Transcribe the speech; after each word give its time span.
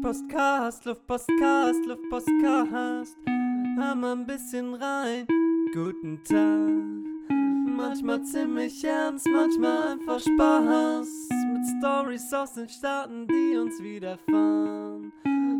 Luftpostcast, 0.00 0.84
Luftpostcast, 0.84 1.84
Luftpostcast. 1.86 3.16
Hör 3.76 3.94
mal 3.96 4.12
ein 4.12 4.26
bisschen 4.26 4.74
rein. 4.74 5.26
Guten 5.74 6.22
Tag. 6.22 7.36
Manchmal 7.76 8.22
ziemlich 8.22 8.84
ernst, 8.84 9.26
manchmal 9.28 9.94
einfach 9.94 10.20
Spaß. 10.20 11.28
Mit 11.52 11.66
Stories 11.78 12.32
aus 12.32 12.52
den 12.52 12.68
Staaten, 12.68 13.26
die 13.26 13.56
uns 13.56 13.82
widerfahren. 13.82 15.12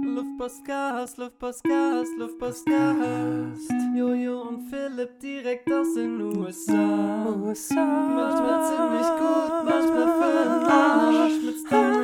Luftpostcast, 0.04 1.18
Luftpostcast, 1.18 2.16
Luftpostcast. 2.16 3.72
Jojo 3.96 4.42
und 4.42 4.60
Philipp 4.70 5.18
direkt 5.18 5.72
aus 5.72 5.94
den 5.94 6.20
USA. 6.22 6.76
Manchmal 6.76 7.56
ziemlich 7.56 9.08
gut, 9.18 9.64
manchmal 9.64 10.08
für 10.16 10.44
den 10.44 10.70
Arsch. 10.70 11.42
Mit 11.42 11.56
Stories 11.66 11.97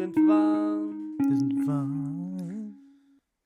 sind 0.00 0.16
warm. 0.16 1.18
Wir 1.18 1.36
sind 1.36 1.66
warm. 1.66 2.74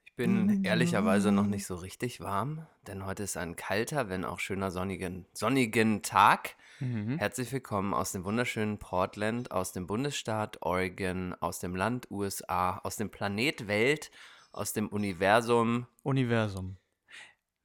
Ich 0.05 0.15
bin 0.15 0.63
ehrlicherweise 0.63 1.33
noch 1.33 1.47
nicht 1.47 1.67
so 1.67 1.75
richtig 1.75 2.21
warm, 2.21 2.65
denn 2.87 3.05
heute 3.05 3.25
ist 3.25 3.37
ein 3.37 3.57
kalter, 3.57 4.09
wenn 4.09 4.25
auch 4.25 4.39
schöner 4.39 4.71
sonnigen, 4.71 5.27
sonnigen 5.33 6.03
Tag. 6.03 6.55
Mhm. 6.79 7.19
Herzlich 7.19 7.51
willkommen 7.51 7.93
aus 7.93 8.13
dem 8.13 8.25
wunderschönen 8.25 8.79
Portland, 8.79 9.51
aus 9.51 9.73
dem 9.73 9.89
Bundesstaat 9.89 10.63
Oregon, 10.63 11.35
aus 11.41 11.59
dem 11.59 11.75
Land 11.75 12.09
USA, 12.13 12.79
aus 12.85 12.95
dem 12.95 13.11
Planet 13.11 13.67
Welt, 13.67 14.13
aus 14.53 14.73
dem 14.73 14.87
Universum. 14.87 15.89
Universum. 16.05 16.77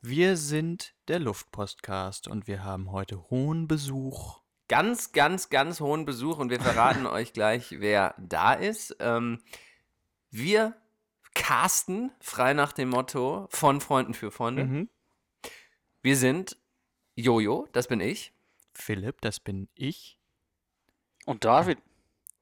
Wir 0.02 0.36
sind 0.36 0.96
der 1.08 1.20
Luftpostcast 1.20 2.28
und 2.28 2.48
wir 2.48 2.64
haben 2.64 2.92
heute 2.92 3.30
hohen 3.30 3.68
Besuch. 3.68 4.42
Ganz, 4.70 5.12
ganz, 5.12 5.50
ganz 5.50 5.82
hohen 5.82 6.06
Besuch 6.06 6.38
und 6.38 6.50
wir 6.50 6.62
verraten 6.62 7.06
euch 7.06 7.34
gleich, 7.34 7.76
wer 7.80 8.16
da 8.18 8.54
ist. 8.54 8.96
Ähm, 9.02 9.42
wir 10.32 10.76
casten 11.34 12.12
frei 12.22 12.54
nach 12.54 12.72
dem 12.72 12.90
Motto 12.90 13.48
von 13.52 13.82
Freunden 13.82 14.14
für 14.14 14.32
Freunde. 14.32 14.64
Mhm. 14.66 14.90
Wir 16.02 16.16
sind 16.16 16.56
Jojo, 17.16 17.68
das 17.74 17.88
bin 17.88 18.00
ich. 18.00 18.32
Philipp, 18.74 19.20
das 19.22 19.40
bin 19.42 19.68
ich. 19.76 20.18
Und 21.26 21.44
David, 21.44 21.80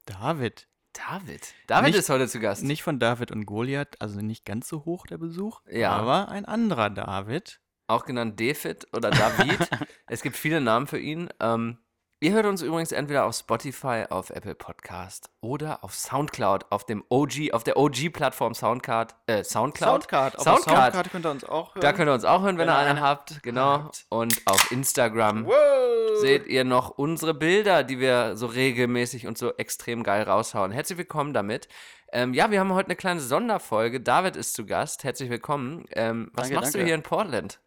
David. 0.06 0.68
David. 0.94 1.54
David 1.68 1.88
Nicht- 1.92 2.00
ist 2.00 2.10
heute 2.10 2.28
zu 2.28 2.40
Gast. 2.40 2.64
Nicht 2.64 2.84
von 2.84 3.00
David 3.00 3.32
und 3.32 3.46
Goliath, 3.46 4.00
also 4.02 4.20
nicht 4.22 4.46
ganz 4.46 4.68
so 4.68 4.84
hoch 4.86 5.06
der 5.08 5.18
Besuch, 5.18 5.62
Ja. 5.70 5.92
aber 5.92 6.30
ein 6.30 6.46
anderer 6.46 6.90
David. 6.90 7.60
auch 7.88 8.04
genannt 8.06 8.40
David 8.40 8.88
oder 8.94 9.12
David. 9.12 9.60
es 10.08 10.22
gibt 10.22 10.36
viele 10.36 10.60
Namen 10.60 10.88
für 10.88 11.00
ihn. 11.00 11.30
Ähm, 11.40 11.78
ihr 12.20 12.34
hört 12.34 12.46
uns 12.48 12.62
übrigens 12.62 12.92
entweder 12.92 13.26
auf 13.26 13.36
Spotify, 13.36 14.06
auf 14.10 14.32
Apple 14.32 14.56
Podcast 14.56 15.30
oder 15.40 15.84
auf 15.84 15.94
Soundcloud, 15.94 16.66
auf 16.72 16.86
dem 16.86 17.04
OG, 17.10 17.52
auf 17.52 17.64
der 17.64 17.78
OG-Plattform 17.78 18.56
Soundcard, 18.56 19.16
äh, 19.28 19.44
Soundcloud. 19.44 20.04
Soundcard. 20.04 20.38
Auf 20.38 20.44
Soundcard. 20.44 20.94
Soundcard 20.94 21.12
könnt 21.12 21.26
ihr 21.26 21.32
uns 21.32 21.44
auch 21.44 21.76
hören. 21.76 21.82
Da 21.82 21.94
könnt 21.94 22.10
ihr 22.10 22.14
uns 22.14 22.26
auch 22.26 22.42
hören, 22.42 22.58
wenn, 22.58 22.68
Wenn 22.68 22.74
ihr 22.74 22.78
ihr 22.78 22.80
eine 22.80 22.90
eine 22.92 23.02
habt. 23.02 23.44
Genau. 23.44 23.84
habt. 23.84 24.06
Und 24.10 24.42
auf 24.46 24.72
Instagram 24.72 25.46
wow. 25.46 26.20
seht 26.20 26.48
ihr 26.48 26.64
noch 26.64 26.90
unsere 26.90 27.34
Bilder, 27.34 27.84
die 27.84 28.00
wir 28.00 28.36
so 28.36 28.48
regelmäßig 28.48 29.28
und 29.28 29.38
so 29.38 29.54
extrem 29.56 30.04
geil 30.04 30.24
raushauen. 30.24 30.72
Herzlich 30.72 30.98
willkommen 30.98 31.34
damit. 31.34 31.68
Ähm, 32.12 32.34
ja, 32.34 32.50
wir 32.50 32.60
haben 32.60 32.74
heute 32.74 32.88
eine 32.88 32.96
kleine 32.96 33.20
Sonderfolge. 33.20 34.02
David 34.02 34.36
ist 34.38 34.54
zu 34.54 34.66
Gast. 34.66 35.04
Herzlich 35.04 35.30
willkommen. 35.30 35.86
Ähm, 35.92 36.32
was 36.34 36.48
Danke, 36.48 36.56
machst 36.56 36.74
du 36.74 36.80
danke. 36.80 36.88
hier 36.88 36.96
in 36.96 37.04
Portland? 37.04 37.60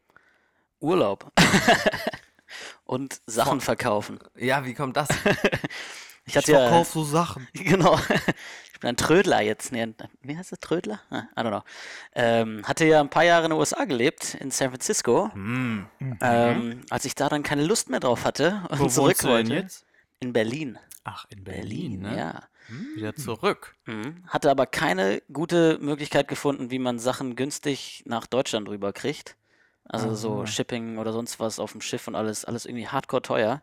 Urlaub. 0.80 1.30
und 2.84 3.20
Sachen 3.26 3.60
verkaufen. 3.60 4.18
Ja, 4.36 4.64
wie 4.64 4.74
kommt 4.74 4.96
das? 4.96 5.08
Ich 6.26 6.34
Ich 6.34 6.36
hatte 6.36 6.52
ja, 6.52 6.84
so 6.84 7.02
Sachen. 7.02 7.48
genau, 7.54 7.98
ich 8.72 8.78
bin 8.78 8.90
ein 8.90 8.96
Trödler 8.96 9.40
jetzt. 9.40 9.72
Nee, 9.72 9.88
wie 10.20 10.36
heißt 10.36 10.52
das, 10.52 10.60
Trödler? 10.60 11.00
Ah, 11.10 11.22
I 11.36 11.40
don't 11.40 11.48
know. 11.48 11.62
Ähm, 12.14 12.62
hatte 12.64 12.84
ja 12.84 13.00
ein 13.00 13.08
paar 13.08 13.24
Jahre 13.24 13.46
in 13.46 13.50
den 13.50 13.58
USA 13.58 13.84
gelebt, 13.84 14.34
in 14.34 14.50
San 14.50 14.68
Francisco. 14.68 15.32
Hm. 15.32 15.86
Ähm, 16.20 16.82
als 16.90 17.06
ich 17.06 17.14
da 17.14 17.30
dann 17.30 17.42
keine 17.42 17.64
Lust 17.64 17.88
mehr 17.88 18.00
drauf 18.00 18.24
hatte 18.24 18.62
und 18.68 18.80
Wo 18.80 18.88
zurück 18.88 19.24
wollte. 19.24 19.54
jetzt? 19.54 19.86
In 20.20 20.32
Berlin. 20.32 20.78
Ach, 21.04 21.24
in 21.30 21.42
Berlin, 21.42 22.02
ne? 22.02 22.16
ja. 22.16 22.42
Wieder 22.94 23.16
zurück. 23.16 23.74
Mhm. 23.86 24.22
Hatte 24.28 24.50
aber 24.50 24.66
keine 24.66 25.22
gute 25.32 25.78
Möglichkeit 25.80 26.28
gefunden, 26.28 26.70
wie 26.70 26.78
man 26.78 26.98
Sachen 27.00 27.34
günstig 27.34 28.04
nach 28.06 28.26
Deutschland 28.26 28.68
rüber 28.68 28.92
Also 29.92 30.14
so 30.14 30.42
Aha. 30.42 30.46
Shipping 30.46 30.98
oder 30.98 31.12
sonst 31.12 31.40
was 31.40 31.58
auf 31.58 31.72
dem 31.72 31.80
Schiff 31.80 32.06
und 32.06 32.14
alles, 32.14 32.44
alles 32.44 32.64
irgendwie 32.64 32.86
hardcore 32.88 33.22
teuer. 33.22 33.62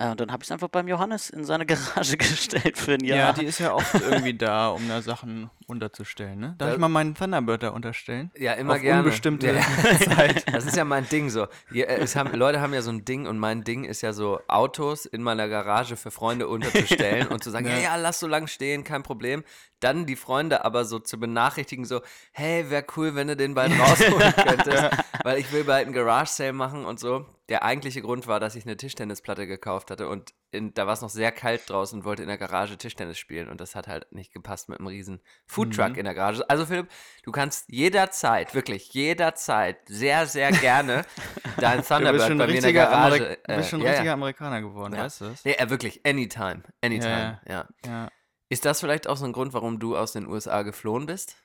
Äh, 0.00 0.10
und 0.12 0.20
dann 0.20 0.30
habe 0.32 0.42
ich 0.42 0.46
es 0.48 0.52
einfach 0.52 0.68
beim 0.68 0.86
Johannes 0.88 1.28
in 1.28 1.44
seine 1.44 1.66
Garage 1.66 2.16
gestellt 2.16 2.78
für 2.78 2.92
ein 2.94 3.04
Ja, 3.04 3.16
Jahr. 3.16 3.32
die 3.34 3.44
ist 3.44 3.58
ja 3.58 3.74
oft 3.74 3.94
irgendwie 4.00 4.32
da, 4.34 4.68
um 4.68 4.88
da 4.88 5.02
Sachen 5.02 5.50
unterzustellen, 5.66 6.38
ne? 6.38 6.54
Darf 6.56 6.68
Da- 6.68 6.74
ich 6.74 6.80
mal 6.80 6.88
meinen 6.88 7.14
Thunderbird 7.14 7.62
da 7.64 7.70
unterstellen? 7.70 8.30
Ja, 8.36 8.52
immer 8.54 8.74
Auf 8.74 8.80
gerne. 8.80 9.00
unbestimmte 9.02 9.48
Ja. 9.48 9.60
Zeit. 10.14 10.44
Das 10.54 10.64
ist 10.66 10.76
ja 10.76 10.84
mein 10.84 11.08
Ding 11.08 11.30
so. 11.30 11.46
Ja, 11.72 11.86
äh, 11.86 11.98
es 12.00 12.14
haben, 12.16 12.32
Leute 12.34 12.60
haben 12.60 12.72
ja 12.72 12.80
so 12.82 12.90
ein 12.90 13.04
Ding 13.04 13.26
und 13.26 13.38
mein 13.38 13.64
Ding 13.64 13.84
ist 13.84 14.00
ja 14.02 14.12
so, 14.12 14.40
Autos 14.48 15.04
in 15.04 15.22
meiner 15.22 15.48
Garage 15.48 15.96
für 15.96 16.10
Freunde 16.12 16.48
unterzustellen 16.48 17.26
und 17.26 17.42
zu 17.42 17.50
sagen, 17.50 17.66
ja, 17.66 17.72
Ja. 17.74 17.80
ja, 17.82 17.96
lass 17.96 18.20
so 18.20 18.26
lang 18.28 18.46
stehen, 18.46 18.84
kein 18.84 19.02
Problem. 19.02 19.42
Dann 19.80 20.06
die 20.06 20.16
Freunde 20.16 20.64
aber 20.64 20.84
so 20.84 20.98
zu 21.00 21.18
benachrichtigen, 21.20 21.84
so, 21.84 22.00
hey, 22.32 22.70
wäre 22.70 22.84
cool, 22.96 23.14
wenn 23.14 23.28
du 23.28 23.36
den 23.36 23.54
bald 23.54 23.72
rausholen 23.78 24.32
könntest, 24.34 24.84
weil 25.24 25.38
ich 25.38 25.52
will 25.52 25.64
bald 25.64 25.86
einen 25.86 25.94
Garage-Sale 25.94 26.52
machen 26.52 26.84
und 26.84 26.98
so. 27.00 27.26
Der 27.48 27.62
eigentliche 27.62 28.02
Grund 28.02 28.26
war, 28.26 28.40
dass 28.40 28.54
ich 28.56 28.64
eine 28.66 28.76
Tischtennisplatte 28.76 29.46
gekauft 29.46 29.90
hatte 29.90 30.08
und 30.08 30.34
in, 30.50 30.74
da 30.74 30.86
war 30.86 30.92
es 30.92 31.00
noch 31.00 31.08
sehr 31.10 31.32
kalt 31.32 31.62
draußen 31.68 31.98
und 32.00 32.04
wollte 32.04 32.22
in 32.22 32.28
der 32.28 32.36
Garage 32.38 32.76
Tischtennis 32.76 33.18
spielen 33.18 33.48
und 33.48 33.60
das 33.60 33.74
hat 33.74 33.88
halt 33.88 34.10
nicht 34.12 34.32
gepasst 34.32 34.68
mit 34.68 34.78
einem 34.78 34.88
riesen 34.88 35.20
Foodtruck 35.46 35.90
Mhm. 35.90 35.94
in 35.96 36.04
der 36.04 36.14
Garage. 36.14 36.48
Also 36.48 36.66
Philipp, 36.66 36.88
du 37.22 37.32
kannst 37.32 37.68
jederzeit, 37.70 38.54
wirklich 38.54 38.92
jederzeit, 38.92 39.78
sehr, 39.88 40.26
sehr 40.26 40.50
gerne 40.52 41.04
Du 41.56 41.76
bist 41.76 41.88
Thunderbird 41.88 42.38
bei 42.38 42.46
mir 42.46 42.54
in 42.54 42.62
der 42.62 42.72
Garage. 42.72 43.16
Amerik 43.16 43.38
äh, 43.48 43.56
bist 43.56 43.70
schon 43.70 43.80
ein 43.80 43.84
ja, 43.84 43.90
richtiger 43.90 44.06
ja. 44.08 44.12
Amerikaner 44.14 44.60
geworden, 44.60 44.94
Ja. 44.94 45.04
weißt 45.04 45.20
du 45.22 45.24
das? 45.26 45.44
Nee, 45.44 45.52
äh, 45.52 45.70
wirklich, 45.70 46.04
anytime, 46.06 46.62
anytime. 46.82 47.40
Ja. 47.48 48.08
Ist 48.50 48.64
das 48.64 48.80
vielleicht 48.80 49.06
auch 49.08 49.16
so 49.16 49.24
ein 49.24 49.32
Grund, 49.32 49.52
warum 49.54 49.78
du 49.78 49.96
aus 49.96 50.12
den 50.12 50.26
USA 50.26 50.62
geflohen 50.62 51.06
bist? 51.06 51.36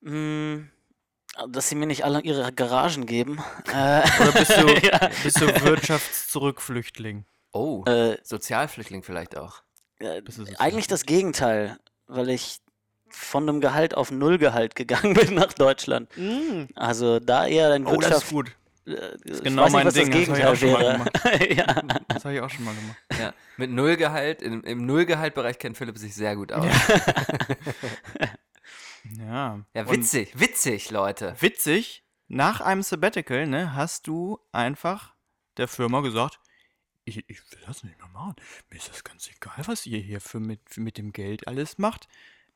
Mm, 0.00 0.64
dass 1.50 1.68
sie 1.68 1.74
mir 1.74 1.86
nicht 1.86 2.04
alle 2.04 2.20
ihre 2.22 2.52
Garagen 2.52 3.06
geben. 3.06 3.38
Äh, 3.72 4.02
Oder 4.20 4.32
bist 4.32 4.50
du, 4.56 4.68
Ja. 4.86 5.10
bist 5.22 5.40
du 5.40 5.46
Wirtschaftszurückflüchtling? 5.64 7.24
Oh, 7.52 7.84
äh, 7.86 8.16
Sozialflüchtling 8.22 9.02
vielleicht 9.02 9.36
auch. 9.36 9.62
äh, 10.00 10.22
eigentlich 10.58 10.86
das 10.88 11.06
Gegenteil, 11.06 11.78
weil 12.06 12.28
ich 12.30 12.58
von 13.08 13.48
einem 13.48 13.60
Gehalt 13.60 13.94
auf 13.96 14.10
Nullgehalt 14.10 14.74
gegangen 14.74 15.14
bin 15.14 15.34
nach 15.34 15.52
Deutschland. 15.52 16.08
Also 16.74 17.20
da 17.20 17.46
eher 17.46 17.72
ein 17.72 17.86
Oh, 17.86 17.96
das 18.00 18.22
ist 18.24 18.32
Wirtschaft. 18.32 18.32
gut. 18.32 18.50
äh, 18.86 19.14
ich 19.24 19.42
genau 19.44 19.62
weiß 19.62 19.72
nicht, 19.72 19.84
mein 19.84 19.92
Ding, 19.94 20.10
das 20.10 20.26
Das 20.26 20.28
hab 20.30 20.36
ich 20.38 20.44
auch 20.44 20.54
Gegenteil 20.54 20.56
schon 20.56 20.72
mal 20.72 21.06
wäre. 21.36 21.54
ja. 21.54 21.82
Das 22.08 22.24
habe 22.24 22.34
ich 22.34 22.40
auch 22.40 22.50
schon 22.50 22.64
mal 22.64 22.74
gemacht. 22.74 22.98
Ja, 23.20 23.32
mit 23.56 23.70
Nullgehalt, 23.70 24.42
im, 24.42 24.62
im 24.64 24.84
Nullgehaltbereich 24.86 25.58
kennt 25.58 25.76
Philipp 25.78 25.96
sich 25.98 26.14
sehr 26.14 26.34
gut 26.36 26.52
aus. 26.52 26.64
Ja. 26.66 28.28
Ja, 29.18 29.64
Und 29.74 29.90
witzig, 29.90 30.38
witzig, 30.38 30.90
Leute. 30.90 31.36
witzig, 31.40 32.04
nach 32.28 32.60
einem 32.60 32.82
Sabbatical, 32.82 33.46
ne, 33.46 33.74
hast 33.74 34.06
du 34.06 34.38
einfach 34.52 35.14
der 35.56 35.68
Firma 35.68 36.00
gesagt, 36.00 36.40
ich, 37.04 37.18
ich 37.28 37.52
will 37.52 37.60
das 37.66 37.84
nicht 37.84 37.98
mehr 37.98 38.08
machen. 38.08 38.34
Mir 38.70 38.76
ist 38.78 38.88
das 38.88 39.04
ganz 39.04 39.28
egal, 39.28 39.62
was 39.66 39.84
ihr 39.86 39.98
hier 39.98 40.20
für 40.20 40.40
mit, 40.40 40.60
für 40.66 40.80
mit 40.80 40.96
dem 40.96 41.12
Geld 41.12 41.46
alles 41.46 41.76
macht. 41.78 42.08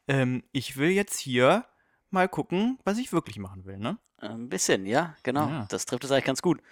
Ähm, 0.08 0.42
ich 0.52 0.78
will 0.78 0.90
jetzt 0.90 1.18
hier 1.18 1.66
mal 2.10 2.28
gucken, 2.28 2.78
was 2.84 2.96
ich 2.96 3.12
wirklich 3.12 3.38
machen 3.38 3.66
will, 3.66 3.76
ne? 3.76 3.98
Ein 4.16 4.48
bisschen, 4.48 4.86
ja, 4.86 5.14
genau. 5.22 5.48
Ja. 5.48 5.66
Das 5.68 5.84
trifft 5.84 6.04
es 6.04 6.10
eigentlich 6.10 6.24
ganz 6.24 6.40
gut. 6.40 6.62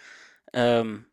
Ähm, 0.54 1.04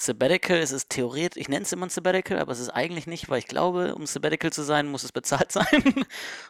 Sabbatical, 0.00 0.58
es 0.58 0.70
ist 0.70 0.90
theoretisch, 0.90 1.40
ich 1.40 1.48
nenne 1.48 1.64
es 1.64 1.72
immer 1.72 1.86
ein 1.86 1.90
Sabbatical, 1.90 2.38
aber 2.38 2.52
es 2.52 2.60
ist 2.60 2.70
eigentlich 2.70 3.08
nicht, 3.08 3.28
weil 3.28 3.40
ich 3.40 3.48
glaube, 3.48 3.96
um 3.96 4.06
Sabbatical 4.06 4.52
zu 4.52 4.62
sein, 4.62 4.86
muss 4.86 5.02
es 5.02 5.10
bezahlt 5.10 5.50
sein. 5.52 5.66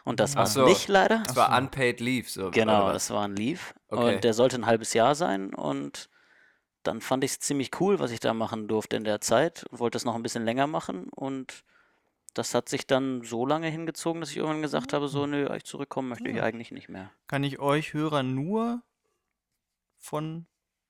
Und 0.03 0.19
das 0.19 0.35
war 0.35 0.43
es 0.43 0.53
so. 0.53 0.65
nicht 0.65 0.87
leider. 0.87 1.23
Das 1.25 1.35
war 1.35 1.57
unpaid 1.57 1.99
leave, 1.99 2.29
so. 2.29 2.51
Genau, 2.51 2.93
das 2.93 3.09
war 3.09 3.23
ein 3.23 3.35
Leave. 3.35 3.59
Okay. 3.87 4.15
Und 4.15 4.23
der 4.23 4.35
sollte 4.35 4.57
ein 4.57 4.67
halbes 4.67 4.93
Jahr 4.93 5.15
sein. 5.15 5.51
Und 5.55 6.11
dann 6.83 7.01
fand 7.01 7.23
ich 7.23 7.31
es 7.31 7.39
ziemlich 7.39 7.71
cool, 7.81 7.97
was 7.97 8.11
ich 8.11 8.19
da 8.19 8.35
machen 8.35 8.67
durfte 8.67 8.97
in 8.97 9.03
der 9.03 9.19
Zeit. 9.19 9.65
Und 9.71 9.79
wollte 9.79 9.97
es 9.97 10.05
noch 10.05 10.13
ein 10.13 10.21
bisschen 10.21 10.45
länger 10.45 10.67
machen. 10.67 11.09
Und 11.09 11.63
das 12.35 12.53
hat 12.53 12.69
sich 12.69 12.85
dann 12.85 13.23
so 13.23 13.47
lange 13.47 13.69
hingezogen, 13.69 14.21
dass 14.21 14.29
ich 14.29 14.37
irgendwann 14.37 14.61
gesagt 14.61 14.93
habe, 14.93 15.07
so, 15.07 15.25
nö, 15.25 15.51
ich 15.55 15.63
zurückkommen 15.63 16.09
möchte 16.09 16.29
ich 16.29 16.39
eigentlich 16.39 16.69
nicht 16.69 16.87
mehr. 16.87 17.09
Kann 17.25 17.43
ich 17.43 17.57
euch 17.57 17.95
Hörer 17.95 18.21
nur 18.21 18.83
von 19.97 20.45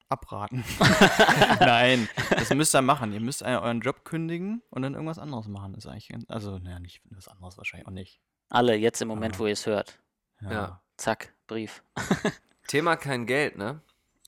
abraten. 0.10 0.64
Nein, 1.60 2.10
das 2.32 2.50
müsst 2.54 2.76
ihr 2.76 2.82
machen. 2.82 3.14
Ihr 3.14 3.20
müsst 3.20 3.44
euren 3.44 3.80
Job 3.82 4.04
kündigen 4.06 4.62
und 4.70 4.82
dann 4.82 4.94
irgendwas 4.94 5.20
anderes 5.20 5.48
machen. 5.48 5.76
Ist 5.76 5.86
eigentlich, 5.88 6.12
also, 6.28 6.58
naja, 6.60 6.80
nicht 6.80 7.02
was 7.12 7.28
anderes 7.28 7.58
wahrscheinlich 7.58 7.88
auch 7.88 7.92
nicht. 7.92 8.20
Alle 8.50 8.76
jetzt 8.76 9.02
im 9.02 9.08
Moment, 9.08 9.36
Ah. 9.36 9.40
wo 9.40 9.46
ihr 9.46 9.54
es 9.54 9.66
hört. 9.66 10.00
Ja. 10.42 10.82
Zack, 10.98 11.34
Brief. 11.48 11.84
Thema 12.68 12.96
kein 12.98 13.26
Geld, 13.26 13.58
ne? 13.58 13.82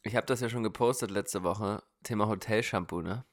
Ich 0.03 0.15
habe 0.15 0.25
das 0.25 0.39
ja 0.41 0.49
schon 0.49 0.63
gepostet 0.63 1.11
letzte 1.11 1.43
Woche. 1.43 1.83
Thema 2.03 2.27
Hotelshampoo, 2.27 3.01
ne? 3.01 3.25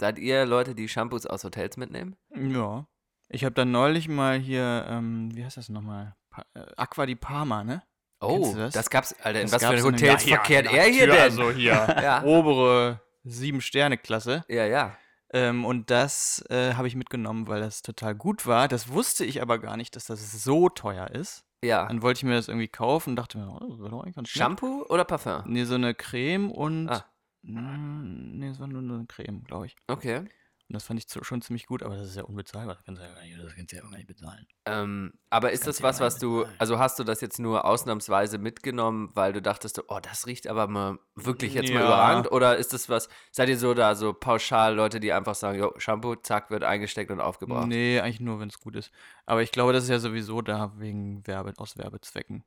Seid 0.00 0.18
ihr 0.18 0.46
Leute, 0.46 0.74
die 0.74 0.88
Shampoos 0.88 1.26
aus 1.26 1.44
Hotels 1.44 1.76
mitnehmen? 1.76 2.16
Ja. 2.34 2.86
Ich 3.28 3.44
habe 3.44 3.54
dann 3.54 3.70
neulich 3.70 4.08
mal 4.08 4.38
hier, 4.38 4.84
ähm, 4.88 5.34
wie 5.34 5.44
heißt 5.44 5.56
das 5.56 5.68
nochmal? 5.68 6.16
Pa 6.30 6.44
äh, 6.54 6.66
Aqua 6.76 7.06
di 7.06 7.14
Parma, 7.14 7.62
ne? 7.64 7.82
Oh, 8.24 8.54
das? 8.56 8.74
das? 8.74 8.90
gab's, 8.90 9.14
Alter, 9.22 9.40
in 9.40 9.46
Das 9.46 9.52
was 9.54 9.62
für 9.64 9.68
gab's 9.74 9.84
in- 9.86 9.92
Hotels 9.94 10.24
Ja, 10.24 10.30
ja, 10.30 10.36
verkehrt 10.36 10.66
na, 10.66 10.72
er 10.78 10.84
hier 10.84 11.04
Tür, 11.06 11.12
denn? 11.14 11.22
Also 11.22 11.50
hier, 11.52 11.72
Ja. 12.02 12.22
obere 12.24 13.00
Sieben-Sterne-Klasse. 13.24 14.44
Ja, 14.48 14.64
ja. 14.66 14.96
Ähm, 15.34 15.64
und 15.64 15.90
das 15.90 16.44
äh, 16.50 16.74
habe 16.74 16.88
ich 16.88 16.94
mitgenommen, 16.96 17.46
weil 17.48 17.60
das 17.60 17.82
total 17.82 18.14
gut 18.14 18.46
war. 18.46 18.68
Das 18.68 18.88
wusste 18.88 19.24
ich 19.24 19.40
aber 19.40 19.58
gar 19.58 19.76
nicht, 19.76 19.96
dass 19.96 20.06
das 20.06 20.30
so 20.44 20.68
teuer 20.68 21.10
ist. 21.10 21.44
Ja. 21.64 21.86
Dann 21.86 22.02
wollte 22.02 22.18
ich 22.18 22.24
mir 22.24 22.34
das 22.34 22.48
irgendwie 22.48 22.68
kaufen 22.68 23.10
und 23.10 23.16
dachte 23.16 23.38
mir, 23.38 23.48
oh, 23.48 23.66
das 23.70 23.78
wäre 23.78 23.90
doch 23.90 24.02
eigentlich 24.02 24.16
ganz 24.16 24.28
nett. 24.28 24.36
Shampoo 24.36 24.84
oder 24.88 25.04
Parfum? 25.04 25.42
Nee, 25.46 25.64
so 25.64 25.74
eine 25.76 25.94
Creme 25.94 26.50
und. 26.50 26.88
Ah. 26.88 27.04
Mm, 27.42 28.38
Nee, 28.38 28.48
es 28.48 28.60
war 28.60 28.66
nur 28.66 28.80
eine 28.96 29.06
Creme, 29.06 29.42
glaube 29.44 29.66
ich. 29.66 29.76
Okay. 29.88 30.24
Und 30.72 30.76
das 30.76 30.84
fand 30.84 30.98
ich 30.98 31.06
zu- 31.06 31.22
schon 31.22 31.42
ziemlich 31.42 31.66
gut, 31.66 31.82
aber 31.82 31.98
das 31.98 32.08
ist 32.08 32.16
ja 32.16 32.22
unbezahlbar. 32.24 32.76
Das 32.76 32.84
kannst 32.86 33.02
du 33.02 33.06
ja 33.06 33.12
gar 33.12 33.20
nicht, 33.22 33.38
das 33.38 33.54
kannst 33.54 33.72
du 33.72 33.76
ja 33.76 33.82
gar 33.82 33.90
nicht 33.90 34.06
bezahlen. 34.06 34.46
Ähm, 34.64 35.12
aber 35.28 35.52
ist 35.52 35.66
das 35.66 35.76
du 35.76 35.82
ja 35.82 35.88
was, 35.90 36.00
mal 36.00 36.06
was 36.06 36.18
du, 36.18 36.36
bezahlen. 36.38 36.56
also 36.58 36.78
hast 36.78 36.98
du 36.98 37.04
das 37.04 37.20
jetzt 37.20 37.38
nur 37.38 37.66
ausnahmsweise 37.66 38.38
mitgenommen, 38.38 39.10
weil 39.12 39.34
du 39.34 39.42
dachtest, 39.42 39.82
oh, 39.88 39.98
das 40.00 40.26
riecht 40.26 40.46
aber 40.46 40.68
mal 40.68 40.98
wirklich 41.14 41.52
jetzt 41.52 41.68
mal 41.70 41.80
Ja. 41.80 41.84
überragend? 41.86 42.32
Oder 42.32 42.56
ist 42.56 42.72
das 42.72 42.88
was, 42.88 43.10
seid 43.32 43.50
ihr 43.50 43.58
so 43.58 43.74
da, 43.74 43.94
so 43.94 44.14
pauschal 44.14 44.74
Leute, 44.74 44.98
die 44.98 45.12
einfach 45.12 45.34
sagen, 45.34 45.58
jo, 45.58 45.74
Shampoo, 45.76 46.14
zack, 46.14 46.50
wird 46.50 46.64
eingesteckt 46.64 47.10
und 47.10 47.20
aufgebraucht? 47.20 47.66
Nee, 47.68 48.00
eigentlich 48.00 48.20
nur, 48.20 48.40
wenn 48.40 48.48
es 48.48 48.58
gut 48.58 48.74
ist. 48.74 48.90
Aber 49.26 49.42
ich 49.42 49.52
glaube, 49.52 49.74
das 49.74 49.84
ist 49.84 49.90
ja 49.90 49.98
sowieso 49.98 50.40
da 50.40 50.72
wegen 50.78 51.26
Werbe, 51.26 51.52
aus 51.58 51.76
Werbezwecken. 51.76 52.44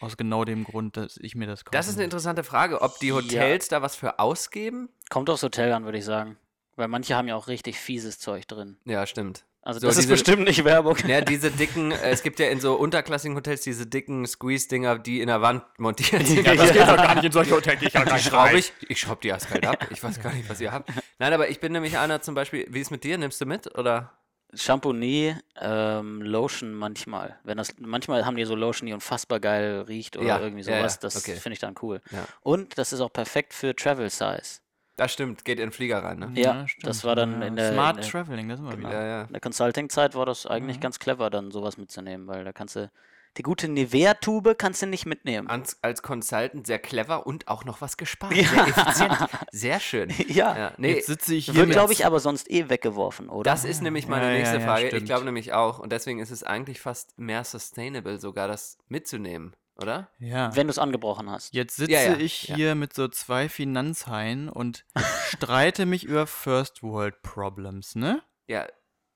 Aus 0.00 0.16
genau 0.16 0.44
dem 0.44 0.64
Grund, 0.64 0.96
dass 0.96 1.18
ich 1.18 1.36
mir 1.36 1.46
das 1.46 1.64
kaufe. 1.64 1.76
Das 1.76 1.86
ist 1.86 1.94
eine 1.94 2.02
interessante 2.02 2.42
Frage, 2.42 2.82
ob 2.82 2.98
die 2.98 3.10
Ja. 3.10 3.14
Hotels 3.14 3.68
da 3.68 3.80
was 3.80 3.94
für 3.94 4.18
ausgeben? 4.18 4.88
Kommt 5.08 5.30
aufs 5.30 5.44
Hotel 5.44 5.72
an, 5.72 5.84
würde 5.84 5.98
ich 5.98 6.04
sagen. 6.04 6.36
Weil 6.76 6.88
manche 6.88 7.14
haben 7.16 7.28
ja 7.28 7.36
auch 7.36 7.48
richtig 7.48 7.78
fieses 7.78 8.18
Zeug 8.18 8.46
drin. 8.48 8.76
Ja, 8.84 9.06
stimmt. 9.06 9.44
Also 9.62 9.80
So, 9.80 9.86
das 9.86 9.96
ist 9.96 10.02
diese- 10.02 10.12
bestimmt 10.14 10.44
nicht 10.46 10.62
Werbung. 10.64 10.96
Ja, 11.06 11.22
diese 11.22 11.50
dicken, 11.50 11.90
äh, 11.92 12.10
es 12.10 12.22
gibt 12.22 12.38
ja 12.38 12.48
in 12.48 12.60
so 12.60 12.74
unterklassigen 12.74 13.34
Hotels 13.36 13.62
diese 13.62 13.86
dicken 13.86 14.26
Squeeze-Dinger, 14.26 14.98
die 14.98 15.20
in 15.22 15.28
der 15.28 15.40
Wand 15.40 15.62
montiert 15.78 16.26
sind. 16.26 16.46
Ja, 16.46 16.54
das 16.54 16.72
geht 16.72 16.82
doch 16.82 16.96
gar 16.96 17.14
nicht 17.14 17.24
in 17.24 17.32
solche 17.32 17.52
Hotels. 17.52 17.80
Ich 17.80 17.92
Die 17.92 18.18
schraube 18.18 18.58
ich. 18.58 18.72
Ich 18.88 19.00
schraube 19.00 19.20
die 19.22 19.32
eiskalt 19.32 19.66
ab. 19.66 19.86
Ich 19.90 20.02
weiß 20.02 20.20
gar 20.20 20.32
nicht, 20.34 20.50
was 20.50 20.60
ihr 20.60 20.70
habt. 20.70 20.90
Nein, 21.18 21.32
aber 21.32 21.48
ich 21.48 21.60
bin 21.60 21.72
nämlich 21.72 21.96
einer 21.96 22.20
zum 22.20 22.34
Beispiel, 22.34 22.66
wie 22.68 22.80
ist 22.80 22.90
mit 22.90 23.04
dir? 23.04 23.16
Nimmst 23.16 23.40
du 23.40 23.46
mit? 23.46 23.76
Oder? 23.78 24.12
Shampoo 24.52 24.92
nie, 24.92 25.34
ähm, 25.60 26.20
Lotion 26.22 26.74
manchmal. 26.74 27.38
Wenn 27.42 27.56
das, 27.56 27.74
manchmal 27.80 28.24
haben 28.26 28.36
die 28.36 28.44
so 28.44 28.54
Lotion, 28.54 28.86
die 28.86 28.92
unfassbar 28.92 29.40
geil 29.40 29.80
riecht 29.88 30.16
oder 30.16 30.26
Ja, 30.26 30.40
irgendwie 30.40 30.62
ja, 30.62 30.72
ja, 30.72 30.78
sowas. 30.80 30.98
Das 31.00 31.16
okay. 31.16 31.34
finde 31.36 31.54
ich 31.54 31.58
dann 31.60 31.74
cool. 31.82 32.00
Ja. 32.12 32.24
Und 32.42 32.78
das 32.78 32.92
ist 32.92 33.00
auch 33.00 33.12
perfekt 33.12 33.52
für 33.54 33.74
Travel 33.74 34.10
Size. 34.10 34.60
Das 34.96 35.12
stimmt, 35.12 35.44
geht 35.44 35.58
in 35.58 35.66
den 35.66 35.72
Flieger 35.72 36.04
rein, 36.04 36.18
ne? 36.20 36.30
Ja, 36.34 36.66
das 36.82 37.02
war 37.04 37.16
dann 37.16 37.42
in 37.42 37.56
der- 37.56 37.72
Smart 37.72 37.96
in 37.96 38.02
der- 38.02 38.10
Traveling, 38.10 38.48
das 38.48 38.60
ist 38.60 38.66
immer 38.66 38.78
wieder. 38.78 38.92
Ja, 38.92 39.04
ja. 39.06 39.22
In 39.22 39.32
der 39.32 39.40
Consulting-Zeit 39.40 40.14
war 40.14 40.24
das 40.26 40.46
eigentlich 40.46 40.76
Mhm. 40.76 40.82
ganz 40.82 40.98
clever, 41.00 41.30
dann 41.30 41.50
sowas 41.50 41.76
mitzunehmen, 41.78 42.26
weil 42.28 42.44
da 42.44 42.52
kannst 42.52 42.76
du 42.76 42.90
die 43.36 43.42
gute 43.42 43.66
Nivea-Tube 43.66 44.54
kannst 44.56 44.82
du 44.82 44.86
nicht 44.86 45.06
mitnehmen. 45.06 45.48
Als, 45.48 45.78
als 45.82 46.02
Consultant 46.02 46.68
sehr 46.68 46.78
clever 46.78 47.26
und 47.26 47.48
auch 47.48 47.64
noch 47.64 47.80
was 47.80 47.96
gespart. 47.96 48.32
Ja. 48.32 48.44
Sehr 48.44 48.66
effizient. 48.68 49.16
Sehr 49.50 49.80
schön. 49.80 50.10
ja. 50.28 50.56
Ja, 50.56 50.72
nee, 50.76 50.94
Jetzt 50.94 51.06
sitze 51.08 51.34
ich 51.34 51.46
hier 51.46 51.54
Wird, 51.56 51.70
glaube 51.70 51.92
ich, 51.92 52.06
aber 52.06 52.20
sonst 52.20 52.48
eh 52.48 52.68
weggeworfen, 52.68 53.28
oder? 53.28 53.50
das 53.50 53.64
ist 53.64 53.82
nämlich 53.82 54.06
meine 54.06 54.26
Ja, 54.26 54.30
ja, 54.30 54.38
nächste 54.38 54.58
ja, 54.58 54.64
Frage. 54.64 54.96
ich 54.96 55.04
glaube 55.04 55.24
nämlich 55.24 55.52
auch. 55.52 55.80
Und 55.80 55.90
deswegen 55.90 56.20
ist 56.20 56.30
es 56.30 56.44
eigentlich 56.44 56.80
fast 56.80 57.18
mehr 57.18 57.42
sustainable, 57.42 58.20
sogar 58.20 58.46
das 58.46 58.78
mitzunehmen, 58.86 59.52
oder? 59.76 60.08
Ja. 60.18 60.54
Wenn 60.54 60.66
du 60.66 60.70
es 60.70 60.78
angebrochen 60.78 61.30
hast. 61.30 61.54
Jetzt 61.54 61.76
sitze 61.76 61.92
Ja, 61.92 62.02
ja, 62.02 62.16
ich 62.16 62.48
ja. 62.48 62.56
hier 62.56 62.74
mit 62.74 62.94
so 62.94 63.08
zwei 63.08 63.48
Finanzhaien 63.48 64.48
und 64.48 64.84
streite 65.28 65.86
mich 65.86 66.04
über 66.04 66.26
First 66.26 66.82
World 66.82 67.22
Problems, 67.22 67.94
ne? 67.94 68.22
Ja, 68.46 68.66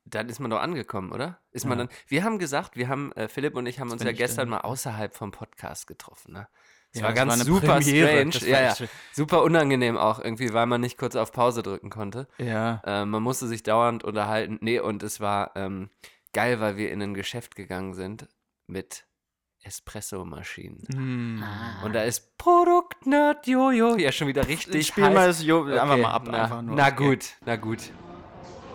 dann 0.04 0.28
ist 0.28 0.40
man 0.40 0.50
doch 0.50 0.60
angekommen, 0.60 1.12
oder? 1.12 1.38
Ist 1.50 1.66
man 1.66 1.78
dann. 1.78 1.88
Wir 2.06 2.24
haben 2.24 2.38
gesagt, 2.38 2.76
wir 2.76 2.88
haben, 2.88 3.12
äh, 3.12 3.28
Philipp 3.28 3.54
und 3.54 3.66
ich 3.66 3.78
haben 3.78 3.90
uns 3.90 3.98
bin 3.98 4.06
ja 4.06 4.12
gestern 4.12 4.46
denn? 4.46 4.50
mal 4.50 4.60
außerhalb 4.60 5.14
vom 5.14 5.30
Podcast 5.32 5.86
getroffen, 5.86 6.32
ne? 6.32 6.48
Das 6.92 7.02
Ja, 7.02 7.08
war 7.08 7.10
das 7.12 7.18
ganz 7.18 7.28
war 7.28 7.34
eine 7.34 7.44
super 7.44 7.74
Premiere. 7.80 8.24
Das 8.24 8.36
strange. 8.36 8.50
Ja, 8.50 8.62
ja. 8.62 8.88
Super 9.12 9.42
unangenehm 9.42 9.98
auch 9.98 10.18
irgendwie, 10.18 10.54
weil 10.54 10.64
man 10.66 10.80
nicht 10.80 10.96
kurz 10.96 11.16
auf 11.16 11.32
Pause 11.32 11.62
drücken 11.62 11.90
konnte. 11.90 12.26
Ja. 12.38 12.80
Äh, 12.84 13.04
man 13.04 13.22
musste 13.22 13.46
sich 13.46 13.62
dauernd 13.62 14.04
unterhalten. 14.04 14.58
Nee, 14.62 14.80
und 14.80 15.02
es 15.02 15.20
war 15.20 15.52
ähm, 15.54 15.90
geil, 16.32 16.60
weil 16.60 16.78
wir 16.78 16.90
in 16.90 17.02
ein 17.02 17.12
Geschäft 17.12 17.56
gegangen 17.56 17.92
sind 17.92 18.28
mit 18.66 19.04
Espresso-Maschinen. 19.68 20.82
Hm. 20.92 21.44
Ah. 21.44 21.84
Und 21.84 21.94
da 21.94 22.02
ist 22.02 22.36
Produktnerd 22.38 23.46
Jojo. 23.46 23.96
Ja, 23.96 24.10
schon 24.10 24.26
wieder 24.28 24.48
richtig 24.48 24.86
Spiel 24.88 25.04
heiß. 25.04 25.14
mal 25.14 25.26
das 25.28 25.44
jo 25.44 25.64
einfach 25.64 25.90
Okay, 25.92 26.02
mal 26.02 26.10
ab. 26.10 26.22
Na, 26.26 26.42
einfach 26.44 26.62
nur. 26.62 26.74
na 26.76 26.86
Okay. 26.88 26.96
gut, 26.96 27.24
na 27.44 27.56
gut. 27.56 27.78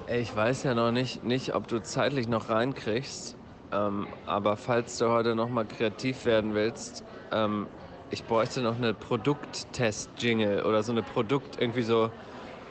Ey, 0.08 0.22
Ich 0.22 0.36
weiß 0.36 0.64
ja 0.64 0.76
noch 0.76 0.92
nicht, 0.92 1.24
nicht 1.24 1.56
ob 1.56 1.68
du 1.68 1.82
zeitlich 1.82 2.28
noch 2.28 2.50
reinkriegst, 2.50 3.36
ähm, 3.72 4.08
aber 4.26 4.56
falls 4.58 4.98
du 4.98 5.10
heute 5.10 5.34
noch 5.36 5.50
mal 5.50 5.66
kreativ 5.66 6.26
werden 6.26 6.54
willst, 6.54 7.04
ähm, 7.32 7.68
ich 8.12 8.24
bräuchte 8.26 8.62
noch 8.62 8.76
eine 8.78 8.94
Produkttest-Jingle 8.94 10.64
oder 10.64 10.84
so 10.84 10.92
eine 10.92 11.02
Produkt, 11.02 11.60
irgendwie 11.60 11.82
so 11.82 12.12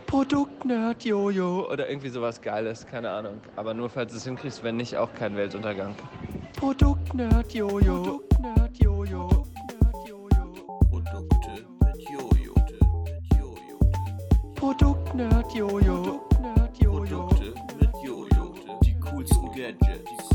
Produktnerd 0.06 1.04
Jojo 1.04 1.70
oder 1.70 1.88
irgendwie 1.88 2.08
sowas 2.08 2.40
Geiles, 2.40 2.86
keine 2.86 3.10
Ahnung. 3.10 3.40
Aber 3.56 3.74
nur 3.74 3.88
falls 3.88 4.12
du 4.12 4.18
es 4.18 4.24
hinkriegst, 4.24 4.62
wenn 4.62 4.76
nicht, 4.76 4.96
auch 4.96 5.12
kein 5.14 5.36
Weltuntergang. 5.36 5.94
Produktnerd 6.56 7.52
Jojo. 7.54 8.02
Produktnerd 8.02 8.78
Jojo. 8.78 9.28
Produkte 10.90 11.66
mit 11.84 12.08
Jojo. 12.08 12.54
Produktnerd 14.54 15.52
Jojo. 15.54 16.02
Produktnerd 16.02 16.78
Jojo. 16.78 17.28
mit 17.80 17.90
Jojo. 18.04 18.54
Die 18.84 18.94
coolsten 19.00 19.46
Gadgets. 19.52 19.52
Die 19.52 19.52
coolsten 19.52 19.52
Gadgets. 19.52 20.31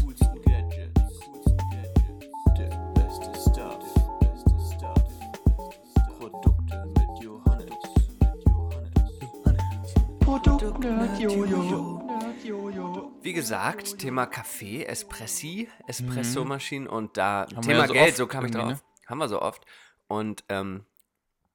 Produktnerd 10.68 11.20
Jojo. 11.20 12.04
Nerd 12.06 12.44
Jojo. 12.44 13.12
Wie 13.22 13.32
gesagt, 13.32 14.00
Thema 14.00 14.26
Kaffee, 14.26 14.84
Espressi, 14.84 15.70
Espresso-Maschinen 15.88 16.88
und 16.88 17.16
da 17.16 17.46
Mhm. 17.50 17.56
wir 17.56 17.62
Thema 17.62 17.80
ja 17.80 17.88
so 17.88 17.94
Geld, 17.94 18.16
so 18.18 18.28
kam 18.28 18.46
ich 18.46 18.52
drauf. 18.52 18.84
Haben 19.06 19.18
wir 19.20 19.30
so 19.30 19.42
oft. 19.42 19.66
Und 20.08 20.44
ähm, 20.50 20.86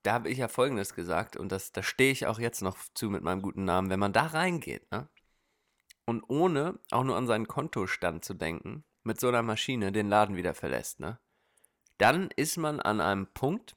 da 0.03 0.15
habe 0.15 0.31
ich 0.31 0.39
ja 0.39 0.49
Folgendes 0.49 0.95
gesagt 0.95 1.37
und 1.37 1.53
das, 1.53 1.73
da 1.73 1.83
stehe 1.83 2.11
ich 2.11 2.27
auch 2.27 2.39
jetzt 2.39 2.63
noch 2.63 2.79
zu 2.95 3.11
mit 3.11 3.23
meinem 3.23 3.43
guten 3.43 3.67
Namen. 3.67 3.91
Wenn 3.91 4.01
man 4.01 4.15
da 4.15 4.29
reingeht, 4.29 4.91
ne? 4.91 5.09
Und 6.07 6.25
ohne 6.29 6.79
auch 6.91 7.05
nur 7.05 7.17
an 7.17 7.27
seinen 7.27 7.47
Kontostand 7.47 8.25
zu 8.25 8.33
denken, 8.33 8.83
mit 9.03 9.21
so 9.21 9.29
einer 9.29 9.43
Maschine 9.43 9.93
den 9.93 10.09
Laden 10.09 10.37
wieder 10.37 10.55
verlässt, 10.55 11.01
ne? 11.01 11.19
Dann 11.99 12.31
ist 12.35 12.57
man 12.57 12.81
an 12.81 13.03
einem 13.03 13.27
Punkt, 13.27 13.77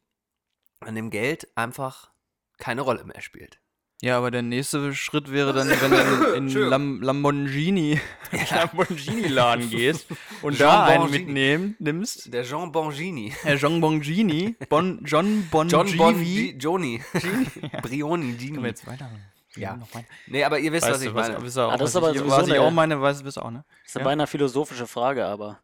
an 0.79 0.95
dem 0.95 1.09
Geld 1.09 1.49
einfach 1.57 2.13
keine 2.57 2.81
Rolle 2.81 3.03
mehr 3.03 3.19
spielt. 3.19 3.59
Ja, 4.01 4.17
aber 4.17 4.29
der 4.29 4.41
nächste 4.41 4.93
Schritt 4.93 5.31
wäre 5.31 5.53
dann, 5.53 5.69
wenn 5.69 5.91
du 5.91 5.97
in, 5.97 6.23
in 6.35 6.43
Entschuldigung. 6.43 6.69
Lam 6.69 7.01
Lamborghini, 7.01 7.99
Lamborghini-Laden 8.51 9.69
gehst 9.69 10.07
und 10.41 10.53
Jean 10.57 10.67
da 10.67 10.83
einen 10.85 11.03
Bongini. 11.03 11.19
mitnehmen, 11.25 11.75
nimmst. 11.79 12.33
Der 12.33 12.43
Jean 12.43 12.71
Bongini. 12.71 13.33
Herr 13.43 13.57
Jean 13.57 13.79
Bongini, 13.81 14.55
bon, 14.69 15.01
John 15.05 15.47
Bon 15.49 15.67
John 15.67 15.87
Bon 15.97 16.13
Jovi. 16.13 16.55
Joni. 16.59 17.01
Brioni, 17.81 18.33
Gini. 18.33 18.51
Können 18.51 18.63
wir 18.63 18.69
jetzt 18.69 18.85
weiter? 18.85 19.09
Ja. 19.55 19.79
Nee, 20.27 20.43
aber 20.43 20.59
ihr 20.59 20.73
wisst, 20.73 20.87
was 20.89 21.01
ich 21.01 21.13
was, 21.13 21.29
meine. 21.29 21.37
auch, 21.67 21.71
Ah, 21.71 21.77
das 21.77 21.91
ist 21.91 21.95
aber 21.95 22.11
ich, 22.11 22.17
sowieso 22.17 22.35
was 22.35 22.47
ich 22.47 22.53
eine- 22.53 22.61
auch 22.61 22.71
meine, 22.71 22.99
weißt 23.01 23.25
du 23.25 23.41
auch, 23.41 23.51
ne? 23.51 23.63
Das 23.83 23.91
ist 23.91 23.95
eine 23.95 24.03
Ja. 24.03 24.09
beinahe 24.09 24.27
philosophische 24.27 24.85
Frage, 24.87 25.25
aber 25.25 25.59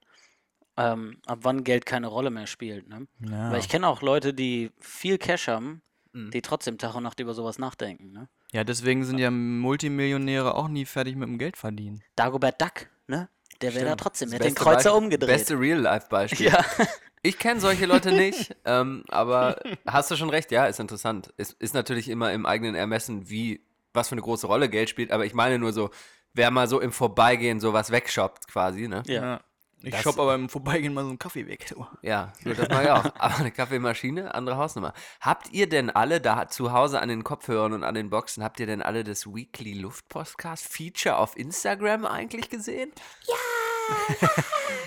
ähm, 0.78 1.18
ab 1.26 1.40
wann 1.42 1.66
Geld 1.66 1.86
keine 1.86 2.08
Rolle 2.08 2.30
mehr 2.30 2.48
spielt. 2.48 2.88
Ne? 2.88 3.08
Ja. 3.20 3.52
Weil 3.52 3.60
ich 3.60 3.68
kenne 3.68 3.88
auch 3.90 4.02
Leute, 4.02 4.34
die 4.34 4.72
viel 4.80 5.18
Cash 5.18 5.50
haben, 5.50 5.82
Mhm. 6.14 6.32
die 6.32 6.42
trotzdem 6.42 6.78
Tag 6.78 6.96
und 6.96 7.04
Nacht 7.04 7.20
über 7.20 7.34
sowas 7.34 7.58
nachdenken. 7.60 8.12
Ne? 8.12 8.28
ja, 8.52 8.64
deswegen 8.64 9.04
sind 9.06 9.18
ja 9.18 9.32
Multimillionäre 9.32 10.56
auch 10.56 10.68
nie 10.68 10.86
fertig 10.86 11.16
mit 11.16 11.28
dem 11.30 11.38
Geld 11.38 11.58
verdienen. 11.58 12.02
Dagobert 12.16 12.62
Duck, 12.62 12.88
ne? 13.08 13.30
der 13.62 13.74
wäre 13.76 13.86
da 13.86 13.96
trotzdem, 13.96 14.32
hat 14.34 14.44
den 14.44 14.56
Kreuzer 14.56 14.76
Beispiel- 14.76 14.92
umgedreht. 14.92 15.30
Beste 15.30 15.60
Real-Life-Beispiel. 15.60 16.48
ja. 16.48 16.66
Ich 17.24 17.38
kenne 17.38 17.60
solche 17.60 17.86
Leute 17.86 18.12
nicht, 18.14 18.56
ähm, 18.66 19.04
aber 19.10 19.56
hast 19.86 20.10
du 20.10 20.16
schon 20.16 20.32
recht, 20.32 20.50
ja, 20.52 20.66
ist 20.66 20.80
interessant. 20.80 21.32
Es 21.38 21.52
ist 21.52 21.76
natürlich 21.76 22.10
immer 22.10 22.34
im 22.34 22.48
eigenen 22.48 22.74
Ermessen, 22.74 23.30
wie, 23.30 23.64
was 23.94 24.10
für 24.10 24.14
eine 24.14 24.24
große 24.24 24.48
Rolle 24.48 24.70
Geld 24.70 24.90
spielt, 24.90 25.12
aber 25.12 25.24
ich 25.24 25.36
meine 25.36 25.60
nur 25.60 25.72
so, 25.72 25.92
wer 26.34 26.50
mal 26.50 26.68
so 26.68 26.80
im 26.80 26.92
Vorbeigehen 26.92 27.60
sowas 27.60 27.92
wegshoppt 27.92 28.48
quasi, 28.48 28.88
ne? 28.88 29.04
ja. 29.06 29.40
Ich 29.84 29.92
Das- 29.92 30.02
shoppe 30.02 30.22
aber 30.22 30.36
im 30.36 30.48
Vorbeigehen 30.48 30.94
mal 30.94 31.02
so 31.04 31.10
einen 31.10 31.18
Kaffee 31.20 31.48
weg. 31.48 31.74
Ja, 32.02 32.34
gut, 32.44 32.58
das 32.60 32.70
mache 32.70 32.84
ich 32.84 32.90
auch. 32.92 33.06
Aber 33.18 33.36
eine 33.38 33.52
Kaffeemaschine, 33.52 34.34
andere 34.36 34.58
Hausnummer. 34.58 34.94
Habt 35.20 35.52
ihr 35.52 35.68
denn 35.68 35.90
alle 35.90 36.22
da 36.22 36.48
zu 36.48 36.72
Hause 36.72 37.00
an 37.02 37.10
den 37.10 37.24
Kopfhörern 37.24 37.74
und 37.74 37.84
an 37.84 37.96
den 37.96 38.10
Boxen, 38.10 38.44
habt 38.44 38.60
ihr 38.60 38.68
denn 38.68 38.82
alle 38.82 39.04
das 39.04 39.26
Weekly 39.26 39.74
Luftpostcast 39.74 40.68
Feature 40.68 41.18
auf 41.18 41.36
Instagram 41.38 42.06
eigentlich 42.06 42.50
gesehen? 42.50 42.92
Ja! 43.28 44.28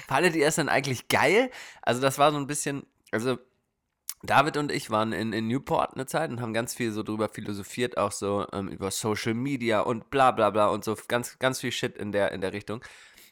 Fandet 0.06 0.34
ihr 0.36 0.46
es 0.46 0.54
dann 0.56 0.68
eigentlich 0.68 1.08
geil? 1.08 1.50
Also, 1.82 2.00
das 2.00 2.18
war 2.18 2.30
so 2.32 2.38
ein 2.38 2.46
bisschen, 2.46 2.86
also. 3.10 3.38
David 4.22 4.56
und 4.56 4.72
ich 4.72 4.88
waren 4.88 5.12
in, 5.12 5.34
in 5.34 5.48
Newport 5.48 5.92
eine 5.92 6.06
Zeit 6.06 6.30
und 6.30 6.40
haben 6.40 6.54
ganz 6.54 6.72
viel 6.72 6.92
so 6.92 7.02
drüber 7.02 7.28
philosophiert, 7.28 7.98
auch 7.98 8.10
so 8.10 8.46
ähm, 8.54 8.68
über 8.68 8.90
Social 8.90 9.34
Media 9.34 9.80
und 9.80 10.08
bla 10.08 10.30
bla 10.30 10.48
bla 10.48 10.68
und 10.68 10.82
so 10.82 10.96
ganz, 11.08 11.38
ganz 11.38 11.60
viel 11.60 11.72
Shit 11.72 11.98
in 11.98 12.10
der, 12.10 12.32
in 12.32 12.40
der 12.40 12.54
Richtung. 12.54 12.80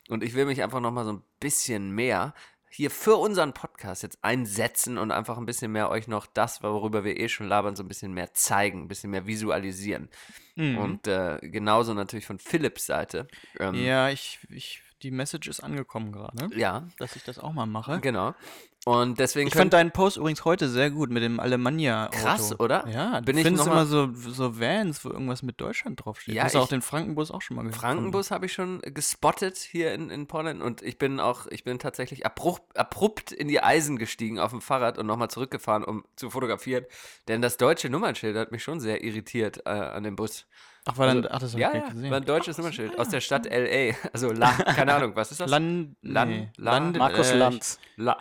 Und 0.09 0.23
ich 0.23 0.35
will 0.35 0.47
mich 0.47 0.63
einfach 0.63 0.81
nochmal 0.81 1.05
so 1.05 1.13
ein 1.13 1.23
bisschen 1.41 1.91
mehr 1.91 2.35
hier 2.75 2.91
für 2.91 3.17
unseren 3.17 3.53
Podcast 3.53 4.03
jetzt 4.03 4.19
einsetzen 4.23 4.97
und 4.97 5.11
einfach 5.11 5.37
ein 5.37 5.45
bisschen 5.45 5.73
mehr 5.73 5.91
euch 5.91 6.09
noch 6.09 6.27
das, 6.27 6.63
worüber 6.63 7.05
wir 7.05 7.21
eh 7.21 7.29
schon 7.29 7.47
labern, 7.47 7.77
so 7.77 7.83
ein 7.83 7.89
bisschen 7.89 8.15
mehr 8.15 8.33
zeigen, 8.33 8.83
ein 8.83 8.89
bisschen 8.89 9.11
mehr 9.11 9.27
visualisieren. 9.27 10.09
Mhm. 10.57 10.79
Und 10.79 11.07
äh, 11.07 11.39
genauso 11.43 11.93
natürlich 11.93 12.25
von 12.25 12.39
Philips 12.39 12.87
Seite. 12.87 13.29
Ähm, 13.61 13.75
ja, 13.75 14.09
ich, 14.09 14.39
ich, 14.49 14.83
die 15.03 15.11
Message 15.11 15.49
ist 15.49 15.61
angekommen 15.61 16.13
gerade, 16.13 16.49
ja, 16.57 16.89
dass 16.97 17.15
ich 17.15 17.25
das 17.25 17.39
auch 17.39 17.53
mal 17.53 17.67
mache. 17.67 18.01
genau. 18.01 18.35
Und 18.85 19.21
deswegen 19.21 19.47
Ich 19.47 19.55
fand 19.55 19.73
deinen 19.73 19.93
Post 19.93 20.17
übrigens 20.17 20.45
heute 20.45 20.69
sehr 20.69 20.91
gut 20.91 21.09
mit 21.09 21.23
dem 21.23 21.39
Alemannia. 21.39 22.07
-Auto. 22.09 22.11
Krass, 22.11 22.59
oder? 22.59 22.85
Ja, 22.89 23.21
Bin 23.21 23.37
ich 23.39 23.45
findest 23.45 23.69
immer 23.69 23.87
so, 23.87 24.09
so 24.13 24.59
Vans, 24.59 25.05
wo 25.05 25.11
irgendwas 25.11 25.45
mit 25.45 25.61
Deutschland 25.61 26.05
draufsteht. 26.05 26.35
Ja, 26.35 26.43
du 26.43 26.47
hast 26.47 26.57
auch 26.57 26.65
ich- 26.65 26.71
den 26.71 26.83
Frankenbus 26.83 27.31
auch 27.31 27.43
schon 27.43 27.57
mal 27.57 27.63
gehört. 27.63 27.79
Frankenbus 27.81 28.33
habe 28.33 28.47
ich 28.47 28.53
schon 28.53 28.81
gespottet 28.81 29.57
hier 29.59 29.93
in, 29.95 30.11
in 30.11 30.27
Portland 30.27 30.63
und 30.63 30.83
ich 30.83 30.99
bin 30.99 31.21
auch, 31.21 31.47
ich 31.47 31.63
bin 31.63 31.79
tatsächlich 31.79 32.27
abrupt, 32.27 32.77
abrupt 32.77 33.31
in 33.31 33.47
die 33.47 33.63
Eisen 33.63 33.99
gestiegen 33.99 34.41
auf 34.41 34.51
dem 34.51 34.61
Fahrrad 34.61 34.99
und 34.99 35.07
nochmal 35.07 35.29
zurückgefahren, 35.31 35.85
um 35.85 36.05
zu 36.17 36.31
fotografieren. 36.31 36.85
Denn 37.29 37.41
das 37.41 37.59
deutsche 37.59 37.89
Nummernschild 37.89 38.37
hat 38.37 38.51
mich 38.51 38.65
schon 38.65 38.81
sehr 38.81 39.05
irritiert 39.05 39.59
äh, 39.65 39.69
an 39.71 40.03
dem 40.03 40.17
Bus. 40.17 40.45
Ach, 40.87 40.99
war 40.99 41.07
dann, 41.07 41.19
Also, 41.19 41.29
ach 41.31 41.39
das 41.39 41.53
ja, 41.55 41.69
ich 41.69 41.75
ja, 41.83 41.89
gesehen. 41.89 42.11
war 42.11 42.17
ein 42.17 42.25
deutsches 42.25 42.59
Nummernschild 42.59 42.99
aus 42.99 43.11
der 43.11 43.21
Stadt 43.21 43.47
L.A. 43.47 43.95
Also 44.13 44.33
La, 44.33 44.51
keine 44.51 44.93
Ahnung, 44.95 45.13
was 45.15 45.31
ist 45.31 45.41
das? 45.41 45.49
Land, 45.49 45.95
Lan- 46.03 46.29
nee, 46.29 46.49
La- 46.57 46.73
Land, 46.73 46.99
Markus 46.99 47.31
äh, 47.31 47.37
Lanz. 47.37 47.79
La. 47.95 48.17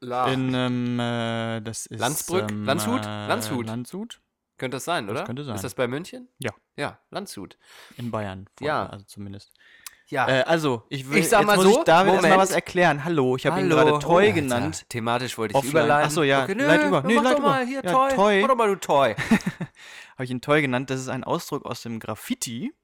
La. 0.00 0.26
In, 0.32 0.52
ähm, 0.54 1.00
äh, 1.00 1.60
das 1.62 1.86
ist. 1.86 1.98
Landsbrück? 1.98 2.50
Ähm, 2.50 2.64
Landshut? 2.64 3.04
Äh, 3.04 3.26
Landshut. 3.26 3.66
Landshut 3.66 4.20
könnte 4.58 4.76
das 4.76 4.84
sein, 4.84 5.08
oder? 5.10 5.24
könnte 5.24 5.42
sein. 5.44 5.54
Ist 5.56 5.64
das 5.64 5.74
bei 5.74 5.88
München? 5.88 6.28
Ja. 6.38 6.52
Ja, 6.76 6.98
Landshut. 7.10 7.56
in 7.96 8.10
Bayern. 8.10 8.46
vor- 8.56 8.66
Ja. 8.66 8.86
Also 8.86 9.04
zumindest. 9.06 9.52
Ja. 10.08 10.28
Äh, 10.28 10.42
also, 10.42 10.84
ich 10.90 11.08
will. 11.10 11.18
Ich 11.18 11.28
sag 11.30 11.40
jetzt 11.40 11.46
mal 11.46 11.56
muss 11.56 11.64
so, 11.64 11.78
ich 11.78 11.84
David 11.84 12.12
erstmal 12.12 12.32
Moment. 12.32 12.48
was 12.48 12.54
erklären. 12.54 13.04
Hallo, 13.04 13.36
ich 13.36 13.46
habe 13.46 13.58
ihn 13.60 13.68
gerade 13.70 13.98
Toy 14.00 14.04
Oh, 14.06 14.18
Alter. 14.18 14.32
genannt. 14.32 14.88
Thematisch 14.90 15.38
wollte 15.38 15.52
ich 15.52 15.56
Offline. 15.56 15.70
überleiten. 15.70 16.06
Ach 16.08 16.10
so, 16.10 16.22
ja, 16.22 16.42
Okay, 16.44 16.54
nö, 16.54 16.66
leit 16.66 16.84
über. 16.86 17.02
Nee, 17.02 17.14
mach 17.14 17.22
leit 17.24 17.32
doch 17.32 17.38
über. 17.38 17.48
mal 17.48 17.66
hier, 17.66 17.82
Ja, 17.82 17.90
Toy. 17.90 18.10
Toy. 18.14 18.40
Mach 18.42 18.48
doch 18.48 18.56
mal, 18.56 18.68
du 18.68 18.76
Toy. 18.76 19.14
Habe 20.14 20.24
ich 20.24 20.30
ihn 20.30 20.40
Toy 20.42 20.60
genannt. 20.60 20.90
Das 20.90 21.00
ist 21.00 21.08
ein 21.08 21.24
Ausdruck 21.24 21.64
aus 21.64 21.82
dem 21.82 21.98
Graffiti. 22.00 22.74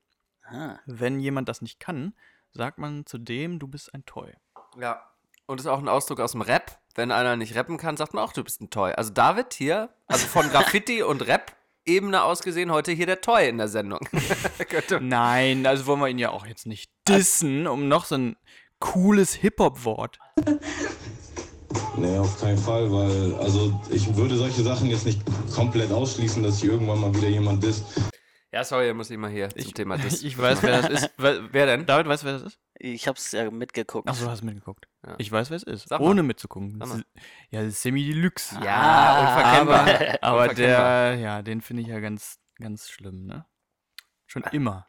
Ah. 0.45 0.79
Wenn 0.87 1.21
jemand 1.21 1.49
das 1.49 1.61
nicht 1.61 1.79
kann, 1.79 2.15
sagt 2.53 2.79
man 2.79 3.05
zu 3.07 3.19
dem, 3.19 3.59
du 3.59 3.69
bist 3.69 3.93
ein 3.95 4.05
Toy. 4.07 4.33
Ja. 4.81 5.03
Und 5.51 5.59
ist 5.59 5.67
auch 5.67 5.81
ein 5.81 5.89
Ausdruck 5.89 6.21
aus 6.21 6.31
dem 6.31 6.43
Rap. 6.43 6.79
Wenn 6.95 7.11
einer 7.11 7.35
nicht 7.35 7.57
rappen 7.57 7.77
kann, 7.77 7.97
sagt 7.97 8.15
man 8.15 8.23
auch, 8.23 8.33
du 8.33 8.45
bist 8.45 8.61
ein 8.61 8.71
Toy. 8.71 8.93
Also 8.93 9.13
David 9.13 9.53
hier, 9.53 9.89
also 10.07 10.29
von 10.29 10.49
Graffiti 10.53 11.03
und 11.03 11.27
Rap-Ebene 11.27 12.23
aus 12.23 12.43
gesehen, 12.43 12.71
heute 12.71 12.93
hier 12.93 13.07
der 13.07 13.21
Toy 13.21 13.49
in 13.49 13.59
der 13.59 13.67
Sendung. 13.67 13.99
Nein, 15.01 15.67
also 15.67 15.87
wollen 15.87 15.99
wir 15.99 16.07
ihn 16.07 16.21
ja 16.21 16.31
auch 16.31 16.47
jetzt 16.47 16.67
nicht 16.67 16.93
dissen, 17.09 17.67
um 17.67 17.89
noch 17.89 18.05
so 18.05 18.15
ein 18.15 18.37
cooles 18.79 19.35
Hip-Hop-Wort. 19.35 20.21
Nee, 21.97 22.19
auf 22.19 22.41
keinen 22.41 22.59
Fall, 22.59 22.93
weil 22.93 23.35
also 23.41 23.81
ich 23.91 24.15
würde 24.15 24.37
solche 24.37 24.63
Sachen 24.63 24.89
jetzt 24.89 25.05
nicht 25.05 25.21
komplett 25.53 25.91
ausschließen, 25.91 26.45
dass 26.45 26.61
hier 26.61 26.71
irgendwann 26.71 27.01
mal 27.01 27.13
wieder 27.13 27.29
jemand 27.29 27.65
ist. 27.65 27.87
ja, 28.53 28.63
sorry, 28.63 28.95
muss 28.95 29.11
ich 29.11 29.19
mal 29.19 29.29
hier 29.31 29.51
zum 29.51 29.75
Thema 29.75 29.99
Diss. 29.99 30.23
Ich 30.23 30.39
weiß, 30.39 30.63
wer 30.63 30.83
das 30.83 30.91
ist. 30.91 31.11
Wer, 31.17 31.53
Wer 31.53 31.67
denn? 31.67 31.87
David 31.87 32.07
weiß, 32.07 32.23
wer 32.23 32.35
das 32.35 32.43
ist? 32.43 32.61
Ich 32.83 33.07
hab's 33.07 33.33
ja 33.33 33.51
mitgeguckt. 33.51 34.09
Achso, 34.09 34.25
du 34.25 34.31
hast 34.31 34.43
mitgeguckt. 34.43 34.89
Ja. 35.07 35.15
Ich 35.19 35.31
weiß, 35.31 35.51
wer 35.51 35.57
es 35.59 35.65
ist. 35.65 35.93
Ohne 35.93 36.23
mitzugucken. 36.23 36.81
Ja, 37.51 37.61
das 37.61 37.69
ist 37.75 37.83
Semi 37.83 38.05
Deluxe. 38.07 38.59
Ja, 38.65 39.21
unverkennbar. 39.21 39.81
Aber, 40.23 40.23
aber 40.23 40.41
Unverkennbar. 40.51 41.11
der, 41.11 41.15
ja, 41.17 41.43
den 41.43 41.61
finde 41.61 41.83
ich 41.83 41.89
ja 41.89 42.01
ganz, 42.01 42.39
ganz 42.59 42.89
schlimm, 42.89 43.27
ne? 43.27 43.45
Schon 44.27 44.45
immer. 44.53 44.87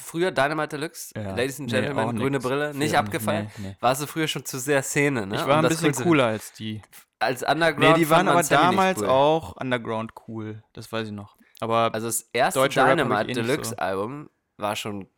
Früher 0.00 0.30
Dynamite 0.32 0.70
Deluxe, 0.78 1.12
Ja. 1.14 1.30
Ladies 1.36 1.60
and 1.60 1.70
Nee, 1.70 1.80
Gentlemen, 1.82 2.04
auch 2.04 2.10
grüne 2.14 2.30
nix. 2.38 2.44
Brille, 2.44 2.74
nicht 2.74 2.96
abgefallen. 2.96 3.50
nee, 3.58 3.68
nee. 3.68 3.76
Warst 3.80 4.02
du 4.02 4.06
früher 4.06 4.26
schon 4.26 4.44
zu 4.44 4.58
sehr 4.58 4.82
Szene, 4.82 5.26
ne? 5.26 5.36
Ich 5.36 5.42
Um 5.42 5.48
war 5.48 5.56
ein 5.58 5.62
das 5.64 5.80
bisschen 5.80 6.04
cooler 6.04 6.26
als 6.26 6.52
die. 6.54 6.80
Als 7.18 7.42
Underground. 7.42 7.78
Nee, 7.78 7.94
die 8.04 8.10
waren 8.10 8.26
aber 8.26 8.42
damals 8.42 9.00
cool. 9.02 9.08
auch 9.08 9.56
Underground 9.56 10.14
cool. 10.26 10.64
Das 10.72 10.90
weiß 10.90 11.08
ich 11.08 11.12
noch. 11.12 11.36
Aber 11.60 11.90
Also 11.94 12.06
das 12.08 12.22
erste 12.32 12.66
Dynamite 12.68 13.30
eh 13.30 13.34
Deluxe 13.34 13.70
so. 13.70 13.76
Album 13.76 14.30
war 14.56 14.74
schon 14.74 15.08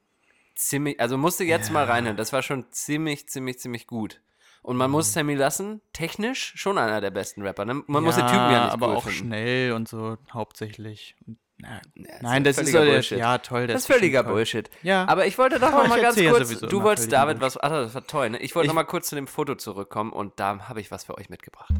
ziemlich, 0.54 1.00
also 1.00 1.16
musste 1.18 1.44
jetzt 1.44 1.70
mal 1.72 1.84
reinhören, 1.84 2.16
das 2.16 2.32
war 2.32 2.42
schon 2.42 2.66
ziemlich, 2.70 3.28
ziemlich, 3.28 3.58
ziemlich 3.58 3.86
gut. 3.86 4.20
Und 4.62 4.76
man 4.78 4.88
Mhm. 4.90 4.92
muss 4.92 5.12
Sammy 5.12 5.34
lassen, 5.34 5.82
technisch 5.92 6.52
schon 6.56 6.78
einer 6.78 7.00
der 7.02 7.10
besten 7.10 7.42
Rapper. 7.42 7.64
Ne? 7.66 7.82
Man 7.86 8.02
muss 8.02 8.16
den 8.16 8.26
Typen 8.26 8.50
ja 8.50 8.64
nicht 8.64 8.72
aber 8.72 8.88
cool 8.88 8.96
auch 8.96 9.02
finden. 9.04 9.18
schnell 9.28 9.72
und 9.72 9.88
so 9.88 10.16
hauptsächlich. 10.32 11.16
Na, 11.58 11.68
Ja, 11.94 12.04
nein, 12.22 12.44
ist 12.46 12.58
das 12.58 12.66
ist 12.68 12.72
Bullshit. 12.72 13.18
ja 13.18 13.38
toll. 13.38 13.66
Der 13.66 13.76
Das 13.76 13.82
ist 13.88 13.92
völliger 13.92 14.24
toll. 14.24 14.32
Bullshit. 14.32 14.70
Ja. 14.82 15.06
Aber 15.06 15.26
ich 15.26 15.36
wollte 15.38 15.60
doch 15.60 15.70
noch 15.70 15.86
mal 15.86 16.00
ganz 16.00 16.16
ja 16.18 16.30
kurz, 16.30 16.48
du 16.58 16.82
wolltest 16.82 17.12
David 17.12 17.40
was, 17.40 17.56
ach, 17.62 17.68
das 17.70 17.94
war 17.94 18.06
toll, 18.06 18.30
ne? 18.30 18.38
Ich 18.38 18.54
wollte 18.54 18.64
Ich- 18.66 18.68
noch 18.68 18.74
mal 18.74 18.84
kurz 18.84 19.08
zu 19.08 19.14
dem 19.14 19.26
Foto 19.26 19.54
zurückkommen 19.54 20.12
und 20.12 20.40
da 20.40 20.68
habe 20.68 20.80
ich 20.80 20.90
was 20.90 21.04
für 21.04 21.16
euch 21.18 21.28
mitgebracht. 21.28 21.72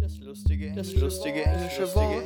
Das 0.00 0.16
lustige, 0.18 0.72
das 0.74 0.94
lustige 0.94 1.42
englische 1.44 1.94
Wort. 1.94 2.24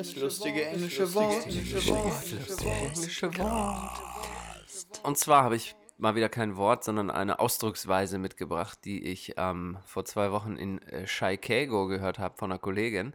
Das 0.00 0.16
lustige, 0.16 0.64
englische 0.64 1.12
Wort. 1.12 1.46
Englische 1.46 3.36
Wort. 3.38 5.00
Und 5.02 5.18
zwar 5.18 5.44
habe 5.44 5.56
ich 5.56 5.76
mal 5.98 6.14
wieder 6.14 6.30
kein 6.30 6.56
Wort, 6.56 6.84
sondern 6.84 7.10
eine 7.10 7.38
Ausdrucksweise 7.38 8.16
mitgebracht, 8.16 8.78
die 8.86 9.04
ich 9.04 9.34
ähm, 9.36 9.76
vor 9.84 10.06
zwei 10.06 10.32
Wochen 10.32 10.56
in 10.56 10.80
äh, 10.82 11.06
Chicago 11.06 11.86
gehört 11.86 12.18
habe 12.18 12.38
von 12.38 12.50
einer 12.50 12.58
Kollegin. 12.58 13.12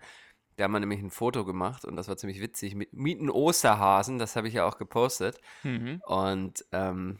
Da 0.57 0.65
haben 0.65 0.73
wir 0.73 0.79
nämlich 0.79 1.01
ein 1.01 1.09
Foto 1.09 1.43
gemacht 1.43 1.85
und 1.85 1.95
das 1.95 2.07
war 2.07 2.17
ziemlich 2.17 2.39
witzig 2.39 2.75
mit 2.75 2.93
Mieten 2.93 3.31
Osterhasen, 3.31 4.19
das 4.19 4.35
habe 4.35 4.47
ich 4.47 4.53
ja 4.53 4.67
auch 4.67 4.77
gepostet. 4.77 5.41
Mhm. 5.63 6.03
Und 6.05 6.65
ähm, 6.71 7.19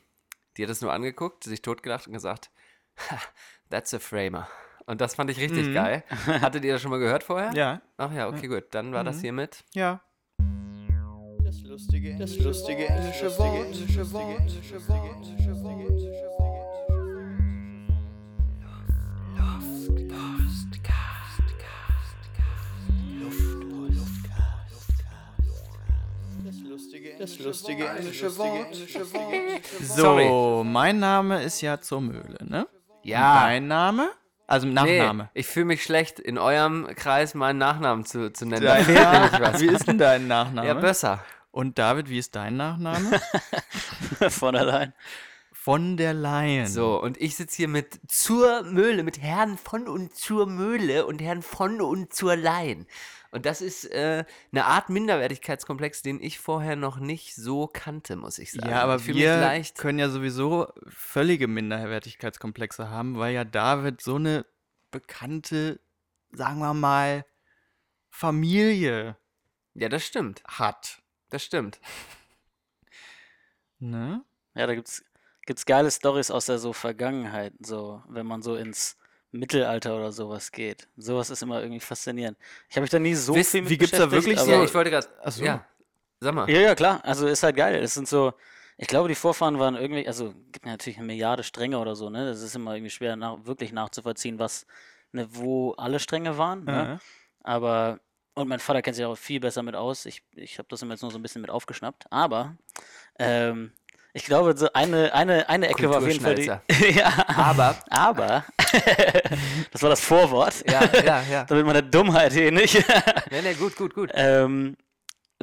die 0.58 0.64
hat 0.64 0.70
es 0.70 0.82
nur 0.82 0.92
angeguckt, 0.94 1.44
sich 1.44 1.62
totgelacht 1.62 2.08
und 2.08 2.14
gesagt, 2.14 2.50
"Ha, 3.10 3.18
that's 3.70 3.94
a 3.94 4.00
framer. 4.00 4.48
Und 4.86 5.02
das 5.02 5.16
fand 5.16 5.30
ich 5.32 5.40
richtig 5.40 5.68
Mhm. 5.68 5.74
geil. 5.74 6.04
Hattet 6.42 6.64
ihr 6.64 6.74
das 6.74 6.82
schon 6.82 6.92
mal 6.92 7.00
gehört 7.00 7.24
vorher? 7.24 7.52
Ja, 7.54 7.82
Ach 7.98 8.12
ja, 8.14 8.28
okay, 8.28 8.48
gut. 8.48 8.66
Dann 8.72 8.94
war 8.94 9.04
das 9.04 9.18
Mhm. 9.18 9.22
hiermit. 9.22 9.64
ja. 9.74 10.02
Das 11.44 11.62
lustige, 11.62 12.18
das 12.18 12.38
lustige 12.40 12.88
englische 12.88 13.38
Wort. 13.38 13.66
Englische 13.68 14.12
Wort. 14.12 14.40
Englische 14.40 14.88
Wort. 14.88 15.06
Englische 15.28 15.64
Wort. 15.64 16.35
Das 27.20 27.40
lustige 27.40 27.88
englische 27.88 28.38
Wort. 28.38 28.76
So, 29.82 30.64
mein 30.66 31.00
Name 31.00 31.42
ist 31.44 31.62
ja 31.62 31.80
zur 31.80 32.02
Mühle, 32.02 32.38
ne? 32.44 32.68
Ja. 33.04 33.42
Dein 33.46 33.68
Name? 33.68 34.10
Also 34.48 34.68
Nee, 34.68 35.00
Nachname. 35.00 35.30
ich 35.34 35.48
fühle 35.48 35.66
mich 35.66 35.84
schlecht, 35.84 36.20
in 36.20 36.38
eurem 36.38 36.88
Kreis 36.96 37.34
meinen 37.34 37.58
Nachnamen 37.58 38.06
zu, 38.06 38.32
zu 38.32 38.46
nennen. 38.46 38.64
Dein 38.66 38.88
was. 38.88 39.60
Wie 39.60 39.68
ist 39.68 39.88
denn 39.88 39.98
dein 39.98 40.28
Nachname? 40.28 40.68
Ja, 40.68 40.74
besser. 40.76 41.24
Und 41.52 41.80
David, 41.80 42.10
wie 42.10 42.20
ist 42.20 42.36
dein 42.36 42.58
Nachname? 42.58 43.20
Von 44.30 44.56
allein. 44.56 44.94
Von 45.52 45.98
der 45.98 46.14
Leyen. 46.14 46.68
So, 46.68 47.02
und 47.02 47.20
ich 47.20 47.36
sitze 47.38 47.56
hier 47.58 47.68
mit 47.68 48.00
zur 48.08 48.62
Möhle, 48.64 49.02
mit 49.02 49.20
Herrn 49.20 49.58
von 49.58 49.88
und 49.88 50.16
zur 50.16 50.46
Möhle 50.46 51.08
und 51.08 51.24
Herrn 51.24 51.42
von 51.42 51.82
und 51.82 52.14
zur 52.14 52.36
Leyen. 52.36 52.86
Und 53.36 53.46
das 53.46 53.60
ist 53.60 53.84
äh, 53.92 54.24
eine 54.54 54.64
Art 54.64 54.88
Minderwertigkeitskomplex, 54.88 56.02
den 56.02 56.24
ich 56.24 56.40
vorher 56.40 56.78
noch 56.78 57.00
nicht 57.00 57.36
so 57.36 57.68
kannte, 57.68 58.16
muss 58.16 58.40
ich 58.40 58.54
sagen. 58.54 58.70
Ja, 58.70 58.82
aber 58.82 59.06
wir 59.06 59.36
leicht. 59.42 59.78
können 59.78 60.00
ja 60.00 60.08
sowieso 60.08 60.72
völlige 60.88 61.50
Minderwertigkeitskomplexe 61.50 62.90
haben, 62.90 63.18
weil 63.18 63.34
ja 63.34 63.44
David 63.44 64.00
so 64.02 64.16
eine 64.16 64.46
bekannte, 64.90 65.82
sagen 66.32 66.60
wir 66.60 66.74
mal, 66.74 67.26
Familie 68.10 69.18
Ja, 69.74 69.90
das 69.90 70.06
stimmt. 70.06 70.42
hat. 70.48 71.02
Das 71.30 71.44
stimmt. 71.44 71.82
Ne? 73.80 74.24
Ja, 74.54 74.66
da 74.66 74.76
gibt's, 74.76 75.04
gibt's 75.46 75.66
geile 75.66 75.92
Stories 75.92 76.32
aus 76.32 76.46
der 76.46 76.58
so 76.58 76.72
Vergangenheit, 76.72 77.52
so, 77.60 78.02
wenn 78.08 78.26
man 78.26 78.42
so 78.42 78.56
ins 78.56 78.96
Mittelalter 79.40 79.96
oder 79.96 80.12
sowas 80.12 80.52
geht. 80.52 80.88
Sowas 80.98 81.30
ist 81.30 81.44
immer 81.44 81.62
irgendwie 81.62 81.80
faszinierend. 81.80 82.38
Ich 82.70 82.76
habe 82.76 82.82
mich 82.82 82.90
da 82.92 83.00
nie 83.00 83.14
so 83.16 83.36
Wisst- 83.36 83.52
viel 83.52 83.62
mit 83.62 83.70
wie 83.70 83.78
gibt's 83.78 83.98
da 83.98 84.06
beschäftigt, 84.06 84.38
wirklich 84.38 84.56
ja, 84.58 84.64
ich 84.64 84.74
wollte 84.74 84.90
gerade. 84.90 85.08
Ach 85.24 85.32
so. 85.32 85.44
Ja, 85.44 85.66
sag 86.20 86.34
mal. 86.34 86.50
Ja, 86.50 86.60
ja, 86.62 86.76
klar. 86.76 87.00
Also 87.04 87.28
ist 87.28 87.44
halt 87.44 87.56
geil. 87.56 87.76
Es 87.76 87.94
sind 87.94 88.08
so, 88.08 88.34
ich 88.78 88.88
glaube, 88.88 89.10
die 89.10 89.16
Vorfahren 89.16 89.60
waren 89.60 89.76
irgendwie, 89.76 90.08
also 90.08 90.34
gibt 90.52 90.66
natürlich 90.66 90.98
eine 90.98 91.08
Milliarde 91.08 91.44
Stränge 91.44 91.80
oder 91.80 91.96
so, 91.96 92.10
ne? 92.10 92.26
Das 92.26 92.42
ist 92.42 92.56
immer 92.56 92.76
irgendwie 92.76 92.90
schwer 92.90 93.16
nach, 93.16 93.38
wirklich 93.46 93.72
nachzuvollziehen, 93.72 94.40
was, 94.40 94.66
ne, 95.12 95.28
wo 95.32 95.72
alle 95.74 96.00
Stränge 96.00 96.38
waren. 96.38 96.64
Ne? 96.66 96.72
Ja. 96.74 97.00
Aber, 97.44 98.00
und 98.34 98.48
mein 98.48 98.60
Vater 98.60 98.82
kennt 98.82 98.96
sich 98.96 99.06
auch 99.06 99.16
viel 99.16 99.40
besser 99.40 99.64
mit 99.64 99.76
aus. 99.76 100.06
Ich, 100.06 100.24
ich 100.36 100.58
habe 100.58 100.68
das 100.70 100.82
immer 100.82 100.94
jetzt 100.94 101.02
nur 101.04 101.12
so 101.12 101.18
ein 101.18 101.22
bisschen 101.22 101.42
mit 101.42 101.52
aufgeschnappt. 101.52 102.06
Aber 102.12 102.58
ähm, 103.20 103.72
Ich 104.18 104.24
glaube, 104.24 104.56
so 104.56 104.72
eine, 104.72 105.14
eine, 105.14 105.50
eine 105.50 105.68
Ecke 105.68 105.90
war 105.90 105.98
auf 105.98 106.08
jeden 106.08 106.22
Fall 106.24 106.36
die. 106.36 106.46
ja, 106.98 107.12
Aber, 107.28 107.76
aber. 107.90 108.46
das 109.72 109.82
war 109.82 109.90
das 109.90 110.00
Vorwort. 110.00 110.64
ja, 110.70 110.82
ja, 111.06 111.22
ja. 111.30 111.44
Damit 111.50 111.66
meine 111.66 111.84
Dummheit 111.84 112.32
hier 112.32 112.50
nicht. 112.50 112.76
Nee, 113.30 113.42
nee, 113.42 113.54
gut, 113.56 113.76
gut, 113.76 113.94
gut. 113.94 114.12
ähm, 114.14 114.78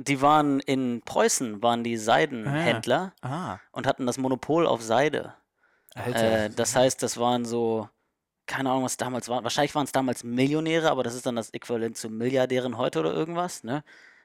die 0.01 0.23
waren 0.23 0.59
in 0.61 1.03
Preußen, 1.05 1.63
waren 1.63 1.85
die 1.85 1.99
Seidenhändler 1.99 3.13
Ah. 3.21 3.59
und 3.73 3.87
hatten 3.87 4.07
das 4.07 4.17
Monopol 4.17 4.67
auf 4.67 4.81
Seide. 4.83 5.35
Äh, 5.95 6.49
das 6.49 6.75
heißt, 6.75 7.03
das 7.03 7.19
waren 7.19 7.45
so, 7.45 7.91
keine 8.47 8.71
Ahnung, 8.71 8.85
was 8.85 8.97
damals 8.97 9.29
war. 9.29 9.43
Wahrscheinlich 9.45 9.75
waren 9.75 9.85
es 9.85 9.93
damals 9.93 10.25
Millionäre, 10.25 10.91
aber 10.91 11.03
das 11.03 11.15
ist 11.15 11.27
dann 11.27 11.37
das 11.37 11.51
Äquivalent 11.51 11.99
zu 11.99 12.09
Milliardären 12.09 12.79
heute 12.79 13.01
oder 13.01 13.13
irgendwas, 13.13 13.65
ne? 13.65 13.85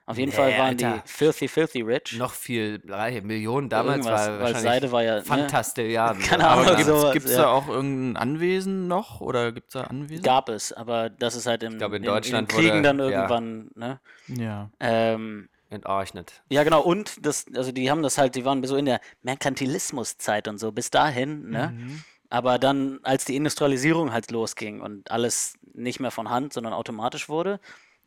Auf 0.10 0.18
jeden 0.18 0.32
Fall 0.32 0.52
Nee, 0.54 0.58
waren 0.58 0.78
die 0.78 0.86
Alter. 0.86 1.04
filthy, 1.06 1.48
filthy 1.50 1.82
rich. 1.82 2.16
Noch 2.18 2.34
viel 2.34 2.82
reiche 2.88 3.22
Millionen 3.22 3.68
damals 3.68 3.98
Irgendwas, 4.06 4.22
war 4.22 4.28
weil 4.32 4.40
wahrscheinlich 4.40 4.64
Seide 4.64 4.92
war 4.94 5.04
ja, 5.04 5.16
ne? 5.18 5.22
Fantastilliarden. 5.24 6.22
Keine 6.24 6.48
Aber 6.48 6.62
Ahnung, 6.62 6.76
gibt's, 6.78 6.88
sowas, 6.88 7.14
gibt's 7.14 7.32
ja. 7.32 7.38
da 7.40 7.50
auch 7.50 7.68
irgendein 7.68 8.16
Anwesen 8.16 8.88
noch? 8.88 9.20
Oder 9.20 9.52
gibt's 9.52 9.74
da 9.74 9.82
Anwesen? 9.82 10.24
Gab 10.24 10.48
es, 10.48 10.72
aber 10.72 11.10
das 11.10 11.36
ist 11.36 11.46
halt 11.46 11.62
im, 11.62 11.78
glaub, 11.78 11.92
in 11.92 11.98
in, 11.98 12.04
Deutschland 12.04 12.50
in 12.52 12.56
den 12.58 12.62
Kriegen 12.64 12.78
wurde- 12.78 12.82
dann 12.84 13.00
ja. 13.00 13.06
irgendwann, 13.10 13.70
ne? 13.76 14.00
Ja. 14.28 14.70
Ähm, 14.80 15.50
Entarchnet. 15.70 16.42
ja, 16.48 16.64
genau, 16.64 16.80
und 16.82 17.26
das, 17.26 17.46
also 17.54 17.74
die 17.74 17.92
haben 17.92 18.02
das 18.02 18.18
halt, 18.18 18.36
die 18.36 18.46
waren 18.46 18.64
so 18.64 18.78
in 18.78 18.86
der 18.86 19.02
Merkantilismuszeit 19.24 20.48
und 20.48 20.58
so, 20.60 20.72
bis 20.72 20.90
dahin, 20.90 21.50
ne? 21.50 21.74
Mhm. 21.76 22.04
Aber 22.30 22.60
dann, 22.60 23.00
als 23.04 23.26
die 23.26 23.36
Industrialisierung 23.36 24.12
halt 24.12 24.32
losging 24.32 24.82
und 24.82 25.12
alles 25.12 25.56
nicht 25.74 26.00
mehr 26.00 26.12
von 26.12 26.30
Hand, 26.30 26.54
sondern 26.54 26.74
automatisch 26.74 27.30
wurde, 27.30 27.60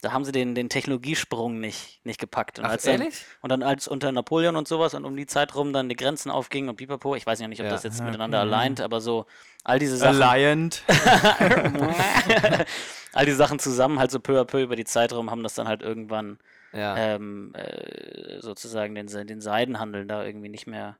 da 0.02 0.12
haben 0.12 0.24
sie 0.24 0.32
den, 0.32 0.54
den 0.54 0.68
Technologiesprung 0.68 1.60
nicht, 1.60 2.00
nicht 2.04 2.18
gepackt. 2.18 2.58
Und 2.58 2.64
Ach, 2.64 2.70
als 2.70 2.84
dann, 2.84 3.00
ehrlich? 3.00 3.24
Und 3.42 3.50
dann 3.50 3.62
als 3.62 3.86
unter 3.86 4.10
Napoleon 4.12 4.56
und 4.56 4.66
sowas 4.66 4.94
und 4.94 5.04
um 5.04 5.16
die 5.16 5.26
Zeit 5.26 5.54
rum 5.54 5.72
dann 5.72 5.88
die 5.88 5.96
Grenzen 5.96 6.30
aufgingen 6.30 6.70
und 6.70 6.76
pipapo, 6.76 7.14
ich 7.16 7.26
weiß 7.26 7.40
ja 7.40 7.48
nicht, 7.48 7.60
ob 7.60 7.66
Ja. 7.66 7.72
das 7.72 7.82
jetzt 7.82 8.02
miteinander 8.02 8.40
aligned, 8.40 8.80
aber 8.80 9.00
so 9.00 9.26
all 9.64 9.78
diese 9.78 9.96
Sachen. 9.96 10.22
Alliant. 10.22 10.82
all 13.12 13.26
die 13.26 13.32
Sachen 13.32 13.58
zusammen, 13.58 13.98
halt 13.98 14.10
so 14.10 14.20
peu 14.20 14.40
à 14.40 14.44
peu 14.44 14.62
über 14.62 14.76
die 14.76 14.84
Zeit 14.84 15.12
rum, 15.12 15.30
haben 15.30 15.42
das 15.42 15.54
dann 15.54 15.68
halt 15.68 15.82
irgendwann 15.82 16.38
Ja. 16.72 16.96
ähm, 16.96 17.52
äh, 17.54 18.40
sozusagen 18.40 18.94
den, 18.94 19.06
den 19.06 19.40
Seidenhandel 19.40 20.06
da 20.06 20.24
irgendwie 20.24 20.48
nicht 20.48 20.66
mehr 20.66 20.96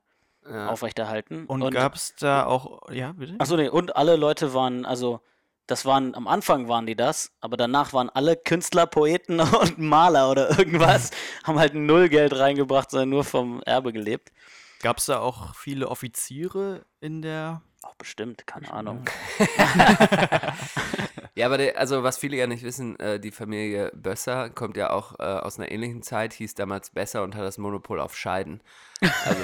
ja. 0.47 0.69
aufrechterhalten. 0.69 1.45
Und, 1.45 1.69
gab's 1.71 2.15
da 2.19 2.45
auch. 2.45 2.91
Ja, 2.91 3.13
bitte? 3.13 3.35
Achso, 3.39 3.55
nee, 3.55 3.69
und 3.69 3.95
alle 3.95 4.15
Leute 4.15 4.53
waren, 4.53 4.85
also 4.85 5.21
das 5.71 5.85
waren, 5.85 6.13
am 6.15 6.27
Anfang 6.27 6.67
waren 6.67 6.85
die 6.85 6.95
das, 6.95 7.31
aber 7.39 7.55
danach 7.55 7.93
waren 7.93 8.09
alle 8.09 8.35
Künstler, 8.35 8.85
Poeten 8.87 9.39
und 9.61 9.79
Maler 9.79 10.29
oder 10.29 10.57
irgendwas, 10.59 11.11
haben 11.43 11.57
halt 11.57 11.73
null 11.73 12.09
Geld 12.09 12.37
reingebracht, 12.37 12.91
sondern 12.91 13.09
nur 13.09 13.23
vom 13.23 13.61
Erbe 13.63 13.93
gelebt. 13.93 14.31
Gab's 14.81 15.05
da 15.05 15.19
auch 15.19 15.55
viele 15.55 15.87
Offiziere 15.87 16.85
in 16.99 17.21
der. 17.21 17.61
Auch 17.83 17.95
bestimmt, 17.95 18.45
keine 18.45 18.71
Ahnung. 18.71 19.05
Ja, 21.33 21.45
aber 21.45 21.57
der, 21.57 21.79
also 21.79 22.03
was 22.03 22.17
viele 22.17 22.35
ja 22.35 22.45
nicht 22.45 22.61
wissen, 22.61 22.99
äh, 22.99 23.17
die 23.17 23.31
Familie 23.31 23.89
Bösser 23.95 24.49
kommt 24.49 24.75
ja 24.75 24.89
auch 24.89 25.17
äh, 25.17 25.23
aus 25.23 25.57
einer 25.57 25.71
ähnlichen 25.71 26.03
Zeit, 26.03 26.33
hieß 26.33 26.55
damals 26.55 26.89
Besser 26.89 27.23
und 27.23 27.35
hat 27.35 27.43
das 27.43 27.57
Monopol 27.57 28.01
auf 28.01 28.17
Scheiden. 28.17 28.61
Also 28.99 29.41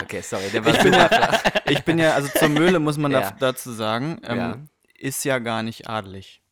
okay, 0.00 0.20
sorry, 0.20 0.48
der 0.52 0.64
war 0.64 0.72
Ich 0.72 0.80
bin 0.82 0.92
ja, 0.92 1.40
ich 1.68 1.84
bin 1.84 1.98
ja, 1.98 2.14
also 2.14 2.28
zur 2.28 2.48
Mühle 2.48 2.78
muss 2.78 2.96
man 2.96 3.10
Ja. 3.10 3.20
da, 3.20 3.36
dazu 3.38 3.72
sagen, 3.72 4.20
ähm, 4.24 4.36
Ja. 4.38 4.58
Ist 5.02 5.24
ja 5.24 5.38
gar 5.38 5.62
nicht 5.62 5.88
adelig. 5.88 6.42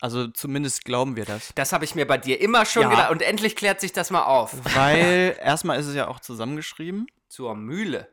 Also 0.00 0.28
zumindest 0.28 0.84
glauben 0.84 1.16
wir 1.16 1.24
das. 1.24 1.52
Das 1.56 1.72
habe 1.72 1.84
ich 1.84 1.94
mir 1.96 2.06
bei 2.06 2.18
dir 2.18 2.40
immer 2.40 2.64
schon 2.64 2.82
Ja. 2.84 2.90
gedacht 2.90 3.10
und 3.10 3.20
endlich 3.20 3.56
klärt 3.56 3.80
sich 3.80 3.92
das 3.92 4.10
mal 4.10 4.22
auf. 4.24 4.54
Weil 4.76 5.36
erstmal 5.42 5.80
ist 5.80 5.86
es 5.86 5.94
ja 5.96 6.06
auch 6.06 6.20
zusammengeschrieben. 6.20 7.06
Zur 7.28 7.56
Mühle. 7.56 8.08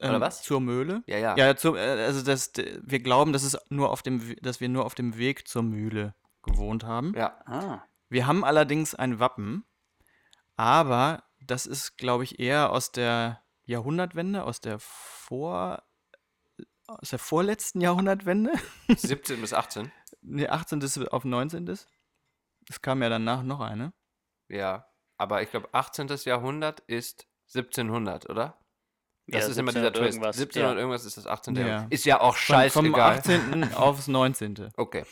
Oder 0.00 0.14
ähm, 0.14 0.20
was? 0.20 0.42
Zur 0.42 0.60
Mühle. 0.60 1.02
Ja, 1.06 1.18
ja. 1.18 1.36
Ja, 1.36 1.56
zur, 1.56 1.78
äh, 1.78 2.04
also 2.04 2.22
das, 2.22 2.52
wir 2.82 3.00
glauben, 3.00 3.32
dass, 3.32 3.44
es 3.44 3.56
nur 3.70 3.90
auf 3.90 4.02
dem, 4.02 4.36
dass 4.42 4.60
wir 4.60 4.68
nur 4.68 4.84
auf 4.84 4.94
dem 4.96 5.16
Weg 5.16 5.46
zur 5.46 5.62
Mühle 5.62 6.14
gewohnt 6.42 6.84
haben. 6.84 7.14
Ja. 7.16 7.38
Ah, 7.46 7.82
Wir 8.08 8.26
haben 8.26 8.44
allerdings 8.44 8.94
ein 8.96 9.20
Wappen, 9.20 9.64
aber 10.56 11.22
das 11.40 11.66
ist, 11.66 11.96
glaube 11.98 12.24
ich, 12.24 12.38
eher 12.40 12.72
aus 12.72 12.90
der 12.92 13.40
Jahrhundertwende, 13.64 14.44
aus 14.44 14.60
der 14.60 14.78
vor 14.80 15.82
aus 16.88 17.10
der 17.10 17.18
vorletzten 17.18 17.80
Jahrhundertwende, 17.80 18.52
17 18.88 19.40
bis 19.40 19.52
18. 19.52 19.92
ne, 20.22 20.50
18. 20.50 21.08
auf 21.08 21.24
19. 21.24 21.68
Es 21.68 22.82
kam 22.82 23.02
ja 23.02 23.08
danach 23.08 23.42
noch 23.42 23.60
eine. 23.60 23.92
Ja. 24.48 24.86
Aber 25.16 25.42
ich 25.42 25.50
glaube, 25.50 25.68
18. 25.72 26.08
Jahrhundert 26.24 26.80
ist 26.80 27.26
1700, 27.54 28.28
oder? 28.30 28.58
Das 29.26 29.42
Ja, 29.44 29.48
ist 29.50 29.58
immer 29.58 29.72
dieser 29.72 29.88
1700 29.88 29.94
Twist. 29.96 30.14
irgendwas, 30.16 30.36
1700 30.36 30.74
ja. 30.76 30.80
irgendwas 30.80 31.04
ist 31.04 31.16
das 31.16 31.26
18. 31.26 31.56
Ja. 31.56 31.66
Jahrhundert. 31.66 31.92
Ist 31.92 32.04
ja 32.06 32.20
auch 32.20 32.36
Von, 32.36 32.70
vom 32.70 32.84
scheißegal. 32.86 33.18
18. 33.18 33.74
aufs 33.74 34.06
19. 34.08 34.70
Okay. 34.76 35.04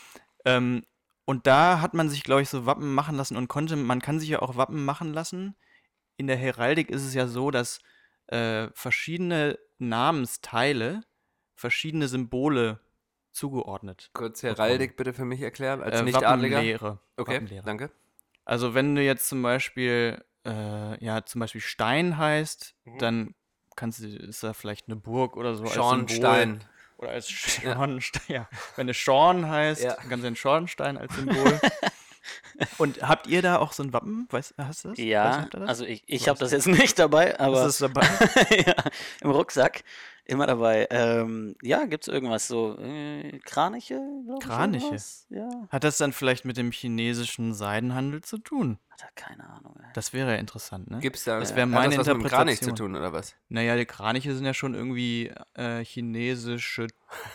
Ähm, 0.45 0.85
und 1.25 1.45
da 1.45 1.81
hat 1.81 1.93
man 1.93 2.09
sich, 2.09 2.23
glaube 2.23 2.41
ich, 2.41 2.49
so 2.49 2.65
Wappen 2.65 2.93
machen 2.93 3.15
lassen 3.17 3.35
und 3.35 3.47
konnte, 3.49 3.75
man 3.75 4.01
kann 4.01 4.19
sich 4.19 4.29
ja 4.29 4.41
auch 4.41 4.55
Wappen 4.55 4.85
machen 4.85 5.13
lassen. 5.13 5.55
In 6.15 6.27
der 6.27 6.37
Heraldik 6.37 6.89
ist 6.89 7.03
es 7.03 7.13
ja 7.13 7.27
so, 7.27 7.51
dass 7.51 7.79
äh, 8.27 8.69
verschiedene 8.73 9.59
Namensteile 9.77 11.01
verschiedene 11.57 12.07
Symbole 12.07 12.79
zugeordnet. 13.33 14.09
Kurz 14.13 14.41
Heraldik 14.43 14.95
bitte 14.95 15.13
für 15.13 15.25
mich 15.25 15.41
erklären, 15.41 15.81
als 15.83 15.99
Äh, 15.99 16.03
Nicht-Adliger. 16.03 16.55
Wappenlehre. 16.57 16.99
Okay, 17.17 17.33
Wappenlehre. 17.35 17.65
danke. 17.65 17.91
Also 18.45 18.73
wenn 18.73 18.95
du 18.95 19.01
jetzt 19.03 19.27
zum 19.27 19.41
Beispiel, 19.41 20.23
äh, 20.45 21.03
ja, 21.03 21.25
zum 21.25 21.39
Beispiel 21.39 21.59
Stein 21.61 22.17
heißt, 22.17 22.75
Mhm. 22.85 22.97
dann 22.99 23.35
kannst 23.75 23.99
du, 23.99 24.07
ist 24.07 24.41
da 24.43 24.53
vielleicht 24.53 24.87
eine 24.87 24.95
Burg 24.95 25.35
oder 25.35 25.53
so 25.55 25.63
als 25.65 25.73
Schornstein. 25.73 26.49
Symbol. 26.51 26.67
Oder 26.99 27.09
als 27.11 27.29
Schornstein, 27.29 28.23
ja. 28.35 28.49
Wenn 28.75 28.89
es 28.89 28.97
Schorn 28.97 29.47
heißt, 29.47 29.83
Ja. 29.83 29.95
kannst 29.95 30.23
du 30.23 30.27
einen 30.27 30.35
Schornstein 30.35 30.97
als 30.97 31.13
Symbol. 31.15 31.59
Und 32.79 33.01
habt 33.03 33.27
ihr 33.27 33.41
da 33.41 33.57
auch 33.59 33.71
so 33.71 33.83
ein 33.83 33.93
Wappen? 33.93 34.27
Weißt, 34.31 34.55
hast 34.57 34.83
du 34.83 34.89
das? 34.89 34.97
Weißt, 34.97 35.07
ja, 35.07 35.43
ihr 35.43 35.49
das? 35.51 35.69
also 35.69 35.85
ich, 35.85 36.03
ich 36.07 36.27
habe 36.27 36.39
das 36.39 36.51
jetzt 36.51 36.67
nicht 36.67 36.97
dabei, 36.99 37.39
aber 37.39 37.65
Ist 37.67 37.79
das 37.81 37.91
dabei? 37.93 38.07
ja, 38.65 38.73
im 39.21 39.29
Rucksack 39.31 39.83
immer 40.27 40.47
dabei. 40.47 40.87
Ähm, 40.91 41.55
ja, 41.61 41.85
gibt 41.85 42.03
es 42.03 42.13
irgendwas 42.13 42.47
so 42.47 42.77
äh, 42.79 43.39
Kraniche? 43.39 43.99
glaub 44.25 44.39
ich, 44.41 44.45
Kraniche? 44.47 44.85
irgendwas? 44.85 45.25
Ja, 45.29 45.49
Hat 45.69 45.83
das 45.83 45.97
dann 45.97 46.13
vielleicht 46.13 46.45
mit 46.45 46.57
dem 46.57 46.71
chinesischen 46.71 47.53
Seidenhandel 47.53 48.21
zu 48.21 48.37
tun? 48.37 48.79
hat 48.89 49.03
er 49.03 49.11
keine 49.15 49.47
Ahnung. 49.47 49.75
Ey. 49.79 49.89
Das 49.93 50.11
wäre 50.13 50.31
ja 50.33 50.37
interessant, 50.37 50.89
ne? 50.89 50.99
Gibt's 50.99 51.23
da 51.23 51.39
Das 51.39 51.49
hat 51.49 51.57
wäre 51.57 51.67
meine 51.67 51.95
das 51.95 52.07
was 52.07 52.07
mit 52.07 52.23
dem 52.23 52.29
Kranich 52.29 52.57
zu 52.59 52.65
Interpretation. 52.69 52.93
tun, 52.93 52.95
oder 52.99 53.13
was? 53.13 53.35
Naja, 53.47 53.75
die 53.77 53.85
Kraniche 53.85 54.33
sind 54.35 54.45
ja 54.45 54.53
schon 54.55 54.73
irgendwie 54.73 55.31
äh, 55.53 55.83
chinesische 55.85 56.87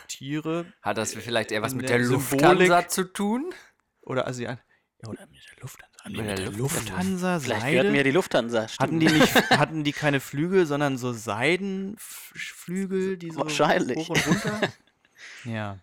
Tiere 0.09 0.67
Hat 0.83 0.99
das 0.99 1.15
vielleicht 1.15 1.53
eher 1.53 1.63
was 1.63 1.73
In 1.73 1.79
mit 1.79 1.89
der 1.89 1.99
der, 1.99 2.07
Symbolik- 2.07 2.69
Lufthansa 2.69 2.89
zu 2.89 3.05
tun? 3.05 3.55
oder 4.03 4.27
Asiat. 4.27 4.59
Ja, 5.03 5.09
oder 5.09 5.27
mit 5.27 5.39
der 5.51 5.63
Lufthansa. 5.63 5.92
Haben 6.05 6.15
die 6.15 6.23
Mit 6.23 6.39
der 6.39 6.51
Lufthansa. 6.51 7.39
Vielleicht 7.39 7.61
Seide? 7.61 7.77
gehört 7.77 7.93
mir 7.93 8.03
die 8.03 8.11
Lufthansa. 8.11 8.67
Hatten 8.81 8.99
die 8.99 9.07
nicht, 9.07 9.35
hatten 9.51 9.85
die 9.85 9.93
keine 9.93 10.19
Flügel, 10.19 10.67
sondern 10.67 10.99
so 10.99 11.13
Seidenflügel, 11.13 13.19
die 13.19 13.31
so 13.31 13.41
Wahrscheinlich. 13.41 13.97
hoch 13.97 14.09
und 14.09 14.27
runter? 14.27 14.61
ja. 15.45 15.79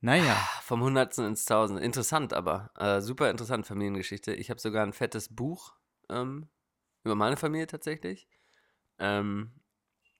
Naja. 0.00 0.36
Vom 0.62 0.82
Hundertsten 0.82 1.26
ins 1.26 1.44
Tausend. 1.44 1.80
Interessant 1.80 2.32
aber. 2.32 2.70
Äh, 2.78 3.02
super 3.02 3.28
interessant, 3.28 3.66
Familiengeschichte. 3.66 4.32
Ich 4.32 4.48
habe 4.48 4.58
sogar 4.58 4.86
ein 4.86 4.94
fettes 4.94 5.28
Buch 5.28 5.74
ähm, 6.08 6.48
über 7.04 7.14
meine 7.14 7.36
Familie 7.36 7.66
tatsächlich. 7.66 8.26
Ähm, 8.98 9.52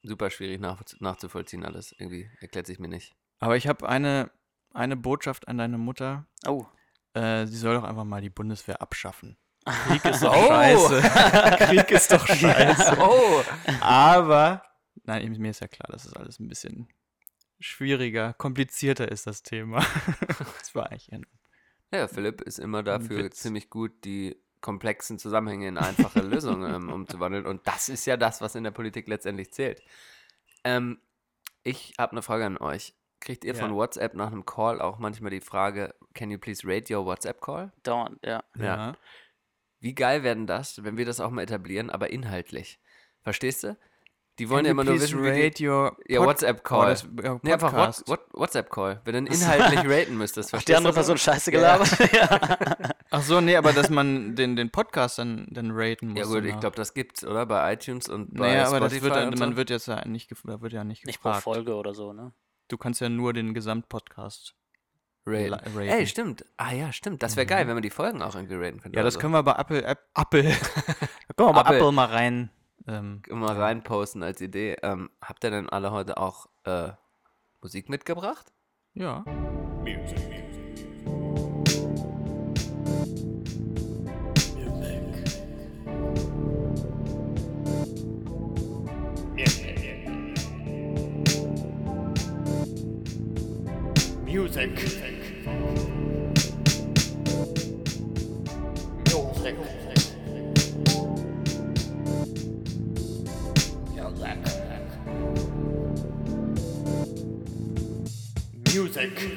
super 0.03 0.29
schwierig 0.29 0.61
nach, 0.61 0.83
nachzuvollziehen 0.99 1.65
alles. 1.65 1.95
Irgendwie 1.99 2.29
erklärt 2.41 2.67
sich 2.67 2.79
mir 2.79 2.89
nicht. 2.89 3.17
Aber 3.39 3.57
ich 3.57 3.67
habe 3.67 3.89
eine, 3.89 4.31
eine 4.75 4.97
Botschaft 4.97 5.49
an 5.49 5.57
deine 5.57 5.79
Mutter. 5.79 6.27
Oh, 6.47 6.67
Äh, 7.15 7.47
sie 7.47 7.57
soll 7.57 7.75
doch 7.75 7.85
einfach 7.85 8.05
mal 8.05 8.21
die 8.21 8.31
Bundeswehr 8.31 8.81
abschaffen. 8.81 9.37
Krieg 9.89 10.05
ist 10.05 10.23
doch 10.23 10.35
Oh. 10.35 10.49
scheiße. 10.49 11.01
Krieg 11.67 11.91
ist 11.91 12.13
doch 12.13 12.27
scheiße. 12.27 12.97
Oh! 12.99 13.43
Aber, 13.81 14.63
nein, 15.05 15.31
mir 15.39 15.51
ist 15.51 15.61
ja 15.61 15.69
klar, 15.69 15.89
dass 15.91 16.05
es 16.05 16.15
alles 16.15 16.39
ein 16.39 16.49
bisschen 16.49 16.89
schwieriger, 17.59 18.33
komplizierter 18.35 19.11
ist, 19.11 19.27
das 19.27 19.43
Thema. 19.43 19.85
das 20.59 20.75
war 20.75 20.91
eigentlich 20.91 21.13
ein 21.13 21.27
Ja, 21.93 22.09
Philipp 22.09 22.41
ist 22.41 22.59
immer 22.59 22.83
dafür 22.83 23.31
ziemlich 23.31 23.69
gut, 23.69 24.05
die 24.05 24.41
komplexen 24.63 25.19
Zusammenhänge 25.19 25.69
in 25.69 25.79
einfache 25.79 26.21
Lösungen 26.21 26.73
ähm, 26.75 26.89
umzuwandeln. 26.91 27.47
Und 27.47 27.67
das 27.67 27.89
ist 27.89 28.07
ja 28.07 28.17
das, 28.17 28.41
was 28.41 28.55
in 28.55 28.65
der 28.65 28.71
Politik 28.71 29.09
letztendlich 29.09 29.53
zählt. 29.53 29.83
Ähm, 30.65 31.01
ich 31.63 31.95
habe 31.99 32.13
eine 32.13 32.23
Frage 32.23 32.47
an 32.47 32.57
euch. 32.59 32.95
Kriegt 33.21 33.45
ihr 33.45 33.55
Ja. 33.55 33.61
von 33.61 33.75
WhatsApp 33.75 34.15
nach 34.15 34.29
einem 34.33 34.45
Call 34.47 34.81
auch 34.81 34.99
manchmal 34.99 35.31
die 35.31 35.41
Frage, 35.41 35.95
can 36.15 36.31
you 36.31 36.39
please 36.39 36.67
rate 36.67 36.95
your 36.95 37.05
WhatsApp 37.05 37.41
Call? 37.41 37.73
dauernd, 37.83 38.19
ja. 38.25 38.43
Ja. 38.59 38.95
Wie 39.81 39.95
geil 39.95 40.23
werden 40.23 40.47
das, 40.47 40.83
wenn 40.85 40.97
wir 40.97 41.05
das 41.07 41.21
auch 41.21 41.31
mal 41.31 41.43
etablieren, 41.43 41.91
aber 41.91 42.11
inhaltlich? 42.11 42.79
Verstehst 43.23 43.65
du? 43.65 43.77
Die 44.39 44.49
wollen 44.49 44.65
ja 44.65 44.71
immer 44.71 44.85
nur 44.85 44.95
wissen, 44.95 45.23
wie 45.23 45.33
die, 45.33 45.43
rate 45.43 45.69
your 45.69 45.97
Ja, 46.09 46.21
WhatsApp-Call. 46.25 46.87
Oh, 46.87 46.89
das- 46.89 47.07
ja, 47.23 47.39
Nee, 47.43 47.53
einfach. 47.53 47.75
What, 47.75 48.09
What, 48.09 48.21
WhatsApp-Call. 48.33 49.03
Wenn 49.05 49.27
du 49.27 49.33
inhaltlich 49.35 49.81
raten 49.87 50.17
müsstest, 50.17 50.49
Ach, 50.49 50.51
verstehst 50.53 50.69
die 50.71 50.77
andere 50.77 50.93
du? 50.93 50.97
Person 50.97 51.19
scheiße 51.19 51.53
Ja, 51.53 51.61
ja. 51.61 51.77
gelabert. 51.77 52.13
Ja. 52.15 52.89
Ach 53.11 53.23
so, 53.23 53.41
nee, 53.43 53.57
aber 53.57 53.73
dass 53.75 53.91
man 53.91 54.37
den, 54.37 54.57
den 54.57 54.71
Podcast 54.71 55.19
dann, 55.19 55.47
dann 55.51 55.71
raten 55.73 56.09
muss. 56.11 56.19
Ja 56.21 56.25
gut, 56.25 56.37
ich 56.45 56.49
danach. 56.51 56.61
glaube, 56.61 56.77
das 56.77 56.95
gibt's, 56.95 57.25
oder? 57.25 57.45
Bei 57.45 57.73
iTunes 57.75 58.09
und 58.09 58.33
bei 58.35 58.49
Naja, 58.49 58.67
aber 58.69 58.77
Spotify 58.79 58.95
das 58.95 59.03
wird 59.03 59.17
dann, 59.17 59.39
man 59.39 59.57
wird 59.57 59.69
jetzt 59.69 59.89
ja 59.89 60.05
nicht, 60.07 60.31
da 60.45 60.61
wird 60.63 60.73
ja 60.73 60.85
nicht 60.85 61.05
Nicht 61.05 61.21
pro 61.21 61.29
gefragt. 61.31 61.45
Folge 61.45 61.75
oder 61.75 61.93
so, 61.93 62.13
ne? 62.15 62.33
Du 62.71 62.79
kannst 62.79 63.01
ja 63.01 63.09
nur 63.09 63.33
den 63.33 63.55
Gesamtpodcast. 63.55 64.55
raten. 65.27 65.79
Ey, 65.79 66.07
stimmt. 66.07 66.45
Ah 66.57 66.73
ja, 66.73 66.93
stimmt. 66.93 67.23
Das 67.23 67.37
wäre 67.37 67.47
geil, 67.47 67.67
wenn 67.67 67.75
man 67.75 67.83
die 67.83 67.91
Folgen 67.91 68.23
auch 68.23 68.35
irgendwie 68.35 68.55
raten 68.55 68.81
könnte. 68.81 68.97
Ja, 68.97 69.05
das 69.05 69.17
oder 69.17 69.23
können 69.23 69.35
wir 69.35 69.43
bei 69.43 69.53
Apple, 69.53 69.83
App, 69.85 70.09
Apple, 70.15 70.43
da 70.45 71.35
können 71.37 71.49
wir 71.49 71.53
bei 71.53 71.61
Apple. 71.61 71.77
Apple 71.77 71.93
mal 71.93 72.07
rein. 72.07 72.51
Ähm, 72.87 73.23
so. 73.29 73.35
mal 73.35 73.57
reinposten 73.57 74.23
als 74.23 74.41
Idee. 74.41 74.77
Ähm, 74.83 75.11
habt 75.21 75.45
ihr 75.45 75.51
denn 75.51 75.69
alle 75.69 75.93
heute 75.93 76.17
auch 76.17 76.47
äh, 76.65 76.91
Musik 77.61 77.89
mitgebracht? 77.89 78.53
ja. 78.95 79.25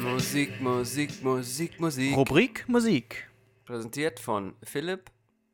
Musik, 0.02 0.60
Musik, 0.62 1.24
Musik, 1.24 1.80
Musik. 1.80 2.18
Rubrik 2.18 2.68
Musik 2.68 3.30
Präsentiert 3.64 4.20
von 4.20 4.56
Philipp 4.62 5.10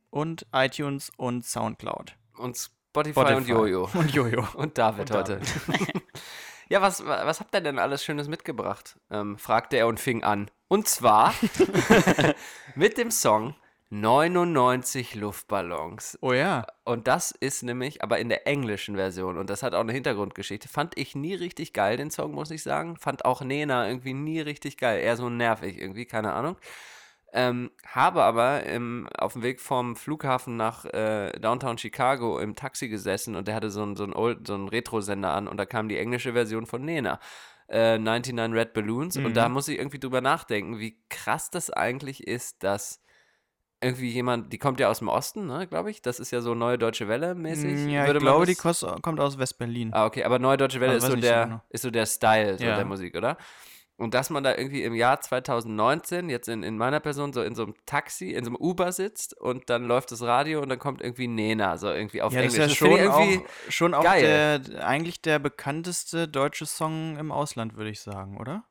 und 0.09 0.47
iTunes 0.51 1.11
und 1.17 1.45
Soundcloud. 1.45 2.15
und 2.39 2.57
Spotify, 2.57 3.19
Spotify. 3.19 3.35
und 3.35 3.47
Jojo. 3.47 3.89
Und 3.93 4.11
Jojo. 4.15 4.47
Und 4.55 4.79
David 4.79 5.11
Und 5.11 5.17
heute. 5.17 5.41
ja, 6.69 6.81
was, 6.81 7.05
was 7.05 7.39
habt 7.39 7.53
ihr 7.55 7.61
denn 7.61 7.79
alles 7.79 8.03
Schönes 8.03 8.27
mitgebracht? 8.27 8.97
Ähm, 9.11 9.37
fragte 9.37 9.77
er 9.77 9.87
und 9.87 9.99
fing 9.99 10.23
an. 10.23 10.49
Und 10.67 10.87
zwar 10.87 11.33
mit 12.75 12.97
dem 12.97 13.09
Song 13.09 13.55
99 13.89 15.15
Luftballons. 15.15 16.19
Oh 16.21 16.33
ja. 16.33 16.67
Und 16.83 17.07
das 17.07 17.31
ist 17.31 17.63
nämlich 17.63 18.03
aber 18.03 18.19
in 18.19 18.29
der 18.29 18.45
englischen 18.45 18.95
Version. 18.95 19.39
Und 19.39 19.49
das 19.49 19.63
hat 19.63 19.73
auch 19.73 19.79
eine 19.79 19.93
Hintergrundgeschichte. 19.93 20.69
Fand 20.69 20.95
ich 20.95 21.15
nie 21.15 21.33
richtig 21.33 21.73
geil, 21.73 21.97
den 21.97 22.11
Song, 22.11 22.33
muss 22.33 22.51
ich 22.51 22.61
sagen. 22.61 22.97
Fand 22.97 23.25
auch 23.25 23.41
Nena 23.41 23.87
irgendwie 23.87 24.13
nie 24.13 24.39
richtig 24.39 24.77
geil. 24.77 25.01
Eher 25.01 25.17
so 25.17 25.29
nervig 25.29 25.79
irgendwie, 25.79 26.05
keine 26.05 26.33
Ahnung. 26.33 26.55
Ähm, 27.31 27.69
habe 27.85 28.23
aber 28.23 28.63
im, 28.63 29.07
auf 29.17 29.33
dem 29.33 29.43
Weg 29.43 29.59
vom 29.61 29.95
Flughafen 29.95 30.57
nach 30.57 30.85
äh, 30.85 31.31
Downtown 31.39 31.77
Chicago 31.77 32.39
im 32.39 32.55
Taxi 32.55 32.89
gesessen 32.89 33.35
und 33.35 33.47
der 33.47 33.53
hatte 33.55 33.69
so 33.69 33.83
einen 33.83 33.95
so 33.95 34.03
einen 34.05 34.67
Retro-Sender 34.67 35.31
an 35.31 35.47
und 35.47 35.57
da 35.57 35.65
kam 35.67 35.89
die 35.89 35.97
englische 35.97 36.33
Version 36.33 36.65
von 36.65 36.83
Nena. 36.83 37.19
Äh, 37.67 37.99
99 37.99 38.51
Red 38.57 38.73
Balloons 38.73 39.17
und 39.17 39.35
da 39.35 39.47
muss 39.47 39.67
ich 39.67 39.77
irgendwie 39.77 39.99
drüber 39.99 40.21
nachdenken, 40.21 40.79
wie 40.79 40.97
krass 41.09 41.51
das 41.51 41.69
eigentlich 41.69 42.25
ist, 42.25 42.63
dass 42.63 43.03
irgendwie 43.81 44.09
jemand, 44.09 44.51
die 44.51 44.57
kommt 44.57 44.79
ja 44.79 44.89
aus 44.89 44.99
dem 44.99 45.07
Osten, 45.07 45.45
ne, 45.45 45.67
glaube 45.67 45.89
ich. 45.91 46.01
Das 46.01 46.19
ist 46.19 46.31
ja 46.31 46.41
so 46.41 46.53
Neue 46.55 46.77
Deutsche 46.77 47.07
Welle 47.07 47.35
mäßig. 47.35 47.77
Mm, 47.77 47.89
Ja, 47.89 48.01
ich 48.01 48.07
würde 48.07 48.19
man 48.19 48.25
glaube, 48.33 48.45
die 48.47 48.53
das- 48.55 48.61
kost, 48.61 48.85
kommt 49.03 49.19
aus 49.21 49.37
West-Berlin. 49.37 49.91
Ah, 49.93 50.05
okay, 50.05 50.23
aber 50.23 50.37
Neue 50.39 50.57
Deutsche 50.57 50.81
Welle 50.81 50.93
Also 50.93 51.07
ist, 51.07 51.13
so 51.13 51.19
der, 51.21 51.43
genau. 51.45 51.61
ist 51.69 51.81
so 51.83 51.91
der 51.91 52.05
Style 52.05 52.57
so 52.57 52.63
Ja. 52.65 52.75
der 52.75 52.85
Musik, 52.85 53.15
oder? 53.15 53.37
Und 53.99 54.13
dass 54.13 54.29
man 54.29 54.43
da 54.43 54.55
irgendwie 54.55 54.83
im 54.83 54.95
Jahr 54.95 55.19
2019, 55.21 56.29
jetzt 56.29 56.47
in, 56.47 56.63
in 56.63 56.77
meiner 56.77 56.99
Person, 56.99 57.33
so 57.33 57.41
in 57.43 57.53
so 57.53 57.63
einem 57.63 57.75
Taxi, 57.85 58.31
in 58.31 58.43
so 58.45 58.49
einem 58.51 58.55
Uber 58.55 58.91
sitzt 58.91 59.37
und 59.39 59.69
dann 59.69 59.83
läuft 59.85 60.11
das 60.11 60.21
Radio 60.21 60.61
und 60.61 60.69
dann 60.69 60.79
kommt 60.79 61.01
irgendwie 61.01 61.27
Nena, 61.27 61.77
so 61.77 61.89
irgendwie 61.91 62.21
auf 62.21 62.31
Ja, 62.33 62.41
das 62.41 62.53
Englisch. 62.55 62.71
ist 62.73 62.79
ja 62.79 62.87
schon 62.87 62.95
ich 62.97 63.03
irgendwie 63.03 63.37
auch, 63.45 63.71
schon 63.71 63.93
auch 63.93 64.03
geil. 64.03 64.61
der, 64.61 64.87
eigentlich 64.87 65.21
der 65.21 65.39
bekannteste 65.39 66.27
deutsche 66.27 66.65
Song 66.65 67.17
im 67.17 67.31
Ausland, 67.31 67.75
würde 67.75 67.89
ich 67.89 67.99
sagen, 68.01 68.37
oder? 68.37 68.63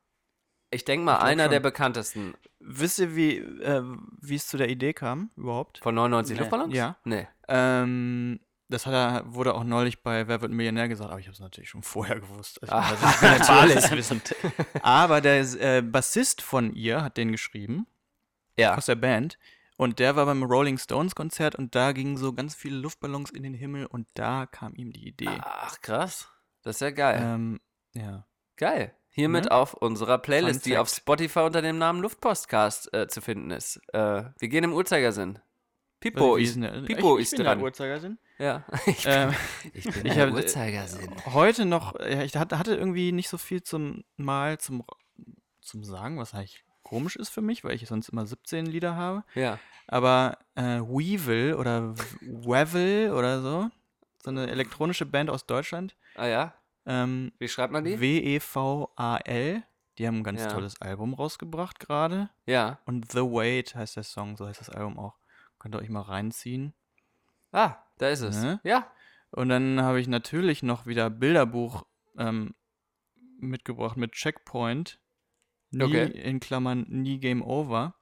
ich 0.71 0.85
denke 0.85 1.03
mal, 1.05 1.15
glaub 1.15 1.23
einer 1.27 1.43
schon. 1.45 1.51
der 1.51 1.59
bekanntesten 1.61 2.33
Wisst 2.59 2.99
ihr, 2.99 3.15
wie, 3.15 3.37
äh, 3.37 3.81
es 4.35 4.47
zu 4.47 4.57
der 4.57 4.69
Idee 4.69 4.93
kam 4.93 5.29
überhaupt? 5.37 5.79
von 5.79 5.95
99 5.95 6.35
Nee. 6.35 6.39
Luftballons? 6.41 6.75
Ja. 6.75 6.97
Nee. 7.05 7.27
Ähm, 7.47 8.39
das 8.69 8.85
hat 8.85 8.93
er, 8.93 9.23
wurde 9.33 9.53
auch 9.55 9.63
neulich 9.63 10.01
bei 10.03 10.27
Wer 10.27 10.41
wird 10.41 10.51
Millionär 10.51 10.87
gesagt, 10.87 11.09
aber 11.09 11.19
ich 11.19 11.25
habe 11.27 11.33
es 11.33 11.39
natürlich 11.39 11.69
schon 11.69 11.83
vorher 11.83 12.19
gewusst. 12.19 12.61
Also, 12.61 12.73
Ah, 12.75 12.91
ich 12.93 13.21
will 13.21 13.29
natürlich 13.39 13.49
alles 13.49 13.91
wissen. 13.97 14.21
Aber 14.81 15.21
der 15.21 15.39
äh, 15.59 15.81
Bassist 15.81 16.41
von 16.41 16.73
ihr 16.73 17.03
hat 17.03 17.17
den 17.17 17.31
geschrieben, 17.31 17.87
Ja. 18.57 18.75
aus 18.77 18.85
der 18.85 18.95
Band. 18.95 19.37
Und 19.77 19.99
der 19.99 20.15
war 20.17 20.25
beim 20.25 20.43
Rolling 20.43 20.77
Stones 20.77 21.15
Konzert 21.15 21.55
und 21.55 21.73
da 21.73 21.93
gingen 21.93 22.17
so 22.17 22.33
ganz 22.33 22.53
viele 22.53 22.77
Luftballons 22.77 23.31
in 23.31 23.43
den 23.43 23.53
Himmel 23.53 23.85
und 23.85 24.07
da 24.13 24.45
kam 24.45 24.75
ihm 24.75 24.91
die 24.91 25.07
Idee. 25.07 25.29
Ach, 25.39 25.79
krass. 25.81 26.27
Das 26.63 26.75
ist 26.75 26.81
ja 26.81 26.91
geil. 26.91 27.19
Ähm, 27.23 27.59
ja. 27.93 28.25
Geil. 28.57 28.93
Hiermit 29.11 29.45
Ne? 29.45 29.51
auf 29.51 29.73
unserer 29.73 30.17
Playlist, 30.17 30.65
die 30.65 30.77
auf. 30.77 30.89
Spotify 30.89 31.39
unter 31.39 31.61
dem 31.61 31.77
Namen 31.77 32.01
Luftpostcast 32.01 32.93
äh, 32.93 33.07
zu 33.07 33.21
finden 33.21 33.51
ist. 33.51 33.77
Äh, 33.93 34.25
wir 34.37 34.49
gehen 34.49 34.65
im 34.65 34.73
Uhrzeigersinn. 34.73 35.39
Pipo 36.01 36.35
ist, 36.35 36.59
Pipo 36.85 37.17
ich, 37.17 37.23
ist 37.23 37.33
ich 37.33 37.37
bin 37.37 37.45
dran. 37.45 37.57
Der 37.59 37.65
Uhrzeigersinn. 37.65 38.19
Ja, 38.39 38.63
ich 38.85 39.03
bin, 39.03 39.13
Ähm, 39.13 39.33
ich 39.73 39.83
bin 39.91 40.05
ich 40.05 40.17
hab, 40.17 40.29
äh, 40.29 40.33
Uhrzeigersinn. 40.33 41.11
heute 41.25 41.65
noch, 41.65 41.95
ich 41.99 42.35
hatte, 42.37 42.57
hatte 42.57 42.75
irgendwie 42.75 43.11
nicht 43.11 43.29
so 43.29 43.37
viel 43.37 43.61
zum 43.63 44.03
Mal 44.17 44.57
zum, 44.59 44.83
zum 45.61 45.83
Sagen, 45.83 46.17
was 46.17 46.33
eigentlich 46.33 46.63
komisch 46.83 47.15
ist 47.17 47.29
für 47.29 47.41
mich, 47.41 47.63
weil 47.63 47.75
ich 47.75 47.85
sonst 47.87 48.09
immer 48.09 48.25
17 48.25 48.65
Lieder 48.65 48.95
habe. 48.95 49.23
Ja. 49.35 49.59
Aber 49.87 50.37
äh, 50.55 50.79
Weevil 50.81 51.53
oder 51.55 51.95
Wevel 52.21 53.11
oder 53.11 53.41
so, 53.41 53.69
so 54.23 54.29
eine 54.31 54.47
elektronische 54.49 55.05
Band 55.05 55.29
aus 55.29 55.45
Deutschland, 55.45 55.95
Ah 56.15 56.27
ja? 56.27 56.53
ähm, 56.85 57.31
Wie 57.39 57.47
schreibt 57.47 57.73
man 57.73 57.83
die? 57.83 57.99
W-E-V-A-L, 57.99 59.63
die 59.97 60.07
haben 60.07 60.17
ein 60.17 60.23
ganz 60.23 60.41
Ja. 60.41 60.47
tolles 60.47 60.79
Album 60.81 61.13
rausgebracht 61.13 61.79
gerade. 61.79 62.29
Ja. 62.45 62.79
Und 62.85 63.11
The 63.11 63.19
Wait 63.21 63.75
heißt 63.75 63.95
der 63.97 64.03
Song, 64.03 64.37
so 64.37 64.47
heißt 64.47 64.59
das 64.61 64.69
Album 64.69 64.97
auch. 64.97 65.17
Könnt 65.59 65.75
ihr 65.75 65.79
euch 65.79 65.89
mal 65.89 66.01
reinziehen. 66.01 66.73
Ah, 67.51 67.75
da 67.97 68.09
ist 68.09 68.21
es. 68.21 68.41
Ne? 68.41 68.59
Ja. 68.63 68.91
Und 69.31 69.49
dann 69.49 69.81
habe 69.81 69.99
ich 69.99 70.07
natürlich 70.07 70.63
noch 70.63 70.85
wieder 70.85 71.09
Bilderbuch 71.09 71.85
ähm, 72.17 72.55
mitgebracht 73.39 73.97
mit 73.97 74.13
Checkpoint. 74.13 74.99
Nie, 75.71 75.83
Okay. 75.83 76.05
in 76.05 76.39
Klammern, 76.39 76.85
nie 76.89 77.19
Game 77.19 77.41
Over. 77.43 77.95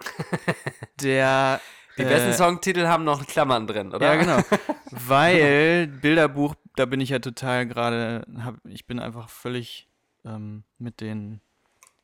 Der. 1.00 1.60
Die 1.96 2.02
äh, 2.02 2.08
besten 2.08 2.32
Songtitel 2.32 2.86
haben 2.86 3.02
noch 3.02 3.26
Klammern 3.26 3.66
drin, 3.66 3.92
oder? 3.92 4.14
Ja, 4.14 4.16
genau. 4.20 4.38
Weil 4.90 5.88
Bilderbuch, 5.88 6.54
da 6.76 6.86
bin 6.86 7.00
ich 7.00 7.08
ja 7.08 7.18
total 7.18 7.66
gerade, 7.66 8.24
ich 8.68 8.86
bin 8.86 9.00
einfach 9.00 9.28
völlig 9.28 9.88
ähm, 10.24 10.62
mit 10.78 11.00
den 11.00 11.40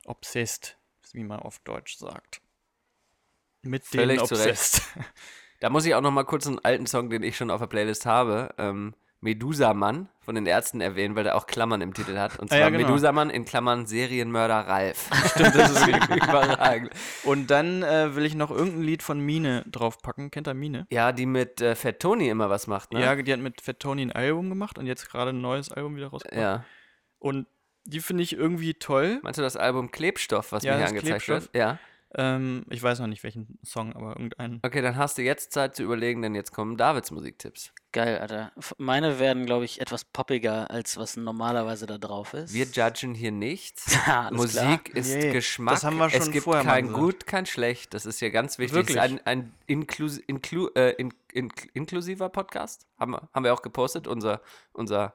obsessed, 0.04 0.76
wie 1.12 1.22
man 1.22 1.38
auf 1.38 1.60
Deutsch 1.60 1.96
sagt. 1.96 2.40
Mit 3.62 3.84
Völlig 3.84 4.18
den 4.18 4.22
obsessed. 4.22 4.82
Da 5.64 5.70
muss 5.70 5.86
ich 5.86 5.94
auch 5.94 6.02
noch 6.02 6.10
mal 6.10 6.24
kurz 6.24 6.46
einen 6.46 6.58
alten 6.58 6.86
Song, 6.86 7.08
den 7.08 7.22
ich 7.22 7.38
schon 7.38 7.50
auf 7.50 7.58
der 7.58 7.68
Playlist 7.68 8.04
habe, 8.04 8.50
ähm, 8.58 8.92
Medusa 9.22 9.72
Mann 9.72 10.10
von 10.20 10.34
den 10.34 10.44
Ärzten 10.44 10.82
erwähnen, 10.82 11.16
weil 11.16 11.24
der 11.24 11.36
auch 11.36 11.46
Klammern 11.46 11.80
im 11.80 11.94
Titel 11.94 12.18
hat. 12.18 12.38
Und 12.38 12.48
Ah, 12.52 12.56
zwar 12.56 12.58
ja, 12.58 12.68
genau. 12.68 12.86
Medusa 12.86 13.12
Mann 13.12 13.30
in 13.30 13.46
Klammern 13.46 13.86
Serienmörder 13.86 14.66
Ralf. 14.68 15.08
Stimmt, 15.30 15.54
das 15.54 15.70
ist 15.70 15.86
überragend. 15.88 16.90
Und 17.22 17.50
dann 17.50 17.82
äh, 17.82 18.14
will 18.14 18.26
ich 18.26 18.34
noch 18.34 18.50
irgendein 18.50 18.82
Lied 18.82 19.02
von 19.02 19.18
Mine 19.20 19.64
draufpacken. 19.70 20.30
Kennt 20.30 20.48
ihr 20.48 20.52
Mine? 20.52 20.86
Ja, 20.90 21.12
die 21.12 21.24
mit 21.24 21.62
äh, 21.62 21.74
Fat 21.74 21.98
Tony 22.00 22.28
immer 22.28 22.50
was 22.50 22.66
macht, 22.66 22.92
ne? 22.92 23.00
Ja, 23.00 23.16
die 23.16 23.32
hat 23.32 23.40
mit 23.40 23.62
Fat 23.62 23.80
Tony 23.80 24.02
ein 24.02 24.12
Album 24.12 24.50
gemacht 24.50 24.76
und 24.76 24.84
jetzt 24.84 25.10
gerade 25.10 25.30
ein 25.30 25.40
neues 25.40 25.72
Album 25.72 25.96
wieder 25.96 26.08
rausgebracht. 26.08 26.38
ja. 26.38 26.64
Und 27.18 27.46
die 27.86 28.00
finde 28.00 28.22
ich 28.22 28.34
irgendwie 28.36 28.74
toll. 28.74 29.20
Meinst 29.22 29.38
du 29.38 29.42
das 29.42 29.56
Album 29.56 29.90
Klebstoff, 29.90 30.52
was 30.52 30.62
Ja, 30.64 30.72
mir 30.72 30.78
hier 30.80 30.88
angezeigt 30.88 31.24
Klebstoff. 31.24 31.54
wird? 31.54 31.56
Ja. 31.56 31.78
Ähm, 32.16 32.64
ich 32.70 32.82
weiß 32.82 33.00
noch 33.00 33.06
nicht 33.06 33.22
welchen 33.24 33.58
Song, 33.64 33.92
aber 33.94 34.10
irgendeinen. 34.10 34.60
Okay, 34.62 34.80
dann 34.82 34.96
hast 34.96 35.18
du 35.18 35.22
jetzt 35.22 35.52
Zeit 35.52 35.74
zu 35.76 35.82
überlegen, 35.82 36.22
denn 36.22 36.34
jetzt 36.34 36.52
kommen 36.52 36.76
Davids 36.76 37.10
Musiktipps. 37.10 37.72
Geil, 37.92 38.18
Alter. 38.18 38.50
Meine 38.78 39.18
werden, 39.20 39.46
glaube 39.46 39.64
ich, 39.64 39.80
etwas 39.80 40.04
poppiger, 40.04 40.70
als 40.70 40.96
was 40.96 41.16
normalerweise 41.16 41.86
da 41.86 41.96
drauf 41.98 42.34
ist. 42.34 42.52
Wir 42.52 42.66
judgen 42.66 43.14
hier 43.14 43.32
nichts. 43.32 43.96
Ja, 44.06 44.30
Musik 44.32 44.84
klar. 44.86 44.96
ist 44.96 45.14
Nee, 45.14 45.32
Geschmack. 45.32 45.74
das 45.74 45.84
haben 45.84 45.96
wir 45.96 46.06
es 46.06 46.12
schon 46.24 46.32
gibt 46.32 46.44
vorher 46.44 46.64
kein 46.64 46.86
gesagt. 46.88 47.00
Gut, 47.02 47.26
kein 47.26 47.46
Schlecht. 47.46 47.94
Das 47.94 48.04
ist 48.06 48.20
ja 48.20 48.28
ganz 48.30 48.58
wichtig. 48.58 48.74
Wirklich? 48.76 48.96
Es 48.96 49.04
ist 49.04 49.10
ein, 49.10 49.20
ein 49.26 49.54
inklus, 49.66 50.18
inklu, 50.18 50.68
äh, 50.74 50.90
in, 50.92 51.12
in, 51.32 51.50
inklusiver 51.72 52.28
Podcast. 52.28 52.86
Haben, 52.98 53.12
wir- 53.12 53.28
haben 53.32 53.44
wir 53.44 53.54
auch 53.54 53.62
gepostet. 53.62 54.06
Unser, 54.08 54.40
unser 54.72 55.14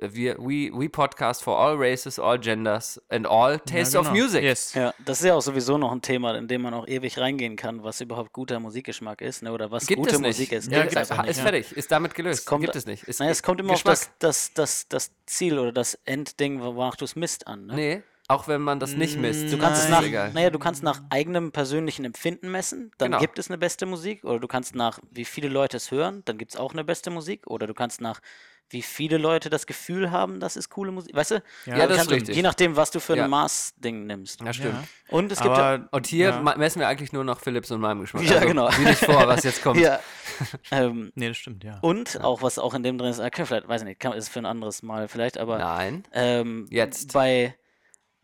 wir, 0.00 0.36
we, 0.38 0.70
we 0.72 0.88
Podcast 0.88 1.42
for 1.42 1.58
all 1.58 1.76
races, 1.76 2.18
all 2.18 2.38
genders 2.38 3.00
and 3.08 3.26
all 3.26 3.58
tastes 3.60 3.94
Ja, 3.94 4.00
of 4.00 4.08
genau. 4.12 4.22
music. 4.24 4.42
Yes. 4.42 4.74
Ja, 4.74 4.94
das 5.04 5.20
ist 5.20 5.26
ja 5.26 5.34
auch 5.34 5.40
sowieso 5.42 5.78
noch 5.78 5.92
ein 5.92 6.02
Thema, 6.02 6.36
in 6.36 6.48
dem 6.48 6.62
man 6.62 6.74
auch 6.74 6.86
ewig 6.88 7.18
reingehen 7.18 7.56
kann, 7.56 7.82
was 7.82 8.00
überhaupt 8.00 8.32
guter 8.32 8.58
Musikgeschmack 8.60 9.20
ist, 9.20 9.42
ne? 9.42 9.52
oder 9.52 9.70
was 9.70 9.86
Gibt 9.86 10.00
gute 10.00 10.14
es 10.14 10.20
nicht. 10.20 10.28
Musik 10.38 10.52
ist. 10.52 10.70
Ja, 10.70 10.82
ist, 10.82 10.96
einfach 10.96 11.22
nicht, 11.22 11.30
ist 11.32 11.40
fertig. 11.40 11.72
Ist 11.76 11.90
damit 11.92 12.14
gelöst. 12.14 12.40
Es 12.40 12.46
kommt- 12.46 12.62
gibt 12.64 12.76
es 12.76 12.86
nicht. 12.86 13.02
Ist 13.04 13.20
Naja, 13.20 13.32
es 13.32 13.42
kommt 13.42 13.60
immer 13.60 13.72
auf 13.74 13.82
Geschmack. 13.82 13.98
das, 14.20 14.52
das, 14.54 14.54
das, 14.54 14.88
das 14.88 15.10
Ziel 15.26 15.58
oder 15.58 15.72
das 15.72 15.98
Endding, 16.04 16.60
wonach 16.62 16.96
du 16.96 17.04
es 17.04 17.16
misst 17.16 17.46
an. 17.46 17.66
Ne? 17.66 17.74
Nee, 17.74 18.02
auch 18.28 18.46
wenn 18.46 18.60
man 18.60 18.78
das 18.78 18.94
nicht 18.94 19.18
misst. 19.18 19.52
Du 19.52 19.58
kannst 19.58 19.80
es 19.80 19.84
ist 19.86 19.90
nach, 19.90 20.04
egal. 20.04 20.32
naja, 20.32 20.50
du 20.50 20.58
kannst 20.60 20.84
nach 20.84 21.02
eigenem 21.10 21.50
persönlichen 21.50 22.04
Empfinden 22.04 22.48
messen, 22.50 22.92
dann 22.98 23.10
Genau. 23.10 23.20
gibt 23.20 23.38
es 23.40 23.48
eine 23.50 23.58
beste 23.58 23.86
Musik. 23.86 24.22
Oder 24.24 24.38
du 24.38 24.46
kannst 24.46 24.74
nach, 24.76 25.00
wie 25.10 25.24
viele 25.24 25.48
Leute 25.48 25.76
es 25.78 25.90
hören, 25.90 26.22
dann 26.26 26.38
gibt 26.38 26.52
es 26.54 26.56
auch 26.60 26.72
eine 26.72 26.84
beste 26.84 27.10
Musik. 27.10 27.46
Oder 27.48 27.66
du 27.66 27.74
kannst 27.74 28.00
nach, 28.00 28.20
wie 28.72 28.82
viele 28.82 29.18
Leute 29.18 29.50
das 29.50 29.66
Gefühl 29.66 30.10
haben, 30.12 30.38
das 30.40 30.56
ist 30.56 30.68
coole 30.70 30.92
Musik. 30.92 31.14
Weißt 31.14 31.32
du? 31.32 31.42
Ja, 31.66 31.86
Du 31.86 31.88
das 31.94 32.02
ist 32.02 32.10
richtig. 32.10 32.36
Je 32.36 32.42
nachdem, 32.42 32.76
was 32.76 32.90
du 32.92 33.00
für 33.00 33.16
Ja. 33.16 33.24
ein 33.24 33.30
Maßding 33.30 34.06
nimmst. 34.06 34.40
Ja, 34.40 34.52
stimmt. 34.52 34.74
Ja. 34.74 34.84
Und 35.16 35.32
es 35.32 35.40
gibt 35.40 35.56
ja, 35.56 35.74
Aber 35.74 35.88
Und 35.90 36.06
hier 36.06 36.28
Ja. 36.28 36.40
messen 36.56 36.78
wir 36.80 36.86
eigentlich 36.88 37.12
nur 37.12 37.24
nach 37.24 37.40
Philips 37.40 37.70
und 37.72 37.80
meinem 37.80 38.00
Geschmack. 38.00 38.22
Ja, 38.22 38.36
also, 38.36 38.46
genau. 38.48 38.70
Sieh 38.70 38.84
dich 38.84 38.98
vor, 38.98 39.26
was 39.26 39.42
jetzt 39.42 39.62
kommt. 39.62 39.78
ja 39.80 39.98
ähm, 40.70 41.10
nee, 41.16 41.28
das 41.28 41.36
stimmt, 41.36 41.64
ja. 41.64 41.78
und 41.80 42.20
auch 42.22 42.42
was 42.42 42.58
auch 42.58 42.72
in 42.74 42.82
dem 42.82 42.96
drin 42.96 43.10
ist, 43.10 43.20
okay, 43.20 43.44
vielleicht, 43.44 43.68
weiß 43.68 43.82
ich 43.82 43.88
nicht, 43.88 44.00
kann, 44.00 44.12
ist 44.12 44.28
für 44.28 44.38
ein 44.38 44.46
anderes 44.46 44.82
Mal 44.82 45.08
vielleicht, 45.08 45.36
aber 45.38 45.58
Nein. 45.58 46.04
ähm, 46.12 46.66
Jetzt. 46.70 47.12
bei, 47.12 47.56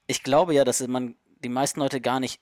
ich 0.06 0.22
glaube 0.22 0.54
ja, 0.54 0.64
dass 0.64 0.86
man 0.86 1.16
die 1.42 1.48
meisten 1.48 1.80
Leute 1.80 2.00
gar 2.00 2.20
nicht 2.20 2.40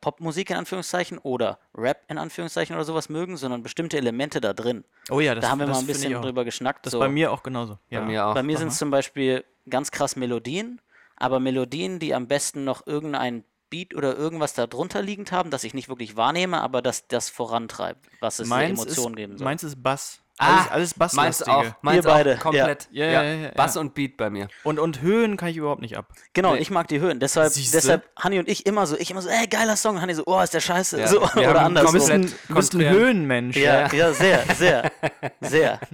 Popmusik 0.00 0.50
in 0.50 0.56
Anführungszeichen 0.56 1.18
oder 1.18 1.58
Rap 1.74 2.04
in 2.08 2.18
Anführungszeichen 2.18 2.74
oder 2.76 2.84
sowas 2.84 3.08
mögen, 3.08 3.36
sondern 3.36 3.62
bestimmte 3.62 3.96
Elemente 3.96 4.40
da 4.40 4.52
drin. 4.52 4.84
Oh 5.10 5.20
ja, 5.20 5.34
das 5.34 5.42
da 5.42 5.50
haben 5.50 5.58
wir 5.58 5.66
das 5.66 5.76
mal 5.76 5.80
ein 5.80 5.86
bisschen 5.86 6.14
auch. 6.16 6.22
drüber 6.22 6.44
geschnackt. 6.44 6.86
Das 6.86 6.92
so. 6.92 6.98
ist 6.98 7.00
bei 7.00 7.08
mir 7.08 7.32
auch 7.32 7.42
genauso. 7.42 7.78
Ja. 7.90 8.00
Bei 8.00 8.06
mir 8.06 8.26
auch. 8.26 8.34
Bei 8.34 8.42
mir 8.42 8.58
sind 8.58 8.68
es 8.68 8.78
zum 8.78 8.90
Beispiel 8.90 9.44
ganz 9.68 9.90
krass 9.90 10.16
Melodien, 10.16 10.80
aber 11.16 11.40
Melodien, 11.40 11.98
die 11.98 12.14
am 12.14 12.26
besten 12.28 12.64
noch 12.64 12.86
irgendein 12.86 13.44
Beat 13.70 13.94
oder 13.94 14.16
irgendwas 14.16 14.54
da 14.54 14.66
drunter 14.66 15.02
liegend 15.02 15.32
haben, 15.32 15.50
das 15.50 15.64
ich 15.64 15.74
nicht 15.74 15.88
wirklich 15.88 16.16
wahrnehme, 16.16 16.60
aber 16.60 16.80
das 16.80 17.06
das 17.08 17.28
vorantreibt, 17.28 18.08
was 18.20 18.38
es 18.38 18.48
Meins 18.48 18.80
Emotionen 18.80 19.16
geben 19.16 19.36
soll. 19.36 19.44
meins 19.44 19.62
ist 19.62 19.82
Bass. 19.82 20.20
Ah, 20.40 20.66
alles, 20.70 20.70
alles 20.70 20.96
Meins 20.96 21.38
Basslastige. 21.38 21.50
auch. 21.56 21.82
Meins 21.82 21.96
Ihr 21.96 22.02
beide, 22.10 22.34
auch 22.36 22.40
komplett. 22.40 22.88
Ja. 22.90 23.06
Ja, 23.06 23.12
ja, 23.12 23.22
ja, 23.22 23.34
ja. 23.46 23.50
Bass 23.56 23.76
und 23.76 23.94
Beat 23.94 24.16
bei 24.16 24.30
mir. 24.30 24.48
Und, 24.64 24.78
und 24.78 25.00
Höhen 25.00 25.36
kann 25.36 25.48
ich 25.48 25.56
überhaupt 25.56 25.80
nicht 25.80 25.96
ab. 25.96 26.06
Genau, 26.32 26.54
Nee. 26.54 26.60
ich 26.60 26.70
mag 26.70 26.88
die 26.88 27.00
Höhen. 27.00 27.20
Deshalb, 27.20 27.52
Siehste? 27.52 27.76
deshalb 27.78 28.08
Hanni 28.16 28.38
und 28.38 28.48
ich 28.48 28.66
immer 28.66 28.86
so, 28.86 28.96
ich 28.96 29.10
immer 29.10 29.22
so, 29.22 29.28
ey, 29.28 29.46
geiler 29.48 29.76
Song. 29.76 30.00
Hanni 30.00 30.14
so, 30.14 30.22
oh, 30.26 30.40
ist 30.40 30.54
der 30.54 30.60
scheiße. 30.60 31.00
Ja, 31.00 31.06
So, 31.08 31.20
wir 31.34 31.50
oder 31.50 31.62
andersrum. 31.62 31.92
Du 31.92 31.98
bist 31.98 32.10
ein, 32.10 32.32
bist 32.48 32.74
ein. 32.74 32.80
Höhenmensch. 32.88 33.56
Ja, 33.56 33.92
ja, 33.92 34.12
sehr, 34.12 34.42
sehr, 34.54 34.90
sehr. 35.40 35.80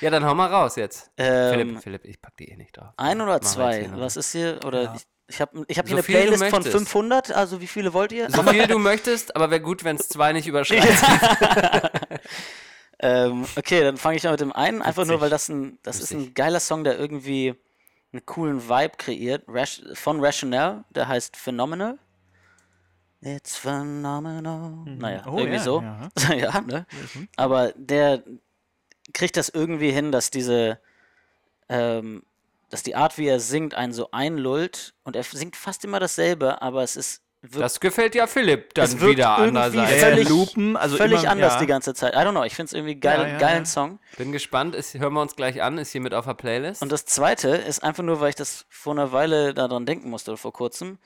Ja, 0.00 0.10
dann 0.10 0.24
hau 0.24 0.32
mal 0.32 0.46
raus 0.46 0.76
jetzt. 0.76 1.10
Ähm, 1.16 1.50
Philipp, 1.52 1.82
Philipp, 1.82 2.04
ich 2.04 2.22
pack 2.22 2.36
die 2.36 2.44
eh 2.48 2.56
nicht 2.56 2.76
drauf. 2.76 2.90
ein 2.96 3.20
oder 3.20 3.34
jetzt 3.34 3.50
zwei? 3.54 3.90
Was 3.96 4.16
ist 4.16 4.30
hier? 4.30 4.60
Oder 4.64 4.94
ich, 4.94 5.02
ich 5.26 5.40
habe 5.40 5.64
ich 5.66 5.76
hab 5.76 5.88
hier 5.88 5.96
So 5.96 5.96
eine 5.96 6.02
Playlist 6.04 6.44
von 6.44 6.50
möchtest. 6.52 6.76
500. 6.76 7.32
Also 7.32 7.60
wie 7.60 7.66
viele 7.66 7.92
wollt 7.92 8.12
ihr? 8.12 8.30
So 8.30 8.44
viel 8.44 8.68
du 8.68 8.78
möchtest, 8.78 9.34
aber 9.34 9.50
wäre 9.50 9.60
gut, 9.60 9.82
wenn 9.82 9.96
es 9.96 10.08
zwei 10.08 10.32
nicht 10.32 10.46
überschreitet. 10.46 10.94
Ähm, 13.00 13.44
okay, 13.56 13.82
dann 13.82 13.96
fange 13.96 14.16
ich 14.16 14.24
mal 14.24 14.32
mit 14.32 14.40
dem 14.40 14.52
einen, 14.52 14.82
einfach 14.82 15.04
nur, 15.06 15.20
weil 15.20 15.30
das 15.30 15.48
ein, 15.48 15.78
das 15.82 16.00
ist 16.00 16.12
ein 16.12 16.34
geiler 16.34 16.60
Song, 16.60 16.82
der 16.84 16.98
irgendwie 16.98 17.54
einen 18.12 18.24
coolen 18.26 18.68
Vibe 18.68 18.96
kreiert. 18.96 19.44
Rash, 19.46 19.82
von 19.94 20.24
Rationale, 20.24 20.84
der 20.90 21.06
heißt 21.08 21.36
Phenomenal. 21.36 21.98
It's 23.20 23.56
phenomenal. 23.56 24.70
Naja, 24.84 25.24
Oh, 25.26 25.38
irgendwie 25.38 25.56
ja, 25.56 25.62
so. 25.62 25.82
ja. 25.82 26.08
Ja, 26.36 26.60
ne? 26.60 26.86
Aber 27.36 27.72
der 27.76 28.22
kriegt 29.12 29.36
das 29.36 29.48
irgendwie 29.48 29.90
hin, 29.90 30.12
dass 30.12 30.30
diese, 30.30 30.78
ähm, 31.68 32.22
dass 32.70 32.84
die 32.84 32.94
Art, 32.94 33.18
wie 33.18 33.26
er 33.26 33.40
singt, 33.40 33.74
einen 33.74 33.92
so 33.92 34.10
einlullt 34.12 34.94
und 35.02 35.16
er 35.16 35.24
singt 35.24 35.56
fast 35.56 35.84
immer 35.84 35.98
dasselbe, 35.98 36.62
aber 36.62 36.82
es 36.84 36.94
ist 36.96 37.22
Das 37.42 37.78
gefällt 37.78 38.16
ja 38.16 38.26
Philipp 38.26 38.74
dann 38.74 39.00
wieder 39.00 39.38
ja, 39.38 39.86
völlig, 39.86 40.28
Lupen, 40.28 40.76
also 40.76 40.96
völlig 40.96 41.22
immer- 41.22 41.30
anders 41.30 41.54
ja. 41.54 41.60
die 41.60 41.66
ganze 41.66 41.94
Zeit. 41.94 42.14
I 42.14 42.18
don't 42.18 42.32
know, 42.32 42.42
ich 42.42 42.54
finde 42.56 42.66
es 42.66 42.72
irgendwie 42.72 42.96
geil, 42.96 43.20
Ja, 43.20 43.28
ja, 43.28 43.38
geilen 43.38 43.58
ja. 43.60 43.64
Song. 43.64 44.00
Bin 44.16 44.32
gespannt, 44.32 44.74
ist, 44.74 44.94
hören 44.94 45.12
wir 45.12 45.22
uns 45.22 45.36
gleich 45.36 45.62
an, 45.62 45.78
ist 45.78 45.92
hier 45.92 46.00
mit 46.00 46.14
auf 46.14 46.26
der 46.26 46.34
Playlist. 46.34 46.82
Und 46.82 46.90
das 46.90 47.04
zweite 47.04 47.50
ist 47.50 47.84
einfach 47.84 48.02
nur, 48.02 48.20
weil 48.20 48.30
ich 48.30 48.34
das 48.34 48.66
vor 48.68 48.92
einer 48.92 49.12
Weile 49.12 49.54
daran 49.54 49.86
denken 49.86 50.10
musste, 50.10 50.32
oder 50.32 50.38
vor 50.38 50.52
kurzem, 50.52 50.98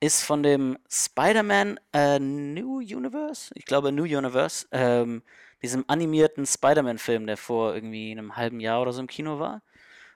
ist 0.00 0.22
von 0.22 0.42
dem 0.42 0.78
Spider-Man 0.90 1.78
äh, 1.92 2.18
New 2.18 2.78
Universe, 2.78 3.50
ich 3.54 3.66
glaube 3.66 3.92
New 3.92 4.04
Universe, 4.04 4.66
ähm, 4.72 5.22
diesem 5.62 5.84
animierten 5.86 6.46
Spider-Man-Film, 6.46 7.26
der 7.26 7.36
vor 7.36 7.74
irgendwie 7.74 8.10
einem 8.10 8.36
halben 8.36 8.60
Jahr 8.60 8.80
oder 8.80 8.92
so 8.92 9.00
im 9.00 9.06
Kino 9.06 9.38
war. 9.38 9.60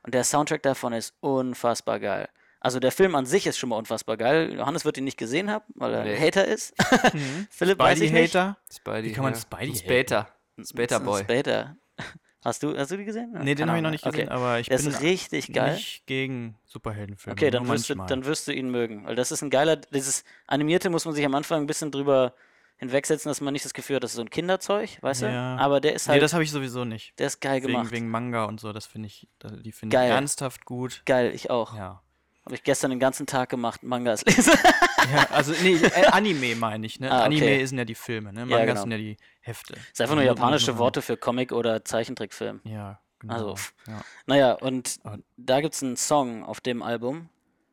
Und 0.03 0.15
der 0.15 0.25
Soundtrack 0.25 0.63
davon 0.63 0.93
ist 0.95 1.15
unfassbar 1.21 2.01
geil. 2.01 2.29
Also 2.61 2.81
der 2.81 2.91
Film 2.93 3.15
an 3.15 3.25
sich 3.25 3.47
ist 3.47 3.57
schon 3.59 3.69
mal 3.69 3.77
unfassbar 3.77 4.17
geil. 4.17 4.55
Johannes 4.55 4.85
wird 4.85 4.99
ihn 4.99 5.05
nicht 5.05 5.17
gesehen 5.19 5.51
haben, 5.51 5.65
weil 5.77 5.95
er 5.95 6.05
Nee. 6.05 6.15
ein 6.17 6.21
Hater 6.23 6.45
ist. 6.47 6.75
Philipp 7.51 7.79
weiß 7.79 8.01
ich 8.01 8.11
nicht. 8.13 8.31
Spidey-Hater? 8.35 8.57
Spidey, 8.73 9.05
Wie 9.05 9.13
kann 9.13 9.25
man 9.25 9.35
ja. 9.35 9.39
Spidey 9.41 9.77
Spater. 9.77 10.29
Spater 10.65 11.01
Boy. 11.01 11.23
Später. 11.23 11.77
Hast 12.45 12.63
du, 12.63 12.77
hast 12.79 12.93
du 12.93 12.97
die 12.97 13.05
gesehen? 13.05 13.37
Nee, 13.43 13.57
den 13.57 13.69
habe 13.69 13.79
ich 13.79 13.83
noch 13.83 13.91
nicht 13.91 14.05
gesehen, 14.05 14.29
Okay. 14.29 14.33
aber 14.33 14.61
ich 14.61 14.69
Der 14.69 14.77
bin 14.79 14.87
ist 14.87 15.01
richtig 15.03 15.53
geil. 15.53 15.75
nicht 15.75 16.07
gegen 16.07 16.57
Superheldenfilme. 16.67 17.33
Okay, 17.35 17.51
dann 17.51 17.67
wirst, 17.67 17.91
du, 17.91 17.97
dann 17.97 18.25
wirst 18.27 18.47
du 18.47 18.53
ihn 18.53 18.71
mögen. 18.71 19.05
Weil 19.07 19.17
das 19.17 19.33
ist 19.33 19.43
ein 19.43 19.51
geiler, 19.51 19.75
dieses 19.75 20.23
Animierte 20.47 20.89
muss 20.89 21.05
man 21.05 21.15
sich 21.15 21.25
am 21.27 21.35
Anfang 21.35 21.63
ein 21.63 21.67
bisschen 21.67 21.91
drüber 21.91 22.35
hinwegsetzen, 22.77 23.29
dass 23.29 23.41
man 23.41 23.53
nicht 23.53 23.65
das 23.65 23.75
Gefühl 23.75 23.97
hat, 23.97 24.05
das 24.05 24.13
ist 24.13 24.17
so 24.17 24.23
ein 24.23 24.31
Kinderzeug, 24.31 24.99
weißt 25.03 25.23
Ja. 25.23 25.57
du? 25.57 25.63
Aber 25.63 25.81
der 25.81 25.95
ist 25.95 26.07
Nee, 26.07 26.13
halt, 26.13 26.23
das 26.23 26.33
habe 26.33 26.45
ich 26.45 26.53
sowieso 26.53 26.85
nicht. 26.85 27.19
der 27.19 27.27
ist 27.27 27.41
geil 27.41 27.57
Wegen, 27.61 27.73
gemacht. 27.73 27.91
wegen 27.91 28.09
Manga 28.09 28.45
und 28.45 28.61
so, 28.61 28.73
das 28.73 28.87
finde 28.87 29.09
ich, 29.09 29.29
die 29.65 29.73
finde 29.73 29.97
ich 29.97 30.03
ernsthaft 30.03 30.65
gut. 30.65 31.03
Geil, 31.07 31.33
ich 31.35 31.51
auch. 31.51 31.77
Ja. 31.77 32.03
Habe 32.49 32.55
ich 32.57 32.63
gestern 32.63 32.89
den 32.91 32.99
ganzen 32.99 33.27
Tag 33.27 33.51
gemacht, 33.51 33.83
Mangas 33.83 34.25
lesen. 34.25 34.55
ja 35.13 35.27
also, 35.31 35.53
nee, 35.63 35.75
äh, 35.75 36.07
Anime 36.07 36.55
meine 36.57 36.87
ich, 36.87 36.99
ne? 36.99 37.11
Ah, 37.13 37.25
Anime 37.25 37.43
okay. 37.45 37.67
sind 37.67 37.77
ja 37.77 37.85
die 37.85 37.95
Filme, 37.95 38.33
ne? 38.33 38.47
Manga 38.47 38.65
genau. 38.65 38.81
sind 38.81 38.91
ja 38.91 38.97
die 38.97 39.19
Hefte. 39.41 39.75
ist 39.93 40.01
einfach 40.01 40.15
nur 40.15 40.25
japanische 40.25 40.71
nur- 40.71 40.79
Worte 40.79 41.03
für 41.03 41.19
Comic 41.19 41.53
oder 41.53 41.85
Zeichentrickfilm. 41.85 42.61
Ja, 42.65 43.01
genau. 43.19 43.35
Also, 43.35 43.55
ja. 43.87 44.01
Naja, 44.25 44.53
und 44.55 44.97
Und- 45.03 45.25
da 45.37 45.61
gibt 45.61 45.75
es 45.75 45.83
einen 45.83 45.97
Song 45.99 46.43
auf 46.43 46.63
dem 46.63 46.81
Album, 46.83 47.29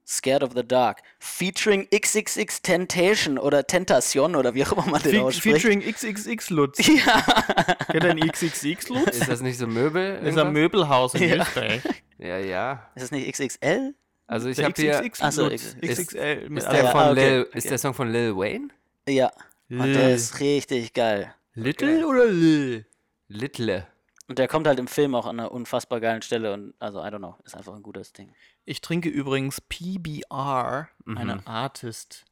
Scared 0.06 0.44
of 0.44 0.52
the 0.56 0.68
Dark, 0.68 1.02
featuring 1.20 1.88
XXX 1.90 2.62
Tentation 2.62 3.38
oder 3.40 3.66
Tentation 3.66 4.36
oder 4.36 4.54
wie 4.54 4.66
auch 4.66 4.74
immer 4.74 4.86
man 4.88 5.02
den 5.02 5.12
Fe 5.14 5.22
ausspricht. 5.24 5.62
featuring 5.62 5.82
XXX 5.82 6.50
Lutz. 6.50 6.78
Ja, 6.88 7.22
Kennt 7.92 8.04
ihr 8.04 8.12
einen 8.12 8.30
XXX 8.30 8.90
Lutz? 8.90 9.18
Ist 9.18 9.30
das 9.30 9.40
nicht 9.42 9.58
so 9.58 9.68
Möbel? 9.68 10.16
Das 10.18 10.22
ist 10.22 10.26
ein 10.34 10.38
irgendwas? 10.38 10.54
Möbelhaus 10.54 11.14
in 11.16 11.30
Ja. 11.30 11.38
Österreich. 11.42 11.82
Ja, 12.18 12.38
ja. 12.38 12.90
ist 12.96 13.04
das 13.04 13.12
nicht 13.12 13.32
XXL? 13.32 13.96
Also 14.28 14.50
ich 14.50 14.58
habe 14.64 14.74
hier. 14.76 14.94
XXX 15.02 15.22
Ach 15.22 15.32
so, 15.32 15.44
Lutz. 15.50 15.76
X- 15.82 16.00
XXL. 16.08 16.50
mit- 16.50 16.64
Ist 16.64 16.72
der, 16.72 16.84
ja, 16.84 16.92
von 16.92 17.00
ah, 17.02 17.12
okay, 17.12 17.30
Lil, 17.30 17.42
okay. 17.48 17.58
ist 17.58 17.70
der 17.70 17.78
Song 17.78 17.94
von 17.94 18.12
Lil 18.12 18.36
Wayne? 18.36 18.68
Ja. 19.08 19.32
Und 19.70 19.80
der 19.94 20.08
Lil. 20.08 20.16
ist 20.16 20.40
richtig 20.40 20.94
geil. 20.94 21.34
Little 21.54 22.06
oder 22.08 22.26
Lil? 22.26 22.86
Little. 23.28 23.88
Und 24.28 24.40
der 24.40 24.48
kommt 24.48 24.66
halt 24.66 24.80
im 24.80 24.88
Film 24.88 25.14
auch 25.14 25.28
an 25.28 25.40
einer 25.40 25.52
unfassbar 25.52 26.00
geilen 26.00 26.24
Stelle 26.24 26.54
und 26.54 26.74
also 26.80 27.00
I 27.00 27.08
don't 27.10 27.20
know, 27.20 27.36
ist 27.44 27.56
einfach 27.56 27.76
ein 27.76 27.84
gutes 27.84 28.12
Ding. 28.14 28.34
Ich 28.66 28.82
trinke 28.82 29.08
übrigens 29.10 29.62
PBR, 29.62 30.88
Mhm. 31.06 31.18
eine 31.18 31.46
Artist. 31.48 32.26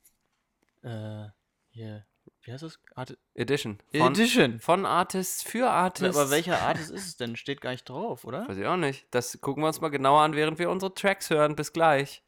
Äh, 0.82 1.26
hier. 1.70 2.06
Wie 2.44 2.52
heißt 2.52 2.64
das? 2.64 2.78
Art 2.94 3.18
Edition. 3.36 3.78
Von, 3.96 4.14
Edition. 4.14 4.60
von 4.60 4.86
Artists 4.86 5.44
für 5.44 5.70
Artists. 5.70 6.18
Aber 6.18 6.30
welcher 6.30 6.62
Artist 6.62 6.92
ist 6.92 7.08
es 7.08 7.18
denn? 7.18 7.38
Steht 7.38 7.62
gar 7.62 7.72
nicht 7.72 7.88
drauf, 7.88 8.26
oder? 8.26 8.48
Weiß 8.50 8.58
ich 8.58 8.66
auch 8.66 8.78
nicht. 8.78 9.08
Das 9.12 9.40
gucken 9.40 9.64
wir 9.64 9.68
uns 9.68 9.80
mal 9.80 9.90
genauer 9.90 10.22
an, 10.22 10.34
während 10.36 10.60
wir 10.60 10.70
unsere 10.70 10.94
Tracks 10.94 11.30
hören. 11.30 11.56
Bis 11.56 11.72
gleich. 11.72 12.22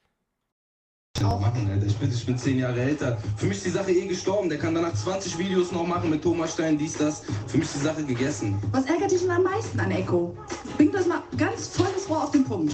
Machen, 1.22 1.70
Alter. 1.70 1.86
Ich 1.86 1.96
bin, 1.98 2.12
ich 2.12 2.26
bin 2.26 2.38
zehn 2.38 2.60
Jahre 2.60 2.82
älter. 2.82 3.18
Für 3.38 3.46
mich 3.46 3.58
ist 3.58 3.66
die 3.66 3.72
Sache 3.72 3.92
eh 3.92 4.06
gestorben. 4.08 4.50
Der 4.50 4.58
kann 4.58 4.76
danach 4.76 4.94
20 4.94 5.38
Videos 5.38 5.72
noch 5.72 5.86
machen 5.86 6.10
mit 6.10 6.22
Thomas 6.22 6.54
Stein, 6.54 6.78
dies, 6.78 6.98
das. 6.98 7.24
Für 7.48 7.58
mich 7.58 7.68
ist 7.68 7.76
die 7.76 7.80
Sache 7.80 8.04
gegessen. 8.04 8.62
Was 8.72 8.86
ärgert 8.86 9.12
dich 9.12 9.22
denn 9.22 9.32
am 9.32 9.44
meisten 9.44 9.80
an 9.80 9.92
Echo? 9.92 10.38
Bring 10.78 10.92
das 10.92 11.08
mal 11.08 11.24
ganz 11.38 11.70
volles 11.70 12.10
Rohr 12.10 12.24
auf 12.24 12.32
den 12.32 12.44
Punkt. 12.44 12.74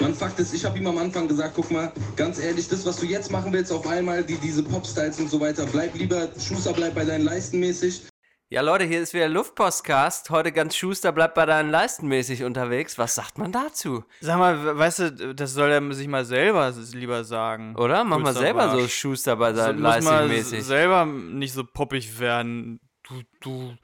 Man 0.00 0.14
Fakt 0.14 0.38
ist, 0.40 0.52
ich 0.52 0.64
habe 0.64 0.76
ihm 0.78 0.86
am 0.86 0.98
Anfang 0.98 1.28
gesagt, 1.28 1.52
guck 1.54 1.70
mal, 1.70 1.92
ganz 2.16 2.38
ehrlich, 2.38 2.68
das, 2.68 2.84
was 2.84 2.96
du 2.96 3.06
jetzt 3.06 3.30
machen 3.30 3.52
willst, 3.52 3.72
auf 3.72 3.86
einmal, 3.86 4.24
die, 4.24 4.36
diese 4.36 4.62
Popstyles 4.62 5.20
und 5.20 5.30
so 5.30 5.40
weiter, 5.40 5.66
bleib 5.70 5.94
lieber, 5.94 6.28
Schuster, 6.38 6.72
bleib 6.72 6.94
bei 6.94 7.04
deinen 7.04 7.24
Leisten 7.24 7.60
mäßig. 7.60 8.02
Ja, 8.50 8.60
Leute, 8.60 8.84
hier 8.84 9.00
ist 9.00 9.14
wieder 9.14 9.28
Luftpostcast. 9.28 10.30
Heute 10.30 10.52
ganz 10.52 10.76
Schuster 10.76 11.10
bleibt 11.12 11.34
bei 11.34 11.46
deinen 11.46 11.70
Leisten 11.70 12.06
mäßig 12.08 12.44
unterwegs. 12.44 12.98
Was 12.98 13.14
sagt 13.14 13.38
man 13.38 13.50
dazu? 13.52 14.04
Sag 14.20 14.38
mal, 14.38 14.62
we- 14.64 14.78
weißt 14.78 14.98
du, 14.98 15.34
das 15.34 15.54
soll 15.54 15.70
er 15.70 15.92
sich 15.94 16.06
mal 16.08 16.24
selber 16.24 16.72
lieber 16.92 17.24
sagen. 17.24 17.74
Oder? 17.76 18.04
Mach 18.04 18.18
mal 18.18 18.34
selber 18.34 18.70
so 18.70 18.76
Barsch. 18.78 18.94
Schuster 18.94 19.36
bei 19.36 19.52
So, 19.54 19.60
deinen 19.60 19.76
muss 19.80 19.82
Leisten 19.90 20.04
mal 20.10 20.28
mäßig. 20.28 20.62
selber 20.64 21.04
nicht 21.06 21.52
so 21.54 21.64
poppig 21.64 22.20
werden. 22.20 22.80
Du, 23.08 23.22
du, 23.40 23.74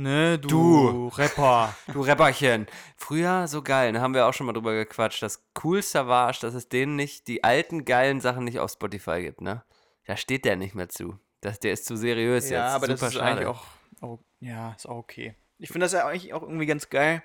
ne, 0.00 0.38
du, 0.38 0.48
Du. 0.48 1.08
Rapper. 1.08 1.74
Du 1.92 2.00
Rapperchen. 2.02 2.66
Früher 2.96 3.46
so 3.48 3.62
geil, 3.62 3.92
da 3.92 4.00
haben 4.00 4.14
wir 4.14 4.26
auch 4.26 4.34
schon 4.34 4.46
mal 4.46 4.52
drüber 4.52 4.74
gequatscht. 4.74 5.22
Das 5.22 5.44
coolste 5.54 6.06
war, 6.06 6.32
dass 6.32 6.54
es 6.54 6.68
denen 6.68 6.96
nicht, 6.96 7.28
die 7.28 7.44
alten 7.44 7.84
geilen 7.84 8.20
Sachen 8.20 8.44
nicht 8.44 8.58
auf 8.58 8.70
Spotify 8.70 9.22
gibt, 9.22 9.40
ne? 9.40 9.62
Da 10.06 10.16
steht 10.16 10.44
der 10.44 10.56
nicht 10.56 10.74
mehr 10.74 10.88
zu. 10.88 11.18
Das, 11.40 11.60
der 11.60 11.72
ist 11.72 11.86
zu 11.86 11.96
seriös 11.96 12.44
jetzt. 12.44 12.52
ja, 12.52 12.68
aber 12.68 12.86
Super 12.86 12.98
das 12.98 13.02
ist 13.02 13.14
schade. 13.14 13.26
eigentlich 13.30 13.46
auch, 13.46 13.64
auch, 14.00 14.18
ja, 14.40 14.72
ist 14.72 14.86
auch 14.86 14.96
okay. 14.96 15.34
Ich 15.58 15.68
finde 15.70 15.84
das 15.84 15.92
ja 15.92 16.06
eigentlich 16.06 16.32
auch 16.34 16.42
irgendwie 16.42 16.66
ganz 16.66 16.88
geil, 16.90 17.22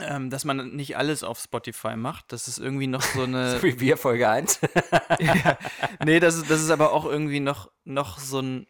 ähm, 0.00 0.28
dass 0.28 0.44
man 0.44 0.74
nicht 0.74 0.96
alles 0.96 1.22
auf 1.22 1.38
Spotify 1.38 1.96
macht. 1.96 2.32
Das 2.32 2.48
ist 2.48 2.58
irgendwie 2.58 2.88
noch 2.88 3.02
so 3.02 3.22
eine. 3.22 3.52
So 3.58 3.62
wie 3.62 3.80
wir 3.80 3.96
Folge 3.96 4.28
1. 4.28 4.60
ja, 5.20 5.56
nee, 6.04 6.20
das 6.20 6.36
ist, 6.36 6.50
das 6.50 6.60
ist 6.60 6.70
aber 6.70 6.92
auch 6.92 7.04
irgendwie 7.04 7.40
noch, 7.40 7.70
noch 7.84 8.18
so 8.18 8.40
ein 8.40 8.66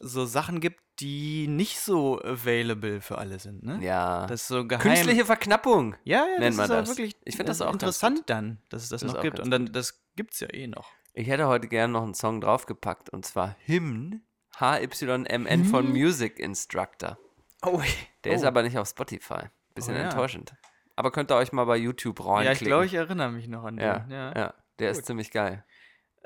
so 0.00 0.24
Sachen 0.24 0.60
gibt, 0.60 0.80
die 0.98 1.46
nicht 1.46 1.78
so 1.80 2.20
available 2.22 3.00
für 3.00 3.18
alle 3.18 3.38
sind, 3.38 3.62
ne? 3.62 3.78
Ja. 3.82 4.26
Das 4.26 4.42
ist 4.42 4.48
so 4.48 4.66
geheim. 4.66 4.82
Künstliche 4.82 5.24
Verknappung. 5.24 5.94
ja, 6.04 6.26
ja, 6.26 6.38
nennt 6.40 6.42
das 6.42 6.56
man 6.56 6.64
ist 6.64 6.70
das. 6.70 6.88
wirklich 6.98 7.16
Ich 7.24 7.36
find 7.36 7.48
das 7.48 7.60
äh, 7.60 7.64
auch 7.64 7.72
interessant 7.72 8.22
dann, 8.26 8.58
dass 8.68 8.82
es 8.82 8.88
das, 8.90 9.00
Das 9.00 9.10
ist 9.10 9.14
noch 9.16 9.22
gibt. 9.22 9.40
Und 9.40 9.50
dann, 9.50 9.72
das 9.72 10.02
gibt's 10.16 10.40
ja 10.40 10.52
eh 10.52 10.66
noch. 10.66 10.90
Ich 11.12 11.28
hätte 11.28 11.46
heute 11.48 11.68
gern 11.68 11.92
noch 11.92 12.02
einen 12.02 12.14
Song 12.14 12.40
draufgepackt 12.40 13.10
und 13.10 13.24
zwar 13.24 13.56
Hymn. 13.64 14.22
HYMN 14.58 15.64
von 15.64 15.90
Music 15.90 16.38
Instructor. 16.38 17.18
Oh, 17.64 17.80
Der 18.24 18.32
ist 18.32 18.44
aber 18.44 18.62
nicht 18.62 18.76
auf 18.78 18.88
Spotify. 18.88 19.44
Bisschen 19.74 19.94
Oh 19.94 19.98
ja. 19.98 20.04
enttäuschend. 20.04 20.54
Aber 20.96 21.10
könnt 21.12 21.30
ihr 21.30 21.36
euch 21.36 21.52
mal 21.52 21.64
bei 21.64 21.76
YouTube 21.76 22.20
reinklicken. 22.20 22.44
Ja, 22.46 22.52
ich 22.52 22.58
glaube, 22.60 22.86
ich 22.86 22.94
erinnere 22.94 23.30
mich 23.30 23.48
noch 23.48 23.64
an 23.64 23.76
den. 23.76 23.86
Ja, 23.86 24.06
ja. 24.10 24.32
ja. 24.36 24.54
der 24.78 24.90
ist 24.90 24.98
Gut. 24.98 25.06
ziemlich 25.06 25.30
geil. 25.30 25.64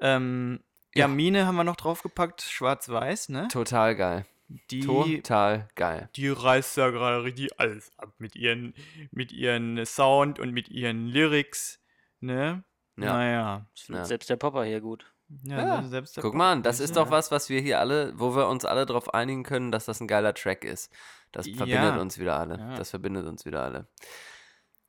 Ähm, 0.00 0.60
Ja. 0.96 1.08
Mine 1.08 1.46
haben 1.46 1.56
wir 1.56 1.64
noch 1.64 1.76
draufgepackt, 1.76 2.42
schwarz-weiß, 2.42 3.28
ne? 3.30 3.48
Total 3.48 3.96
geil. 3.96 4.26
Die, 4.70 4.80
Total 4.80 5.68
geil. 5.74 6.10
die 6.16 6.28
reißt 6.28 6.76
ja 6.76 6.90
gerade 6.90 7.24
richtig 7.24 7.58
alles 7.58 7.90
ab 7.98 8.12
mit 8.18 8.36
ihren, 8.36 8.74
mit 9.10 9.32
ihren 9.32 9.84
Sound 9.86 10.38
und 10.38 10.52
mit 10.52 10.68
ihren 10.68 11.06
Lyrics, 11.08 11.80
ne? 12.20 12.62
Ja. 12.96 13.04
Naja. 13.14 13.66
Ja. 13.88 14.04
selbst 14.04 14.30
der 14.30 14.36
Popper 14.36 14.64
hier 14.64 14.80
gut. 14.80 15.10
Ja, 15.42 15.56
Ja, 15.58 15.82
se- 15.82 15.88
selbst 15.88 16.16
der 16.16 16.22
Guck 16.22 16.32
Pop- 16.32 16.38
mal 16.38 16.52
an, 16.52 16.62
das 16.62 16.78
Ja. 16.78 16.84
ist 16.84 16.96
doch 16.96 17.10
was, 17.10 17.30
was 17.32 17.48
wir 17.48 17.60
hier 17.60 17.80
alle, 17.80 18.12
wo 18.16 18.36
wir 18.36 18.46
uns 18.46 18.64
alle 18.66 18.84
darauf 18.86 19.14
einigen 19.14 19.42
können, 19.42 19.72
dass 19.72 19.86
das 19.86 20.00
ein 20.00 20.06
geiler 20.06 20.34
Track 20.34 20.62
ist. 20.64 20.92
Das 21.32 21.46
Ja. 21.46 21.56
verbindet 21.56 21.96
uns 21.98 22.18
wieder 22.18 22.38
alle. 22.38 22.58
Ja. 22.58 22.74
Das 22.76 22.90
verbindet 22.90 23.26
uns 23.26 23.44
wieder 23.46 23.62
alle. 23.64 23.88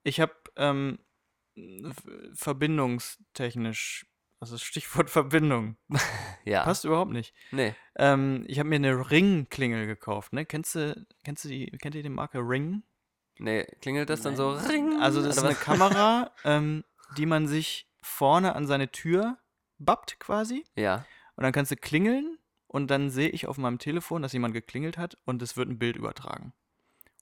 Ich 0.04 0.20
habe 0.20 0.34
ähm, 0.58 1.00
verbindungstechnisch, 2.34 4.06
also 4.40 4.58
Stichwort 4.58 5.10
Verbindung, 5.12 5.78
Ja. 6.44 6.64
passt 6.64 6.86
überhaupt 6.86 7.12
nicht. 7.12 7.34
Nee. 7.52 7.74
Ähm, 7.96 8.44
ich 8.48 8.60
habe 8.60 8.70
mir 8.70 8.76
eine 8.76 9.10
Ring-Klingel 9.12 9.88
gekauft, 9.88 10.34
ne? 10.34 10.46
Kennst 10.46 10.76
du, 10.76 11.06
kennst 11.24 11.46
du 11.46 11.50
die, 11.50 11.68
kennt 11.82 11.96
ihr 11.96 12.04
die 12.04 12.10
Marke 12.10 12.40
Ring? 12.40 12.84
Nee, 13.38 13.66
klingelt 13.82 14.10
das 14.10 14.22
dann 14.22 14.36
so 14.38 14.52
ring? 14.52 15.02
Also 15.02 15.22
das 15.22 15.38
ist 15.38 15.44
eine? 15.44 15.56
Kamera, 15.56 16.32
ähm, 16.46 16.86
die 17.18 17.26
man 17.26 17.48
sich 17.48 17.90
vorne 18.02 18.56
an 18.56 18.66
seine 18.68 18.92
Tür 18.92 19.38
bappt 19.78 20.20
quasi. 20.20 20.64
Ja. 20.76 21.06
Und 21.36 21.44
dann 21.44 21.52
kannst 21.52 21.72
du 21.72 21.76
klingeln 21.76 22.38
und 22.68 22.88
dann 22.92 23.10
sehe 23.10 23.30
ich 23.30 23.48
auf 23.48 23.58
meinem 23.58 23.78
Telefon, 23.80 24.22
dass 24.22 24.32
jemand 24.32 24.54
geklingelt 24.54 24.98
hat 24.98 25.18
und 25.26 25.42
es 25.42 25.58
wird 25.58 25.68
ein 25.70 25.80
Bild 25.80 25.98
übertragen. 25.98 26.54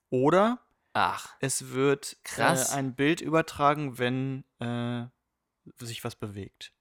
Oder 0.09 0.59
Ach, 0.93 1.33
es 1.39 1.71
wird 1.71 2.17
Krass. 2.23 2.71
Äh, 2.71 2.77
ein 2.77 2.93
Bild 2.93 3.19
übertragen, 3.21 3.97
wenn 3.97 4.43
äh, 4.59 5.05
sich 5.83 6.03
was 6.03 6.15
bewegt. 6.15 6.72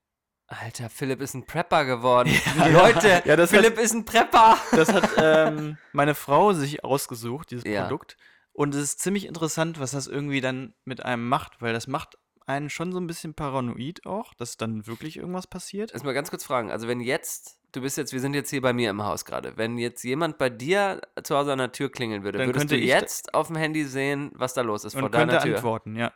Alter, 0.61 0.91
Philipp 0.91 1.21
ist 1.21 1.35
ein 1.35 1.47
Prepper 1.47 1.85
geworden. 1.85 2.31
Leute, 2.73 3.23
Ja, 3.25 3.47
Philipp 3.47 3.79
ist 3.79 3.95
ein 3.95 4.05
Prepper. 4.05 4.57
Das 4.73 4.93
hat 4.93 5.11
ähm, 5.17 5.79
meine 5.93 6.15
Frau 6.15 6.53
sich 6.53 6.85
ausgesucht, 6.85 7.51
dieses 7.51 7.65
Ja. 7.65 7.83
Produkt. 7.83 8.17
Und 8.53 8.75
es 8.75 8.83
ist 8.83 9.01
ziemlich 9.01 9.27
interessant, 9.27 9.81
was 9.81 9.93
das 9.93 10.07
irgendwie 10.07 10.41
dann 10.43 10.75
mit 10.85 11.05
einem 11.05 11.29
macht, 11.29 11.63
weil 11.63 11.73
das 11.73 11.87
macht 11.87 12.19
einen 12.47 12.69
schon 12.71 12.93
so 12.93 12.99
ein 13.01 13.07
bisschen 13.07 13.35
paranoid 13.35 14.05
auch, 14.05 14.35
dass 14.35 14.57
dann 14.57 14.87
wirklich 14.87 15.17
irgendwas 15.17 15.47
passiert. 15.47 15.93
Lass 15.95 16.03
mal 16.05 16.13
ganz 16.13 16.29
kurz 16.29 16.45
fragen. 16.45 16.71
Also 16.71 16.87
wenn 16.89 17.01
jetzt, 17.01 17.59
du 17.73 17.81
bist 17.81 17.97
jetzt, 17.97 18.13
wir 18.13 18.21
sind 18.21 18.35
jetzt 18.35 18.51
hier 18.51 18.61
bei 18.61 18.73
mir 18.75 18.91
im 18.91 19.03
Haus 19.05 19.25
gerade. 19.25 19.57
Wenn 19.57 19.79
jetzt 19.79 20.03
jemand 20.03 20.37
bei 20.39 20.51
dir 20.51 21.01
zu 21.23 21.37
Hause 21.37 21.53
an 21.53 21.59
der 21.59 21.73
Tür 21.73 21.91
klingeln 21.91 22.25
würde, 22.25 22.39
Dann 22.39 22.49
würdest 22.49 22.65
du 22.65 22.75
könnte 22.75 22.85
jetzt 22.85 23.33
auf 23.33 23.47
dem 23.47 23.57
Handy 23.57 23.85
sehen, 23.85 24.33
was 24.35 24.53
da 24.55 24.61
los 24.63 24.85
ist 24.85 24.95
vor 24.95 25.05
Und 25.05 25.15
deiner 25.15 25.33
könnte 25.33 25.47
Tür? 25.47 25.57
antworten, 25.57 25.97
ja. 25.97 26.13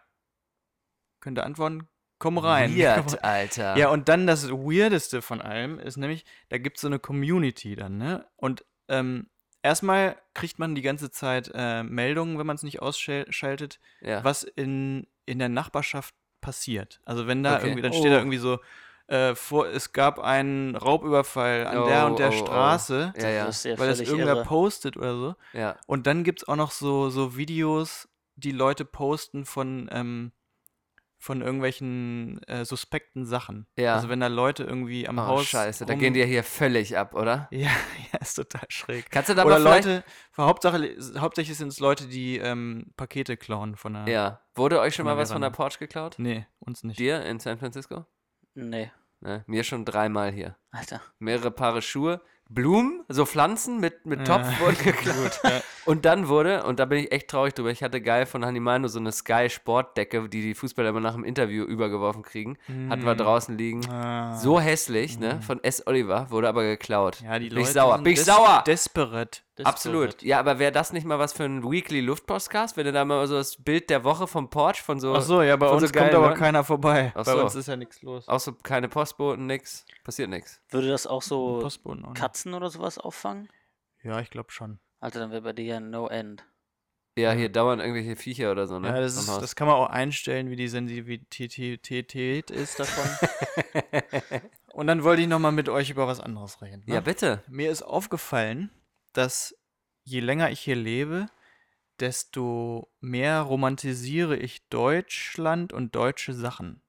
Könnte 1.20 1.44
antworten, 1.44 1.88
komm 2.18 2.38
rein. 2.38 2.76
Weird. 2.76 3.22
Alter. 3.24 3.76
Ja, 3.76 3.88
und 3.90 4.08
dann 4.08 4.26
das 4.26 4.50
Weirdeste 4.50 5.22
von 5.22 5.40
allem 5.40 5.78
ist 5.78 5.96
nämlich, 5.96 6.24
da 6.48 6.58
gibt 6.58 6.76
es 6.76 6.80
so 6.82 6.88
eine 6.88 6.98
Community 6.98 7.76
dann, 7.76 7.98
ne? 7.98 8.26
Und 8.36 8.64
ähm, 8.88 9.28
erstmal 9.62 10.16
kriegt 10.34 10.58
man 10.58 10.74
die 10.74 10.82
ganze 10.82 11.10
Zeit 11.10 11.50
äh, 11.54 11.82
Meldungen, 11.82 12.38
wenn 12.38 12.46
man 12.46 12.56
es 12.56 12.62
nicht 12.62 12.80
ausschaltet, 12.82 13.80
ja. 14.00 14.22
was 14.24 14.42
in, 14.44 15.06
in 15.26 15.38
der 15.38 15.48
Nachbarschaft 15.48 16.14
passiert. 16.40 17.00
Also 17.04 17.26
wenn 17.26 17.42
da 17.42 17.56
Okay. 17.56 17.66
irgendwie, 17.66 17.82
dann 17.82 17.92
steht 17.92 18.12
da 18.12 18.16
Oh. 18.16 18.20
irgendwie 18.20 18.38
so, 18.38 18.58
äh, 19.08 19.34
vor, 19.34 19.66
es 19.68 19.92
gab 19.92 20.18
einen 20.18 20.74
Raubüberfall 20.76 21.66
an 21.66 21.86
der 21.86 22.04
Oh, 22.04 22.06
und 22.08 22.18
der 22.18 22.30
oh, 22.30 22.32
oh. 22.32 22.36
Straße, 22.44 23.12
Ja, 23.16 23.28
ja. 23.28 23.46
Das 23.46 23.64
weil 23.64 23.88
das 23.88 24.00
irgendwer 24.00 24.34
irre. 24.36 24.44
postet 24.44 24.96
oder 24.96 25.14
so. 25.16 25.34
ja. 25.52 25.76
Und 25.86 26.06
dann 26.06 26.24
gibt 26.24 26.42
es 26.42 26.48
auch 26.48 26.56
noch 26.56 26.70
so, 26.70 27.08
so 27.10 27.36
Videos, 27.36 28.08
die 28.36 28.52
Leute 28.52 28.84
posten 28.84 29.44
von, 29.44 29.88
ähm, 29.92 30.32
von 31.26 31.42
irgendwelchen 31.42 32.40
äh, 32.44 32.64
suspekten 32.64 33.26
Sachen. 33.26 33.66
Ja. 33.76 33.94
Also 33.96 34.08
wenn 34.08 34.20
da 34.20 34.28
Leute 34.28 34.62
irgendwie 34.62 35.08
am 35.08 35.18
Oh, 35.18 35.22
Haus. 35.26 35.46
scheiße, 35.46 35.84
da 35.84 35.92
rum- 35.92 36.00
gehen 36.00 36.14
die 36.14 36.20
ja 36.20 36.26
hier 36.26 36.44
völlig 36.44 36.96
ab, 36.96 37.14
oder? 37.14 37.48
Ja, 37.56 37.68
ja, 38.12 38.18
ist 38.20 38.34
total 38.34 38.64
schräg. 38.68 39.10
Kannst 39.10 39.28
du 39.30 39.34
da 39.34 39.44
Oder 39.44 39.58
mal 39.58 39.82
vielleicht... 39.82 39.86
Leute, 39.86 40.04
Hauptsache, 40.38 40.96
hauptsächlich 41.18 41.58
sind 41.58 41.68
es 41.68 41.80
Leute, 41.80 42.06
die 42.06 42.38
ähm, 42.38 42.92
Pakete 42.96 43.36
klauen 43.36 43.74
von 43.76 43.94
der. 43.94 44.08
Ja. 44.08 44.40
Wurde 44.54 44.80
euch 44.80 44.94
schon 44.94 45.04
mal 45.04 45.16
was 45.16 45.32
von 45.32 45.42
der. 45.42 45.50
Porch 45.50 45.78
geklaut? 45.78 46.14
Nee, 46.18 46.46
uns 46.60 46.84
nicht. 46.84 46.98
Dir 46.98 47.24
in 47.24 47.40
San 47.40 47.58
Francisco? 47.58 48.06
Nee, 48.54 48.90
Ne? 49.20 49.42
Mir 49.46 49.64
schon 49.64 49.84
dreimal 49.86 50.30
hier. 50.30 50.56
Alter. 50.70 51.00
Mehrere 51.18 51.50
Paare 51.50 51.80
Schuhe. 51.82 52.20
Blumen, 52.48 53.02
so 53.08 53.26
Pflanzen 53.26 53.80
mit, 53.80 54.06
mit 54.06 54.24
Topf 54.26 54.46
Ja. 54.50 54.60
wurden 54.60 54.78
geklaut. 54.84 55.40
ja. 55.44 55.60
Und 55.84 56.04
dann 56.04 56.28
wurde, 56.28 56.64
und 56.64 56.78
da 56.80 56.84
bin 56.84 56.98
ich 56.98 57.12
echt 57.12 57.28
traurig 57.28 57.54
drüber, 57.54 57.70
ich 57.70 57.82
hatte 57.82 58.00
geil 58.00 58.24
von 58.26 58.44
Hanimano 58.44 58.88
so 58.88 58.98
eine 58.98 59.10
Sky-Sportdecke, 59.12 60.28
die 60.28 60.42
die 60.42 60.54
Fußballer 60.54 60.90
immer 60.90 61.00
nach 61.00 61.14
dem 61.14 61.24
Interview 61.24 61.64
übergeworfen 61.64 62.22
kriegen. 62.22 62.56
Hatten 62.88 63.04
wir 63.04 63.14
Mm. 63.14 63.18
draußen 63.18 63.56
liegen. 63.58 63.88
Ah. 63.90 64.36
So 64.36 64.60
hässlich, 64.60 65.18
ne? 65.18 65.40
Von 65.42 65.62
S. 65.64 65.86
Oliver, 65.86 66.30
wurde 66.30 66.48
aber 66.48 66.62
geklaut. 66.62 67.20
Ja, 67.22 67.38
die 67.38 67.48
bin 67.48 67.58
Leute 67.58 67.68
ich 67.68 67.72
sauer. 67.74 67.98
Bin 67.98 68.12
ich 68.12 68.18
des- 68.18 68.26
sauer! 68.26 68.62
Desperate. 68.66 69.40
Absolut. 69.64 70.22
Ja, 70.22 70.38
aber 70.38 70.58
wäre 70.58 70.72
das 70.72 70.92
nicht 70.92 71.06
mal 71.06 71.18
was 71.18 71.32
für 71.32 71.44
ein 71.44 71.62
Weekly 71.62 72.00
Luftpostcast, 72.00 72.76
wenn 72.76 72.84
du 72.84 72.92
da 72.92 73.04
mal 73.04 73.26
so 73.26 73.36
das 73.36 73.56
Bild 73.56 73.88
der 73.90 74.04
Woche 74.04 74.26
vom 74.26 74.50
Porch 74.50 74.82
von 74.82 75.00
so. 75.00 75.14
Ach 75.14 75.22
so, 75.22 75.42
ja, 75.42 75.56
bei 75.56 75.68
uns 75.68 75.82
so 75.82 75.98
kommt 75.98 76.14
aber 76.14 76.28
Leuten? 76.28 76.38
keiner 76.38 76.64
vorbei. 76.64 77.12
Ach 77.14 77.24
bei 77.24 77.32
so. 77.32 77.42
uns 77.42 77.54
ist 77.54 77.68
ja 77.68 77.76
nichts 77.76 78.02
los. 78.02 78.28
Auch 78.28 78.40
so 78.40 78.52
keine 78.52 78.88
Postboten, 78.88 79.46
nix. 79.46 79.86
Passiert 80.04 80.28
nix. 80.28 80.60
Würde 80.70 80.88
das 80.88 81.06
auch 81.06 81.22
so 81.22 81.60
Postboten 81.60 82.04
auch. 82.04 82.14
Katzen 82.14 82.54
oder 82.54 82.68
sowas 82.70 82.98
auffangen? 82.98 83.48
Ja, 84.02 84.20
ich 84.20 84.30
glaube 84.30 84.50
schon. 84.52 84.78
Alter, 85.00 85.20
dann 85.20 85.30
wäre 85.30 85.42
bei 85.42 85.52
dir 85.52 85.64
ja 85.64 85.80
no 85.80 86.08
end. 86.08 86.44
Ja, 87.18 87.32
hier 87.32 87.48
dauern 87.48 87.80
irgendwelche 87.80 88.14
Viecher 88.14 88.52
oder 88.52 88.66
so, 88.66 88.78
ne? 88.78 88.88
Ja, 88.88 89.00
das, 89.00 89.16
ist, 89.16 89.28
das 89.28 89.56
kann 89.56 89.66
man 89.66 89.76
auch 89.76 89.88
einstellen, 89.88 90.50
wie 90.50 90.56
die 90.56 90.68
Sensitivität 90.68 92.50
ist 92.50 92.78
davon. 92.78 93.28
Und 94.74 94.86
dann 94.86 95.02
wollte 95.02 95.22
ich 95.22 95.28
nochmal 95.28 95.52
mit 95.52 95.70
euch 95.70 95.88
über 95.88 96.06
was 96.06 96.20
anderes 96.20 96.60
reden. 96.60 96.82
Ne? 96.84 96.92
ja, 96.94 97.00
bitte. 97.00 97.42
Mir 97.48 97.70
ist 97.70 97.80
aufgefallen, 97.80 98.70
dass 99.16 99.54
je 100.04 100.20
länger 100.20 100.50
ich 100.50 100.60
hier 100.60 100.76
lebe, 100.76 101.26
desto 102.00 102.90
mehr 103.00 103.40
romantisiere 103.40 104.36
ich 104.36 104.68
Deutschland 104.68 105.72
und 105.72 105.94
deutsche 105.94 106.34
Sachen. 106.34 106.82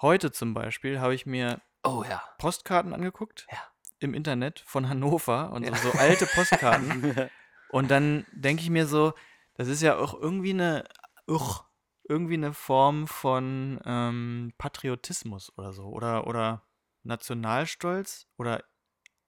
Heute 0.00 0.32
zum 0.32 0.54
Beispiel 0.54 1.00
habe 1.00 1.14
ich 1.14 1.26
mir 1.26 1.60
Oh 1.84 2.04
ja. 2.08 2.22
Postkarten 2.38 2.92
angeguckt 2.92 3.46
Ja. 3.50 3.58
im 3.98 4.14
Internet 4.14 4.60
von 4.66 4.88
Hannover 4.88 5.52
und 5.52 5.64
Ja. 5.64 5.76
so, 5.76 5.90
so 5.90 5.98
alte 5.98 6.26
Postkarten. 6.26 7.30
und 7.68 7.90
dann 7.90 8.26
denke 8.32 8.62
ich 8.62 8.70
mir 8.70 8.86
so, 8.86 9.14
das 9.54 9.68
ist 9.68 9.82
ja 9.82 9.96
auch 9.96 10.14
irgendwie 10.14 10.50
eine, 10.50 10.84
uch, 11.28 11.64
irgendwie 12.08 12.34
eine 12.34 12.52
Form 12.52 13.06
von 13.06 13.80
ähm, 13.84 14.52
Patriotismus 14.58 15.56
oder 15.56 15.72
so. 15.72 15.84
Oder, 15.84 16.26
oder 16.26 16.62
Nationalstolz 17.04 18.26
oder 18.36 18.64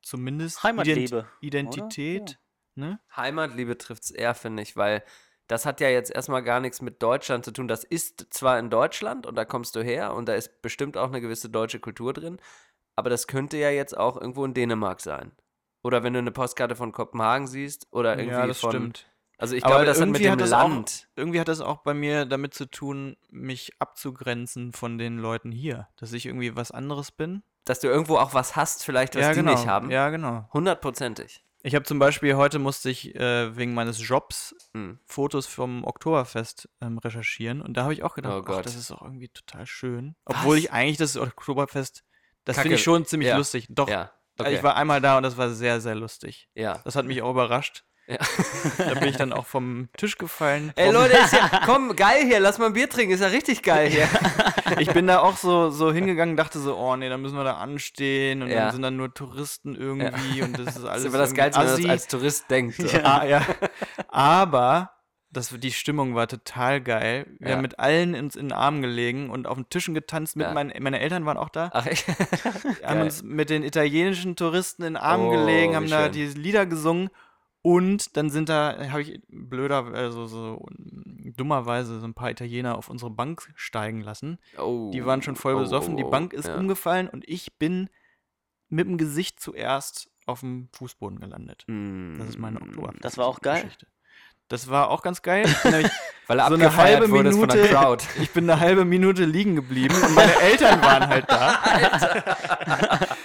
zumindest 0.06 0.58
Ident 0.58 0.64
Heimatliebe. 0.78 1.28
Identität. 1.40 2.38
Ne? 2.74 2.98
Heimatliebe 3.16 3.78
trifft 3.78 4.04
es 4.04 4.10
eher, 4.10 4.34
finde 4.34 4.62
ich, 4.62 4.76
weil 4.76 5.04
das 5.46 5.66
hat 5.66 5.80
ja 5.80 5.88
jetzt 5.88 6.10
erstmal 6.10 6.42
gar 6.42 6.60
nichts 6.60 6.80
mit 6.80 7.02
Deutschland 7.02 7.44
zu 7.44 7.52
tun. 7.52 7.68
Das 7.68 7.84
ist 7.84 8.26
zwar 8.30 8.58
in 8.58 8.70
Deutschland 8.70 9.26
und 9.26 9.34
da 9.36 9.44
kommst 9.44 9.76
du 9.76 9.82
her 9.82 10.14
und 10.14 10.26
da 10.26 10.34
ist 10.34 10.62
bestimmt 10.62 10.96
auch 10.96 11.08
eine 11.08 11.20
gewisse 11.20 11.50
deutsche 11.50 11.80
Kultur 11.80 12.12
drin, 12.12 12.40
aber 12.96 13.10
das 13.10 13.26
könnte 13.26 13.56
ja 13.58 13.70
jetzt 13.70 13.96
auch 13.96 14.20
irgendwo 14.20 14.44
in 14.44 14.54
Dänemark 14.54 15.00
sein. 15.00 15.32
Oder 15.82 16.02
wenn 16.02 16.14
du 16.14 16.18
eine 16.18 16.30
Postkarte 16.32 16.76
von 16.76 16.92
Kopenhagen 16.92 17.46
siehst 17.46 17.86
oder 17.90 18.12
irgendwie 18.18 18.36
Ja, 18.38 18.46
das 18.46 18.60
von. 18.60 18.70
stimmt. 18.70 19.10
Also 19.36 19.54
ich 19.56 19.64
Aber 19.64 19.74
glaube, 19.74 19.86
das 19.86 20.00
hat 20.00 20.08
mit 20.08 20.20
irgendwie 20.20 20.22
dem 20.22 20.32
hat 20.32 20.40
das 20.40 20.50
Land. 20.50 21.08
Auch, 21.12 21.18
irgendwie 21.18 21.40
hat 21.40 21.48
das 21.48 21.60
auch 21.60 21.78
bei 21.82 21.92
mir 21.92 22.24
damit 22.24 22.54
zu 22.54 22.70
tun, 22.70 23.16
mich 23.30 23.72
abzugrenzen 23.80 24.72
von 24.72 24.96
den 24.96 25.18
Leuten 25.18 25.52
hier. 25.52 25.88
Dass 25.96 26.12
ich 26.12 26.26
irgendwie 26.26 26.56
was 26.56 26.70
anderes 26.70 27.10
bin. 27.12 27.42
Dass 27.64 27.80
du 27.80 27.86
irgendwo 27.88 28.16
auch 28.18 28.34
was 28.34 28.56
hast, 28.56 28.84
vielleicht, 28.84 29.14
was 29.14 29.22
ja, 29.22 29.28
die 29.30 29.36
genau. 29.40 29.52
nicht 29.52 29.66
haben. 29.66 29.90
Ja, 29.90 30.10
genau. 30.10 30.48
Hundertprozentig. 30.52 31.42
Ich 31.62 31.74
habe 31.74 31.84
zum 31.86 31.98
Beispiel, 31.98 32.36
heute 32.36 32.58
musste 32.58 32.90
ich 32.90 33.14
äh, 33.14 33.56
wegen 33.56 33.72
meines 33.72 34.06
Jobs 34.06 34.54
Hm. 34.74 34.98
Fotos 35.06 35.46
vom 35.46 35.82
Oktoberfest 35.84 36.68
ähm, 36.82 36.98
recherchieren. 36.98 37.62
Und 37.62 37.74
da 37.76 37.84
habe 37.84 37.94
ich 37.94 38.02
auch 38.02 38.14
gedacht, 38.14 38.34
Oh 38.34 38.40
ach, 38.42 38.44
Gott. 38.44 38.66
das 38.66 38.74
ist 38.74 38.90
auch 38.90 39.00
irgendwie 39.00 39.28
total 39.28 39.64
schön. 39.66 40.14
Obwohl 40.26 40.56
Was? 40.56 40.64
ich 40.64 40.72
eigentlich 40.72 40.98
das 40.98 41.16
Oktoberfest, 41.16 42.04
das 42.44 42.58
finde 42.58 42.74
ich 42.76 42.82
schon 42.82 43.06
ziemlich 43.06 43.28
Ja. 43.30 43.38
lustig. 43.38 43.66
Doch, 43.70 43.88
Ja. 43.88 44.10
Okay. 44.38 44.56
ich 44.56 44.62
war 44.62 44.76
einmal 44.76 45.00
da 45.00 45.16
und 45.16 45.22
das 45.22 45.36
war 45.38 45.48
sehr, 45.50 45.80
sehr 45.80 45.94
lustig. 45.94 46.48
ja. 46.54 46.78
Das 46.84 46.96
hat 46.96 47.06
mich 47.06 47.22
auch 47.22 47.30
überrascht. 47.30 47.84
Ja. 48.06 48.18
Da 48.76 48.94
bin 49.00 49.08
ich 49.08 49.16
dann 49.16 49.32
auch 49.32 49.46
vom 49.46 49.88
Tisch 49.96 50.18
gefallen. 50.18 50.72
Ey 50.76 50.90
Leute, 50.92 51.16
ist 51.16 51.32
ja, 51.32 51.62
komm, 51.64 51.96
geil 51.96 52.24
hier, 52.26 52.38
lass 52.38 52.58
mal 52.58 52.66
ein 52.66 52.72
Bier 52.74 52.88
trinken, 52.90 53.14
ist 53.14 53.20
ja 53.20 53.28
richtig 53.28 53.62
geil 53.62 53.88
hier. 53.88 54.06
ich 54.78 54.90
bin 54.92 55.06
da 55.06 55.20
auch 55.20 55.36
so, 55.38 55.70
so 55.70 55.90
hingegangen, 55.92 56.36
dachte 56.36 56.58
so, 56.58 56.76
oh 56.76 56.96
nee, 56.96 57.08
dann 57.08 57.22
müssen 57.22 57.36
wir 57.36 57.44
da 57.44 57.54
anstehen 57.54 58.42
und 58.42 58.48
Ja. 58.50 58.64
dann 58.64 58.72
sind 58.72 58.82
dann 58.82 58.96
nur 58.96 59.14
Touristen 59.14 59.74
irgendwie 59.74 60.42
und 60.42 60.58
das 60.58 60.68
ist 60.76 60.76
Das 60.78 60.84
alles 60.84 61.00
ist 61.04 61.08
immer 61.08 61.18
das 61.18 61.32
Geilste, 61.34 61.60
wenn 61.60 61.66
man 61.66 61.74
assi. 61.74 61.82
das 61.84 61.90
als 61.92 62.08
Tourist 62.08 62.50
denkt. 62.50 62.76
So. 62.76 62.88
Ah, 63.02 63.24
ja. 63.24 63.42
Aber 64.08 64.90
das, 65.30 65.48
die 65.58 65.72
Stimmung 65.72 66.14
war 66.14 66.28
total 66.28 66.80
geil. 66.80 67.26
Wir 67.40 67.48
Ja. 67.50 67.54
haben 67.56 67.62
mit 67.62 67.78
allen 67.78 68.14
uns 68.14 68.36
in 68.36 68.46
den 68.50 68.52
Armen 68.52 68.82
gelegen 68.82 69.30
und 69.30 69.46
auf 69.46 69.56
den 69.56 69.68
Tischen 69.68 69.94
getanzt. 69.94 70.36
Mit 70.36 70.46
Ja. 70.46 70.52
meinen, 70.54 70.72
meine 70.82 71.00
Eltern 71.00 71.26
waren 71.26 71.36
auch 71.36 71.48
da. 71.48 71.70
Ach, 71.72 71.86
Wir 71.86 72.88
haben 72.88 73.00
uns 73.00 73.22
mit 73.22 73.50
den 73.50 73.62
italienischen 73.64 74.36
Touristen 74.36 74.82
in 74.82 74.94
den 74.94 74.96
Armen 75.02 75.26
Oh, 75.26 75.30
gelegen, 75.30 75.74
haben 75.74 75.88
da 75.90 76.04
schön. 76.04 76.12
die 76.12 76.26
Lieder 76.26 76.66
gesungen. 76.66 77.08
Und 77.66 78.18
dann 78.18 78.28
sind 78.28 78.50
da, 78.50 78.76
habe 78.90 79.00
ich 79.00 79.22
blöder, 79.28 79.86
also 79.94 80.26
so 80.26 80.66
dummerweise 80.76 81.98
so 81.98 82.06
ein 82.06 82.12
paar 82.12 82.30
Italiener 82.30 82.76
auf 82.76 82.90
unsere 82.90 83.10
Bank 83.10 83.50
steigen 83.54 84.02
lassen. 84.02 84.38
oh, 84.58 84.90
Die 84.92 85.06
waren 85.06 85.22
schon 85.22 85.34
voll 85.34 85.54
oh, 85.54 85.60
besoffen, 85.60 85.94
oh, 85.94 85.96
die 85.96 86.04
oh, 86.04 86.10
Bank 86.10 86.34
ist 86.34 86.46
ja. 86.46 86.56
umgefallen 86.56 87.08
und 87.08 87.26
ich 87.26 87.56
bin 87.58 87.88
mit 88.68 88.86
dem 88.86 88.98
Gesicht 88.98 89.40
zuerst 89.40 90.10
auf 90.26 90.40
dem 90.40 90.68
Fußboden 90.74 91.20
gelandet. 91.20 91.64
Das 92.18 92.28
ist 92.28 92.38
meine 92.38 92.60
Mm. 92.60 92.64
Oktober. 92.64 92.92
Das 93.00 93.16
war 93.16 93.24
auch 93.24 93.40
geil. 93.40 93.62
Geschichte. 93.62 93.86
Das 94.48 94.68
war 94.68 94.90
auch 94.90 95.00
ganz 95.00 95.22
geil. 95.22 95.46
Weil 96.26 96.38
er 96.40 96.48
so 96.48 96.54
eine 96.54 96.76
halbe 96.76 97.10
wurde 97.10 97.32
von 97.32 97.48
der 97.48 97.56
Minute, 97.56 97.74
Crowd. 97.74 98.04
ich 98.20 98.30
bin 98.30 98.48
eine 98.48 98.60
halbe 98.60 98.84
Minute 98.84 99.24
liegen 99.24 99.56
geblieben 99.56 99.94
und 99.94 100.14
meine 100.14 100.38
Eltern 100.38 100.82
waren 100.82 101.08
halt 101.08 101.24
da. 101.30 103.08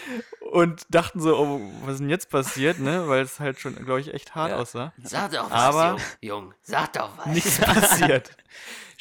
und 0.52 0.86
dachten 0.90 1.20
so, 1.20 1.38
oh, 1.38 1.62
was 1.84 1.94
ist 1.94 2.00
denn 2.00 2.10
jetzt 2.10 2.30
passiert, 2.30 2.80
ne? 2.80 3.08
Weil 3.08 3.22
es 3.22 3.40
halt 3.40 3.60
schon, 3.60 3.76
glaube 3.76 4.02
ich, 4.02 4.14
echt 4.14 4.36
hart 4.36 4.52
Ja. 4.52 4.58
aussah. 4.58 4.94
Sag 5.04 5.32
doch 5.32 5.50
was, 5.50 5.52
Aber- 5.76 5.90
Jung, 5.92 6.00
Jung, 6.22 6.54
sag 6.62 6.94
doch 6.94 7.18
was. 7.18 7.26
Nichts 7.28 7.60
passiert. 7.60 8.32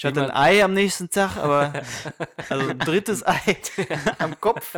Ich 0.01 0.05
hatte 0.05 0.22
ein 0.22 0.30
Ei 0.30 0.62
am 0.62 0.74
nächsten 0.74 1.11
Tag, 1.11 1.36
aber 1.38 1.72
also 2.49 2.68
ein 2.68 2.78
drittes 2.78 3.26
Ei 3.26 3.57
am 4.20 4.40
Kopf. 4.40 4.76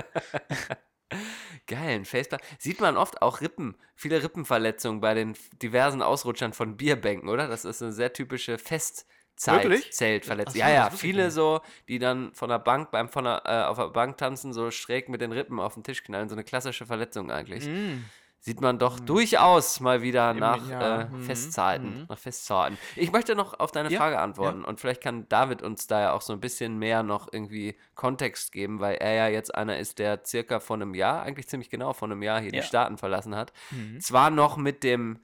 Geil, 1.67 1.97
ein 1.97 2.05
Facepalm. 2.07 2.41
Sieht 2.59 2.81
man 2.81 2.97
oft 2.97 3.21
auch 3.21 3.43
Rippen, 3.43 3.77
viele 3.95 4.23
Rippenverletzungen 4.23 5.03
bei 5.03 5.13
den 5.13 5.37
diversen 5.61 6.01
Ausrutschern 6.01 6.55
von 6.55 6.79
Bierbänken, 6.79 7.29
oder? 7.29 7.49
Das 7.49 7.67
ist 7.67 7.83
eine 7.83 7.93
sehr 7.93 8.15
typische 8.15 8.57
Festzeit. 9.41 9.65
Wirklich? 9.65 9.93
Zeltverletzung. 9.93 10.51
Ach 10.51 10.55
so, 10.55 10.59
ja, 10.59 10.69
ja, 10.75 10.91
viele 10.91 11.31
so, 11.31 11.61
die 11.89 11.99
dann 11.99 12.33
von 12.35 12.51
der 12.51 12.59
Bank, 12.59 12.91
beim 12.91 13.09
von 13.09 13.25
der, 13.25 13.43
äh, 13.47 13.63
auf 13.65 13.79
der 13.79 13.89
Bank 13.89 14.19
tanzen, 14.19 14.53
so 14.53 14.71
schräg 14.71 15.09
mit 15.09 15.21
den 15.23 15.33
Rippen 15.33 15.59
auf 15.61 15.75
den 15.75 15.83
Tisch 15.83 16.03
knallen. 16.05 16.29
So 16.29 16.35
eine 16.35 16.45
klassische 16.45 16.85
Verletzung 16.85 17.31
eigentlich. 17.31 17.69
Sieht 18.43 18.63
man 18.63 18.79
doch 18.79 18.99
durchaus 18.99 19.81
mal 19.81 20.01
wieder 20.01 20.33
nach 20.33 20.67
ja, 20.67 21.03
äh, 21.03 21.05
mhm, 21.11 21.23
Festzeiten. 21.25 22.01
mhm. 22.01 22.07
Nach 22.09 22.17
Festzeiten. 22.19 22.79
Ich 22.97 23.13
möchte 23.13 23.35
noch 23.35 23.61
auf 23.61 23.71
deine 23.71 23.91
Ja, 23.91 23.99
Frage 23.99 24.19
antworten 24.19 24.65
und 24.65 24.81
vielleicht 24.81 25.03
kann 25.03 25.29
David 25.29 25.63
uns 25.63 25.87
da 25.87 26.01
ja 26.01 26.13
auch 26.13 26.23
so 26.23 26.33
ein 26.33 26.41
bisschen 26.41 26.79
mehr 26.79 27.03
noch 27.03 27.29
irgendwie 27.31 27.77
Kontext 27.95 28.53
geben, 28.53 28.81
weil 28.81 28.95
er 28.97 29.13
ja 29.13 29.29
jetzt 29.29 29.55
einer 29.55 29.79
ist, 29.79 29.99
der 29.99 30.23
circa 30.25 30.59
vor 30.61 30.77
einem 30.77 30.95
Jahr, 30.95 31.23
eigentlich 31.23 31.49
ziemlich 31.49 31.69
genau 31.69 31.93
vor 31.93 32.09
einem 32.09 32.23
Jahr 32.23 32.41
hier 32.41 32.51
Ja. 32.53 32.61
die 32.63 32.67
Staaten 32.67 32.97
verlassen 32.97 33.37
hat. 33.37 33.53
Mhm. 33.73 34.01
Zwar 34.01 34.31
noch 34.31 34.57
mit 34.57 34.85
dem 34.85 35.21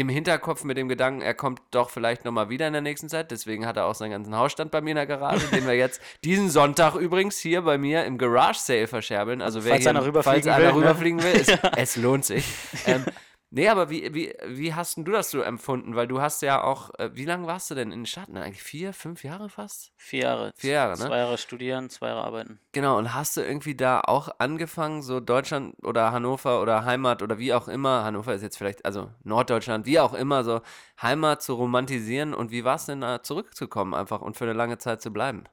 im 0.00 0.08
Hinterkopf 0.08 0.64
mit 0.64 0.76
dem 0.76 0.88
Gedanken, 0.88 1.20
er 1.20 1.34
kommt 1.34 1.60
doch 1.70 1.90
vielleicht 1.90 2.24
nochmal 2.24 2.48
wieder 2.48 2.66
in 2.66 2.72
der 2.72 2.82
nächsten 2.82 3.08
Zeit. 3.08 3.30
Deswegen 3.30 3.66
hat 3.66 3.76
er 3.76 3.86
auch 3.86 3.94
seinen 3.94 4.10
ganzen 4.10 4.36
Hausstand 4.36 4.70
bei 4.70 4.80
mir 4.80 4.90
in 4.90 4.96
der 4.96 5.06
Garage, 5.06 5.46
den 5.48 5.66
wir 5.66 5.74
jetzt 5.74 6.00
diesen 6.24 6.50
Sonntag 6.50 6.94
übrigens 6.94 7.38
hier 7.38 7.62
bei 7.62 7.78
mir 7.78 8.04
im 8.04 8.18
Garage 8.18 8.58
Sale 8.58 8.86
verscherbeln. 8.86 9.42
Also 9.42 9.64
wer 9.64 9.72
Falls 9.72 9.82
hier, 9.82 9.90
einer 9.90 10.04
rüberfliegen 10.04 10.42
falls 10.42 10.46
einer 10.46 10.58
will, 10.58 10.72
ne? 10.72 10.74
rüberfliegen 10.74 11.22
will, 11.22 11.32
ist, 11.32 11.58
es 11.76 11.96
lohnt 11.96 12.24
sich. 12.24 12.44
Ähm, 12.86 13.04
nee, 13.50 13.68
aber 13.68 13.90
wie, 13.90 14.14
wie, 14.14 14.34
wie 14.46 14.74
hast 14.74 14.96
denn 14.96 15.04
du 15.04 15.12
das 15.12 15.30
so 15.30 15.42
empfunden? 15.42 15.94
Weil 15.96 16.08
du 16.08 16.20
hast 16.20 16.42
ja 16.42 16.62
auch, 16.62 16.90
äh, 16.98 17.10
wie 17.14 17.24
lange 17.24 17.46
warst 17.46 17.70
du 17.70 17.74
denn 17.74 17.92
in 17.92 18.00
den 18.00 18.06
Staaten? 18.06 18.36
Eigentlich 18.36 18.62
vier, 18.62 18.92
fünf 18.92 19.22
Jahre 19.24 19.48
fast? 19.48 19.92
Vier 19.96 20.20
Jahre. 20.22 20.52
Vier 20.56 20.72
Jahre, 20.72 20.98
ne? 20.98 21.06
Zwei 21.06 21.18
Jahre 21.18 21.38
studieren, 21.38 21.90
zwei 21.90 22.08
Jahre 22.08 22.24
arbeiten. 22.24 22.60
Genau, 22.72 22.98
und 22.98 23.14
hast 23.14 23.36
du 23.36 23.40
irgendwie 23.42 23.74
da 23.74 24.00
auch 24.00 24.28
angefangen, 24.38 25.02
so 25.02 25.20
Deutschland 25.20 25.74
oder 25.84 26.12
Hannover 26.12 26.62
oder 26.62 26.84
Heimat 26.84 27.22
oder 27.22 27.38
wie 27.38 27.52
auch 27.52 27.68
immer, 27.68 28.04
Hannover 28.04 28.34
ist 28.34 28.42
jetzt 28.42 28.56
vielleicht, 28.58 28.84
also 28.84 29.10
Norddeutschland, 29.24 29.86
wie 29.86 30.00
auch 30.00 30.14
immer, 30.14 30.44
so 30.44 30.60
Heimat 31.00 31.42
zu 31.42 31.54
romantisieren 31.54 32.34
und 32.34 32.50
wie 32.50 32.64
war 32.64 32.76
es 32.76 32.86
denn 32.86 33.00
da 33.00 33.22
zurückzukommen 33.22 33.94
einfach 33.94 34.20
und 34.20 34.36
für 34.36 34.44
eine 34.44 34.52
lange 34.54 34.78
Zeit 34.78 35.02
zu 35.02 35.12
bleiben? 35.12 35.44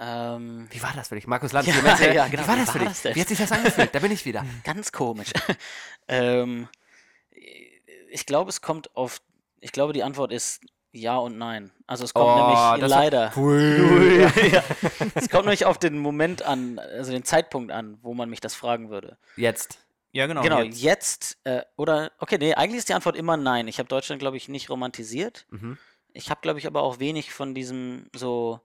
Ähm, 0.00 0.68
Wie 0.70 0.82
war 0.82 0.92
das 0.94 1.08
für 1.08 1.16
dich? 1.16 1.26
Markus 1.26 1.52
Lanz, 1.52 1.66
Ja, 2.00 2.12
ja, 2.12 2.28
genau, 2.28 2.44
wie 2.44 2.48
war 2.48 2.54
wie 2.56 2.60
das 2.60 2.70
für 2.70 2.78
war 2.78 2.86
dich? 2.86 3.02
das? 3.02 3.16
Wie 3.16 3.20
hat 3.20 3.28
sich 3.28 3.38
das 3.38 3.50
angefühlt? 3.50 3.92
Da 3.92 3.98
bin 3.98 4.12
ich 4.12 4.24
wieder. 4.24 4.44
ganz 4.64 4.92
komisch. 4.92 5.32
ähm, 6.08 6.68
ich 8.10 8.26
glaube, 8.26 8.50
es 8.50 8.60
kommt 8.60 8.94
auf. 8.96 9.20
Ich 9.60 9.72
glaube, 9.72 9.92
die 9.92 10.02
Antwort 10.02 10.32
ist 10.32 10.60
ja 10.92 11.16
und 11.16 11.38
nein. 11.38 11.70
Also 11.86 12.04
es 12.04 12.14
kommt 12.14 12.28
Oh, 12.28 12.76
nämlich 12.76 12.88
leider. 12.90 13.34
Hui. 13.36 14.22
ja. 14.52 14.62
Es 15.14 15.28
kommt 15.28 15.44
nämlich 15.44 15.66
auf 15.66 15.78
den 15.78 15.98
Moment 15.98 16.42
an, 16.42 16.78
also 16.78 17.12
den 17.12 17.24
Zeitpunkt 17.24 17.72
an, 17.72 17.98
wo 18.02 18.14
man 18.14 18.30
mich 18.30 18.40
das 18.40 18.54
fragen 18.54 18.90
würde. 18.90 19.18
Jetzt. 19.36 19.78
Ja, 20.12 20.26
genau. 20.26 20.42
genau, 20.42 20.62
jetzt. 20.62 20.80
jetzt, 20.80 21.38
äh, 21.44 21.62
oder, 21.76 22.12
okay, 22.18 22.38
nee, 22.38 22.54
eigentlich 22.54 22.78
ist 22.78 22.88
die 22.88 22.94
Antwort 22.94 23.16
immer 23.16 23.36
nein. 23.36 23.68
Ich 23.68 23.78
habe 23.78 23.88
Deutschland, 23.88 24.20
glaube 24.20 24.38
ich, 24.38 24.48
nicht 24.48 24.70
romantisiert. 24.70 25.46
Mhm. 25.50 25.76
Ich 26.14 26.30
habe, 26.30 26.40
glaube 26.40 26.58
ich, 26.58 26.66
aber 26.66 26.82
auch 26.82 26.98
wenig 26.98 27.32
von 27.32 27.54
diesem 27.54 28.08
so, 28.14 28.60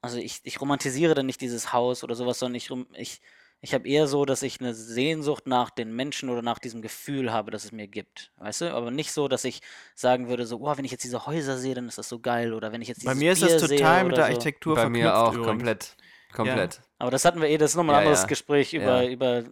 also 0.00 0.18
ich, 0.18 0.40
ich 0.44 0.60
romantisiere 0.60 1.14
dann 1.14 1.26
nicht 1.26 1.40
dieses 1.40 1.72
Haus 1.72 2.04
oder 2.04 2.14
sowas, 2.14 2.38
sondern 2.38 2.54
ich, 2.54 2.70
ich, 2.94 3.20
ich 3.62 3.74
habe 3.74 3.86
eher 3.88 4.06
so, 4.06 4.24
dass 4.24 4.42
ich 4.42 4.60
eine 4.60 4.72
Sehnsucht 4.74 5.46
nach 5.46 5.70
den 5.70 5.94
Menschen 5.94 6.28
oder 6.30 6.42
nach 6.42 6.58
diesem 6.58 6.80
Gefühl 6.82 7.32
habe, 7.32 7.50
das 7.50 7.64
es 7.64 7.72
mir 7.72 7.88
gibt. 7.88 8.32
Weißt 8.38 8.62
du? 8.62 8.74
Aber 8.74 8.90
nicht 8.90 9.12
so, 9.12 9.28
dass 9.28 9.44
ich 9.44 9.60
sagen 9.94 10.28
würde, 10.28 10.46
so, 10.46 10.60
oh, 10.60 10.76
wenn 10.76 10.84
ich 10.84 10.90
jetzt 10.92 11.04
diese 11.04 11.26
Häuser 11.26 11.58
sehe, 11.58 11.74
dann 11.74 11.86
ist 11.88 11.98
das 11.98 12.08
so 12.08 12.18
geil. 12.20 12.54
Oder 12.54 12.72
wenn 12.72 12.80
ich 12.82 12.88
jetzt 12.88 13.04
Bei 13.04 13.12
dieses 13.12 13.22
mir 13.22 13.32
ist 13.32 13.40
Bier 13.40 13.58
das 13.58 13.68
total 13.68 14.04
mit 14.04 14.16
der 14.16 14.24
so. 14.24 14.30
Architektur 14.30 14.74
Bei 14.74 14.80
verknüpft 14.82 15.02
mir 15.04 15.16
auch 15.16 15.28
übrigens. 15.34 15.46
komplett. 15.48 15.96
Komplett. 16.32 16.80
Aber 16.98 17.10
das 17.10 17.24
hatten 17.24 17.40
wir 17.40 17.48
eh, 17.48 17.58
das 17.58 17.72
ist 17.72 17.76
nochmal 17.76 17.96
ein 17.96 18.02
Ja, 18.02 18.06
anderes 18.08 18.22
ja. 18.22 18.28
Gespräch 18.28 18.72
über, 18.72 19.02
Ja. 19.02 19.10
über 19.10 19.42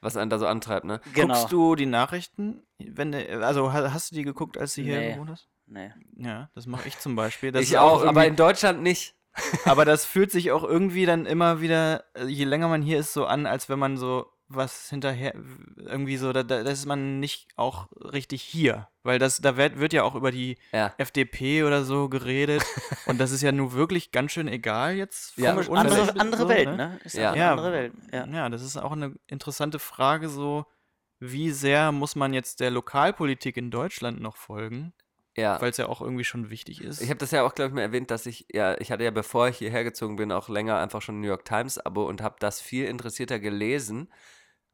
Was 0.00 0.16
einen 0.16 0.30
da 0.30 0.38
so 0.38 0.46
antreibt, 0.46 0.84
ne? 0.84 1.00
genau. 1.14 1.34
Guckst 1.34 1.50
du 1.52 1.74
die 1.74 1.86
Nachrichten? 1.86 2.62
Wenn, 2.78 3.10
du- 3.12 3.44
also 3.44 3.72
ha- 3.72 3.92
hast 3.92 4.12
du 4.12 4.14
die 4.14 4.22
geguckt, 4.22 4.56
als 4.56 4.74
du 4.74 4.82
hier 4.82 4.98
Nee. 5.00 5.12
gewohnt 5.14 5.30
hast? 5.30 5.48
Nee. 5.66 5.90
Ja, 6.16 6.48
das 6.54 6.66
mache 6.66 6.86
ich 6.86 6.96
zum 7.00 7.16
Beispiel. 7.16 7.50
Das 7.50 7.62
ich 7.64 7.76
auch, 7.76 8.04
aber 8.04 8.24
in 8.24 8.36
Deutschland 8.36 8.82
nicht. 8.82 9.15
Aber 9.64 9.84
das 9.84 10.04
fühlt 10.04 10.30
sich 10.30 10.50
auch 10.52 10.64
irgendwie 10.64 11.06
dann 11.06 11.26
immer 11.26 11.60
wieder, 11.60 12.04
äh, 12.14 12.24
je 12.26 12.44
länger 12.44 12.68
man 12.68 12.82
hier 12.82 12.98
ist, 12.98 13.12
so 13.12 13.26
an, 13.26 13.46
als 13.46 13.68
wenn 13.68 13.78
man 13.78 13.96
so 13.96 14.26
was 14.48 14.90
hinterher, 14.90 15.34
irgendwie 15.76 16.16
so, 16.16 16.32
da, 16.32 16.44
da 16.44 16.60
ist 16.60 16.86
man 16.86 17.18
nicht 17.18 17.48
auch 17.56 17.88
richtig 18.12 18.42
hier. 18.42 18.88
Weil 19.02 19.18
das, 19.18 19.38
da 19.38 19.56
wird, 19.56 19.80
wird 19.80 19.92
ja 19.92 20.04
auch 20.04 20.14
über 20.14 20.30
die 20.30 20.56
Ja. 20.72 20.94
FDP 20.98 21.64
oder 21.64 21.84
so 21.84 22.08
geredet. 22.08 22.62
und 23.06 23.18
das 23.18 23.32
ist 23.32 23.42
ja 23.42 23.50
nun 23.50 23.72
wirklich 23.72 24.12
ganz 24.12 24.30
schön 24.30 24.46
egal 24.46 24.94
jetzt. 24.94 25.36
Ja, 25.36 25.52
uns 25.54 25.68
andere, 25.68 26.04
so, 26.06 26.12
andere 26.12 26.48
Welt, 26.48 26.76
ne? 26.76 27.00
Ist 27.02 27.14
Ja. 27.16 27.34
Ja. 27.34 27.50
eine 27.50 27.50
andere 27.50 27.72
Welt. 27.72 27.92
Ja. 28.12 28.26
Ja, 28.26 28.48
das 28.48 28.62
ist 28.62 28.76
auch 28.76 28.92
eine 28.92 29.16
interessante 29.26 29.80
Frage, 29.80 30.28
so 30.28 30.64
wie 31.18 31.50
sehr 31.50 31.90
muss 31.90 32.14
man 32.14 32.32
jetzt 32.32 32.60
der 32.60 32.70
Lokalpolitik 32.70 33.56
in 33.56 33.72
Deutschland 33.72 34.20
noch 34.20 34.36
folgen, 34.36 34.92
Ja. 35.36 35.60
weil 35.60 35.70
es 35.70 35.76
ja 35.76 35.86
auch 35.88 36.00
irgendwie 36.00 36.24
schon 36.24 36.50
wichtig 36.50 36.80
ist. 36.82 37.00
Ich 37.02 37.08
habe 37.10 37.18
das 37.18 37.30
ja 37.30 37.42
auch, 37.42 37.54
glaube 37.54 37.68
ich, 37.68 37.74
mal 37.74 37.82
erwähnt, 37.82 38.10
dass 38.10 38.26
ich, 38.26 38.46
ja, 38.52 38.78
ich 38.80 38.90
hatte 38.90 39.04
ja, 39.04 39.10
bevor 39.10 39.48
ich 39.48 39.58
hierher 39.58 39.84
gezogen 39.84 40.16
bin, 40.16 40.32
auch 40.32 40.48
länger 40.48 40.78
einfach 40.78 41.02
schon 41.02 41.20
New 41.20 41.26
York 41.28 41.44
Times-Abo 41.44 42.04
und 42.06 42.22
habe 42.22 42.36
das 42.38 42.60
viel 42.60 42.86
interessierter 42.86 43.38
gelesen. 43.38 44.10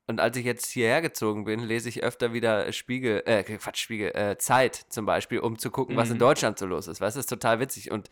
Und 0.08 0.20
als 0.20 0.36
ich 0.36 0.44
jetzt 0.44 0.70
hierher 0.70 1.00
gezogen 1.00 1.44
bin, 1.44 1.60
lese 1.60 1.88
ich 1.88 2.02
öfter 2.02 2.32
wieder 2.32 2.72
Spiegel, 2.72 3.22
äh, 3.26 3.44
Quatsch, 3.44 3.78
Spiegel, 3.78 4.10
äh, 4.16 4.36
Zeit 4.38 4.74
zum 4.88 5.06
Beispiel, 5.06 5.38
um 5.40 5.58
zu 5.58 5.70
gucken, 5.70 5.96
was 5.96 6.08
in 6.10 6.16
Mhm. 6.16 6.20
Deutschland 6.20 6.58
so 6.58 6.66
los 6.66 6.88
ist. 6.88 7.00
Weißt 7.00 7.16
du, 7.16 7.18
das 7.18 7.24
ist 7.26 7.30
total 7.30 7.60
witzig. 7.60 7.90
Und 7.92 8.08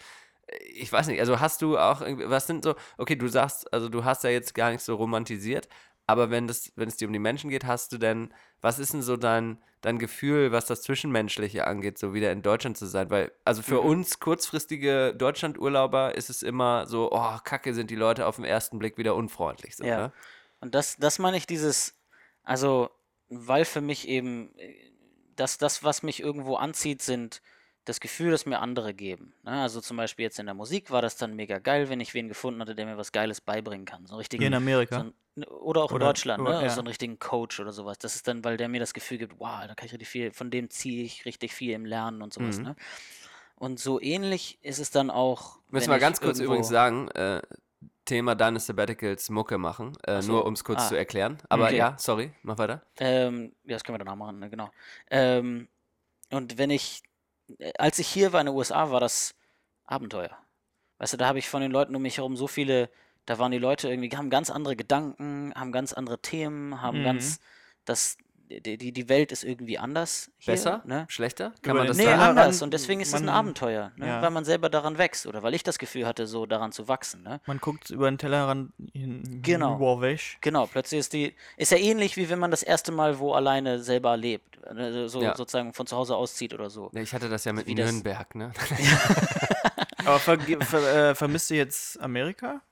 äh, 0.47 0.57
ich 0.65 0.93
weiß 0.93 1.09
nicht, 1.09 1.19
also 1.21 1.41
hast 1.41 1.63
du 1.63 1.79
auch 1.79 2.01
was 2.01 2.47
sind 2.47 2.63
so, 2.65 2.75
okay, 2.97 3.17
du 3.17 3.27
sagst, 3.29 3.73
also 3.73 3.89
du 3.89 4.05
hast 4.05 4.23
ja 4.25 4.31
jetzt 4.31 4.55
gar 4.55 4.71
nicht 4.71 4.83
so 4.83 4.95
romantisiert, 4.95 5.69
aber 6.11 6.31
wenn 6.31 6.49
das, 6.49 6.73
wenn 6.75 6.89
es 6.89 6.97
dir 6.97 7.07
um 7.07 7.13
die 7.13 7.21
Menschen 7.21 7.51
geht, 7.51 7.65
hast 7.65 7.93
du 7.93 7.99
denn, 7.99 8.35
was 8.61 8.79
ist 8.81 8.93
denn 8.93 9.03
so 9.03 9.17
dein, 9.17 9.59
dein 9.81 9.99
Gefühl, 9.99 10.51
was 10.51 10.67
das 10.67 10.83
Zwischenmenschliche 10.83 11.67
angeht, 11.67 11.99
so 11.99 12.13
wieder 12.15 12.33
in 12.33 12.43
Deutschland 12.43 12.77
zu 12.77 12.87
sein? 12.87 13.11
Weil, 13.11 13.31
also 13.45 13.63
für 13.63 13.81
uns 13.81 14.19
kurzfristige 14.19 15.15
Deutschlandurlauber 15.17 16.17
ist 16.17 16.29
es 16.29 16.43
immer 16.43 16.87
so, 16.87 17.11
oh, 17.13 17.39
kacke, 17.45 17.75
sind 17.75 17.91
die 17.91 17.97
Leute 17.97 18.27
auf 18.27 18.37
den 18.37 18.45
ersten 18.45 18.81
Blick 18.81 18.99
wieder 18.99 19.15
unfreundlich. 19.15 19.77
So, 19.77 19.85
Ja. 19.85 19.99
ne? 19.99 20.13
Und 20.61 20.75
das, 20.75 20.97
das 20.97 21.19
meine 21.21 21.37
ich 21.37 21.47
dieses, 21.47 21.95
also, 22.43 22.91
weil 23.29 23.65
für 23.65 23.81
mich 23.81 24.09
eben, 24.09 24.53
äh, 24.59 24.75
das, 25.37 25.59
das, 25.59 25.85
was 25.85 26.03
mich 26.03 26.21
irgendwo 26.21 26.57
anzieht, 26.57 27.03
sind 27.03 27.41
das 27.91 28.01
Gefühl, 28.01 28.31
das 28.31 28.47
mir 28.47 28.61
andere 28.61 28.95
geben. 28.95 29.35
Ne? 29.43 29.51
Also 29.63 29.81
zum 29.81 29.97
Beispiel 29.97 30.23
jetzt 30.25 30.39
in 30.39 30.47
der 30.47 30.55
Musik 30.55 30.91
war 30.91 31.03
das 31.03 31.17
dann 31.17 31.35
mega 31.37 31.59
geil, 31.59 31.89
wenn 31.91 32.01
ich 32.01 32.15
wen 32.15 32.29
gefunden 32.29 32.61
hatte, 32.61 32.75
der 32.75 32.87
mir 32.87 32.97
was 32.97 33.13
Geiles 33.13 33.41
beibringen 33.41 33.85
kann. 33.85 34.07
So 34.07 34.17
richtigen, 34.17 34.41
Hier 34.41 34.49
in 34.49 34.55
Amerika. 34.55 34.97
So 34.97 35.03
ein, 35.37 35.45
oder 35.45 35.83
auch 35.85 35.91
in 35.91 35.97
Oder- 35.97 36.07
Deutschland, 36.07 36.41
oder- 36.43 36.59
ne? 36.59 36.65
ja. 36.65 36.71
so 36.71 36.81
einen 36.81 36.89
richtigen 36.89 37.19
Coach 37.19 37.61
oder 37.61 37.73
sowas. 37.73 37.99
Das 37.99 38.15
ist 38.17 38.27
dann, 38.29 38.43
weil 38.45 38.57
der 38.57 38.69
mir 38.69 38.81
das 38.81 38.95
Gefühl 38.95 39.19
gibt, 39.19 39.39
wow, 39.39 39.61
da 39.67 39.75
kann 39.75 39.87
ich 39.87 39.93
richtig 39.93 40.09
viel, 40.09 40.33
von 40.33 40.51
dem 40.51 40.71
ziehe 40.71 41.05
ich 41.05 41.25
richtig 41.27 41.53
viel 41.53 41.73
im 41.73 41.85
Lernen 41.85 42.23
und 42.23 42.33
sowas. 42.33 42.59
Mhm. 42.59 42.65
Ne? 42.65 42.77
Und 43.57 43.79
so 43.79 44.01
ähnlich 44.01 44.59
ist 44.63 44.79
es 44.79 44.91
dann 44.91 45.11
auch. 45.11 45.59
Müssen 45.69 45.91
wir 45.91 45.99
ganz 45.99 46.21
kurz 46.21 46.41
übrigens 46.41 46.69
sagen, 46.69 47.09
äh, 47.11 47.43
Thema 48.07 48.35
deines 48.35 48.67
Sabbaticals 48.67 49.29
Mucke 49.31 49.59
machen, 49.59 49.97
äh, 50.03 50.21
so. 50.23 50.33
nur 50.33 50.47
um 50.47 50.55
es 50.55 50.65
kurz 50.65 50.81
Ah. 50.83 50.89
zu 50.89 50.97
erklären. 50.97 51.39
Aber 51.49 51.67
Okay. 51.67 51.77
ja, 51.77 51.95
sorry, 51.99 52.33
mach 52.43 52.59
weiter. 52.59 52.83
Ähm, 52.99 53.53
ja, 53.65 53.75
das 53.77 53.85
können 53.85 53.95
wir 53.95 54.05
danach 54.05 54.17
machen, 54.17 54.41
ne, 54.41 54.51
genau. 54.51 54.71
Ähm, 55.11 55.69
und 56.31 56.59
wenn 56.59 56.71
ich, 56.71 57.03
als 57.79 57.99
ich 57.99 58.09
hier 58.09 58.33
war 58.33 58.41
in 58.41 58.47
den 58.47 58.57
USA, 58.57 58.91
war 58.91 59.01
das 59.01 59.35
Abenteuer. 59.85 60.37
Weißt 60.99 61.13
du, 61.15 61.17
da 61.17 61.27
habe 61.29 61.39
ich 61.39 61.49
von 61.49 61.63
den 61.63 61.71
Leuten 61.73 61.95
um 61.97 62.03
mich 62.03 62.19
herum 62.19 62.37
so 62.37 62.47
viele, 62.47 62.91
da 63.27 63.39
waren 63.39 63.53
die 63.53 63.59
Leute 63.59 63.89
irgendwie, 63.89 64.11
haben 64.17 64.31
ganz 64.31 64.51
andere 64.51 64.77
Gedanken, 64.77 65.53
haben 65.55 65.73
ganz 65.73 65.93
andere 65.93 66.21
Themen, 66.21 66.83
haben 66.83 67.01
Mhm. 67.01 67.05
ganz, 67.05 67.41
das, 67.85 68.17
die, 68.59 68.93
die, 68.93 69.09
Welt 69.09 69.31
ist 69.31 69.45
irgendwie 69.45 69.79
anders 69.79 70.31
hier, 70.39 70.55
Besser? 70.55 70.83
ne? 70.85 71.07
Schlechter? 71.09 71.53
Kann 71.63 71.77
man 71.77 71.87
das 71.87 71.97
Nee, 71.97 72.03
sagen? 72.05 72.17
Tellerrand, 72.17 72.39
anders. 72.41 72.63
Und 72.63 72.75
deswegen 72.75 73.01
ist 73.01 73.09
es 73.09 73.15
ein 73.15 73.27
man- 73.27 73.35
Abenteuer, 73.37 73.93
ne? 73.97 74.09
ja. 74.09 74.23
weil 74.23 74.31
man 74.31 74.45
selber 74.45 74.69
daran 74.69 74.99
wächst 74.99 75.27
oder 75.27 75.43
weil 75.45 75.55
ich 75.55 75.63
das 75.63 75.79
Gefühl 75.79 76.07
hatte, 76.07 76.27
so 76.27 76.47
daran 76.47 76.73
zu 76.73 76.89
wachsen. 76.89 77.23
Ne? 77.23 77.41
Man 77.47 77.59
guckt 77.59 77.91
über 77.91 78.11
den 78.11 78.19
Tellerrand 78.19 78.73
hin, 78.93 79.41
Genau. 79.43 79.75
hinüberweg. 79.79 80.39
Genau, 80.41 80.67
plötzlich 80.67 80.99
ist 81.01 81.13
die, 81.13 81.35
ist 81.57 81.71
ja 81.71 81.79
ähnlich 81.79 82.17
wie 82.17 82.29
wenn 82.29 82.39
man 82.41 82.51
das 82.51 82.63
erste 82.65 82.91
Mal 82.93 83.19
wo 83.21 83.33
alleine 83.35 83.79
selber 83.79 84.17
lebt, 84.17 84.59
also 84.67 85.07
so 85.07 85.23
Ja. 85.23 85.37
sozusagen 85.37 85.73
von 85.73 85.87
zu 85.87 85.97
Hause 85.97 86.17
auszieht 86.17 86.53
oder 86.53 86.69
so. 86.71 86.91
Ja, 86.93 87.01
Ich 87.03 87.15
hatte 87.15 87.29
das 87.29 87.45
ja 87.45 87.53
mit 87.53 87.67
Wie 87.67 87.75
das- 87.77 87.91
Nürnberg, 87.93 88.35
ne? 88.35 88.53
Aber 90.05 90.19
ver 90.19 90.39
ver 90.41 91.11
äh, 91.11 91.15
vermisst 91.15 91.51
du 91.51 91.55
jetzt 91.55 92.01
Amerika? 92.01 92.63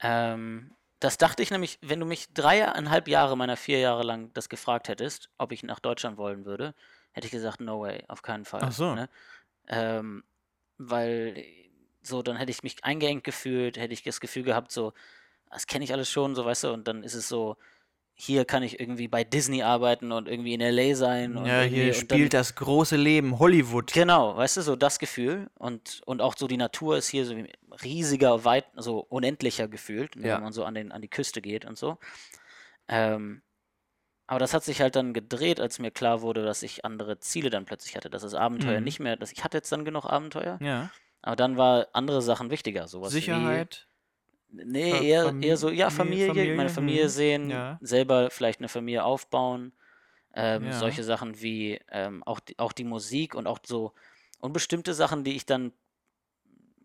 Ähm, 0.00 0.72
das 1.04 1.18
dachte 1.18 1.42
ich 1.42 1.50
nämlich, 1.50 1.78
wenn 1.82 2.00
du 2.00 2.06
mich 2.06 2.32
dreieinhalb 2.32 3.08
Jahre 3.08 3.36
meiner 3.36 3.58
vier 3.58 3.78
Jahre 3.78 4.04
lang 4.04 4.32
das 4.32 4.48
gefragt 4.48 4.88
hättest, 4.88 5.28
ob 5.36 5.52
ich 5.52 5.62
nach 5.62 5.78
Deutschland 5.78 6.16
wollen 6.16 6.46
würde, 6.46 6.74
hätte 7.12 7.26
ich 7.26 7.30
gesagt, 7.30 7.60
no 7.60 7.82
way, 7.82 8.02
auf 8.08 8.22
keinen 8.22 8.46
Fall. 8.46 8.62
Ach 8.64 8.72
so. 8.72 8.94
Ne? 8.94 9.10
Ähm, 9.68 10.24
weil 10.78 11.44
so, 12.00 12.22
dann 12.22 12.36
hätte 12.36 12.50
ich 12.50 12.62
mich 12.62 12.82
eingeengt 12.84 13.22
gefühlt, 13.22 13.76
hätte 13.76 13.92
ich 13.92 14.02
das 14.02 14.18
Gefühl 14.18 14.44
gehabt, 14.44 14.72
so, 14.72 14.94
das 15.50 15.66
kenne 15.66 15.84
ich 15.84 15.92
alles 15.92 16.10
schon, 16.10 16.34
so 16.34 16.46
weißt 16.46 16.64
du, 16.64 16.72
und 16.72 16.88
dann 16.88 17.02
ist 17.02 17.14
es 17.14 17.28
so, 17.28 17.58
hier 18.16 18.44
kann 18.44 18.62
ich 18.62 18.78
irgendwie 18.78 19.08
bei 19.08 19.24
Disney 19.24 19.62
arbeiten 19.62 20.12
und 20.12 20.28
irgendwie 20.28 20.54
in 20.54 20.60
LA 20.60 20.94
sein. 20.94 21.36
Ja, 21.44 21.62
hier 21.62 21.86
und 21.96 22.10
dann, 22.10 22.18
spielt 22.18 22.32
das 22.32 22.54
große 22.54 22.96
Leben, 22.96 23.38
Hollywood. 23.40 23.92
Genau, 23.92 24.36
weißt 24.36 24.56
du, 24.58 24.62
so 24.62 24.76
das 24.76 24.98
Gefühl 25.00 25.50
und, 25.58 26.00
und 26.06 26.22
auch 26.22 26.36
so 26.36 26.46
die 26.46 26.56
Natur 26.56 26.96
ist 26.96 27.08
hier 27.08 27.26
so 27.26 27.34
riesiger, 27.82 28.44
weit, 28.44 28.66
so 28.76 28.98
unendlicher 29.00 29.66
gefühlt, 29.66 30.14
Ja. 30.16 30.36
wenn 30.36 30.42
man 30.44 30.52
so 30.52 30.64
an, 30.64 30.74
den, 30.74 30.92
an 30.92 31.02
die 31.02 31.08
Küste 31.10 31.42
geht 31.42 31.64
und 31.64 31.76
so. 31.76 31.98
Ähm, 32.88 33.42
aber 34.26 34.38
das 34.38 34.54
hat 34.54 34.64
sich 34.64 34.80
halt 34.80 34.96
dann 34.96 35.12
gedreht, 35.12 35.60
als 35.60 35.78
mir 35.78 35.90
klar 35.90 36.22
wurde, 36.22 36.44
dass 36.44 36.62
ich 36.62 36.84
andere 36.84 37.18
Ziele 37.18 37.50
dann 37.50 37.64
plötzlich 37.66 37.96
hatte, 37.96 38.10
dass 38.10 38.22
das 38.22 38.34
Abenteuer 38.34 38.78
Mhm. 38.78 38.84
nicht 38.84 39.00
mehr, 39.00 39.16
dass 39.16 39.32
ich 39.32 39.44
hatte 39.44 39.58
jetzt 39.58 39.70
dann 39.72 39.84
genug 39.84 40.04
Abenteuer, 40.06 40.58
Ja. 40.62 40.90
aber 41.20 41.36
dann 41.36 41.56
war 41.56 41.88
andere 41.92 42.22
Sachen 42.22 42.50
wichtiger, 42.50 42.86
sowas 42.88 43.12
Sicherheit. 43.12 43.86
wie 43.88 43.93
Nee, 44.56 44.90
Fa- 44.92 45.00
eher, 45.02 45.34
eher 45.40 45.56
so, 45.56 45.70
ja, 45.70 45.90
Familie, 45.90 46.28
Familie, 46.28 46.56
meine 46.56 46.68
Familie 46.70 47.04
mhm, 47.04 47.08
sehen, 47.08 47.50
ja. 47.50 47.78
selber 47.80 48.30
vielleicht 48.30 48.60
eine 48.60 48.68
Familie 48.68 49.04
aufbauen. 49.04 49.72
Ähm, 50.34 50.64
Ja. 50.66 50.78
Solche 50.78 51.02
Sachen 51.04 51.40
wie 51.40 51.80
ähm, 51.90 52.22
auch, 52.24 52.40
die, 52.40 52.58
auch 52.58 52.72
die 52.72 52.84
Musik 52.84 53.34
und 53.34 53.46
auch 53.46 53.58
so 53.64 53.92
und 54.40 54.52
bestimmte 54.52 54.92
Sachen, 54.94 55.24
die 55.24 55.34
ich 55.36 55.46
dann, 55.46 55.72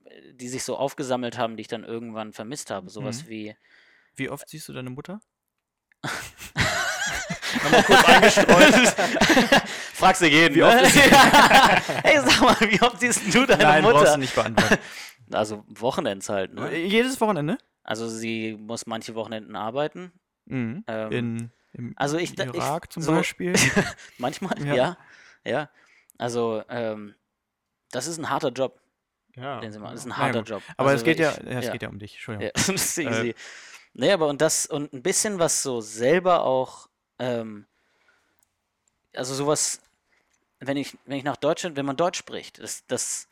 äh, 0.06 0.34
die 0.34 0.48
sich 0.50 0.64
so 0.64 0.78
aufgesammelt 0.78 1.38
haben, 1.38 1.58
die 1.58 1.62
ich 1.62 1.68
dann 1.68 1.84
irgendwann 1.84 2.34
vermisst 2.34 2.72
habe. 2.72 2.90
Sowas 2.90 3.26
Mhm. 3.26 3.30
wie, 3.30 3.56
Wie 4.16 4.30
oft 4.30 4.48
siehst 4.50 4.68
du 4.68 4.74
deine 4.74 4.90
Mutter? 4.90 5.20
Nochmal 7.64 7.84
kurz 7.84 8.06
eingestreut. 8.06 8.74
Fragst 9.94 10.22
du 10.22 10.28
jeden, 10.28 10.56
Wie 10.56 10.60
ne? 10.60 10.68
oft 10.68 10.82
ist 10.84 10.94
sie- 10.94 11.02
Hey, 11.02 12.20
sag 12.24 12.42
mal, 12.42 12.56
wie 12.72 12.82
oft 12.82 13.00
siehst 13.00 13.34
du 13.34 13.46
deine 13.46 13.64
Nein, 13.64 13.84
brauchst 13.84 14.00
Mutter? 14.00 14.14
du 14.14 14.20
nicht 14.20 14.36
beantworten. 14.36 14.78
Also 15.32 15.64
Wochenends 15.68 16.30
halt, 16.30 16.54
ne? 16.54 16.76
Jedes 16.76 17.20
Wochenende? 17.22 17.58
Also 17.84 18.08
sie 18.08 18.56
muss 18.60 18.86
manche 18.88 19.16
Wochenenden 19.16 19.56
arbeiten. 19.56 20.12
Mhm. 20.46 20.84
Ähm, 20.88 21.12
In, 21.12 21.52
Im 21.74 21.94
also 21.96 22.18
ich, 22.18 22.36
da- 22.36 22.46
ich 22.46 22.56
Irak 22.56 22.92
zum 22.92 23.04
so- 23.04 23.12
Beispiel. 23.12 23.54
Manchmal, 24.18 24.60
Ja. 24.66 24.76
ja. 24.76 24.98
Ja. 25.46 25.70
Also, 26.18 26.64
ähm, 26.70 27.16
das 27.92 28.08
ist 28.08 28.18
ein 28.18 28.30
harter 28.30 28.50
Job, 28.50 28.80
Ja. 29.36 29.60
den 29.62 29.72
sie 29.72 29.80
machen. 29.80 29.92
Das 29.94 30.02
ist 30.02 30.06
ein 30.08 30.18
harter 30.18 30.40
gut. 30.40 30.50
Job. 30.50 30.64
Aber 30.78 30.90
also 30.90 31.02
es 31.02 31.06
geht 31.06 31.18
ja, 31.20 31.32
ich- 31.32 31.38
ja, 31.46 31.60
es 31.60 31.72
geht 31.72 31.82
ja 31.82 31.90
um 31.90 31.98
dich. 32.00 32.16
Entschuldigung. 32.16 32.46
Ja, 32.48 32.52
das 32.54 32.70
ist 32.70 32.98
Äh. 32.98 33.04
easy. 33.10 33.36
Nee, 33.94 34.12
aber 34.12 34.28
und 34.28 34.42
das, 34.42 34.66
und 34.66 34.94
ein 34.94 35.02
bisschen 35.02 35.40
was 35.40 35.64
so 35.64 35.80
selber 35.82 36.44
auch, 36.44 36.90
ähm, 37.20 37.66
also 39.16 39.34
sowas, 39.34 39.82
wenn 40.60 40.76
ich, 40.78 40.98
wenn 41.06 41.18
ich 41.18 41.24
nach 41.24 41.38
Deutschland, 41.38 41.78
wenn 41.78 41.86
man 41.86 41.96
Deutsch 41.96 42.20
spricht, 42.20 42.60
das, 42.60 42.86
das, 42.88 43.29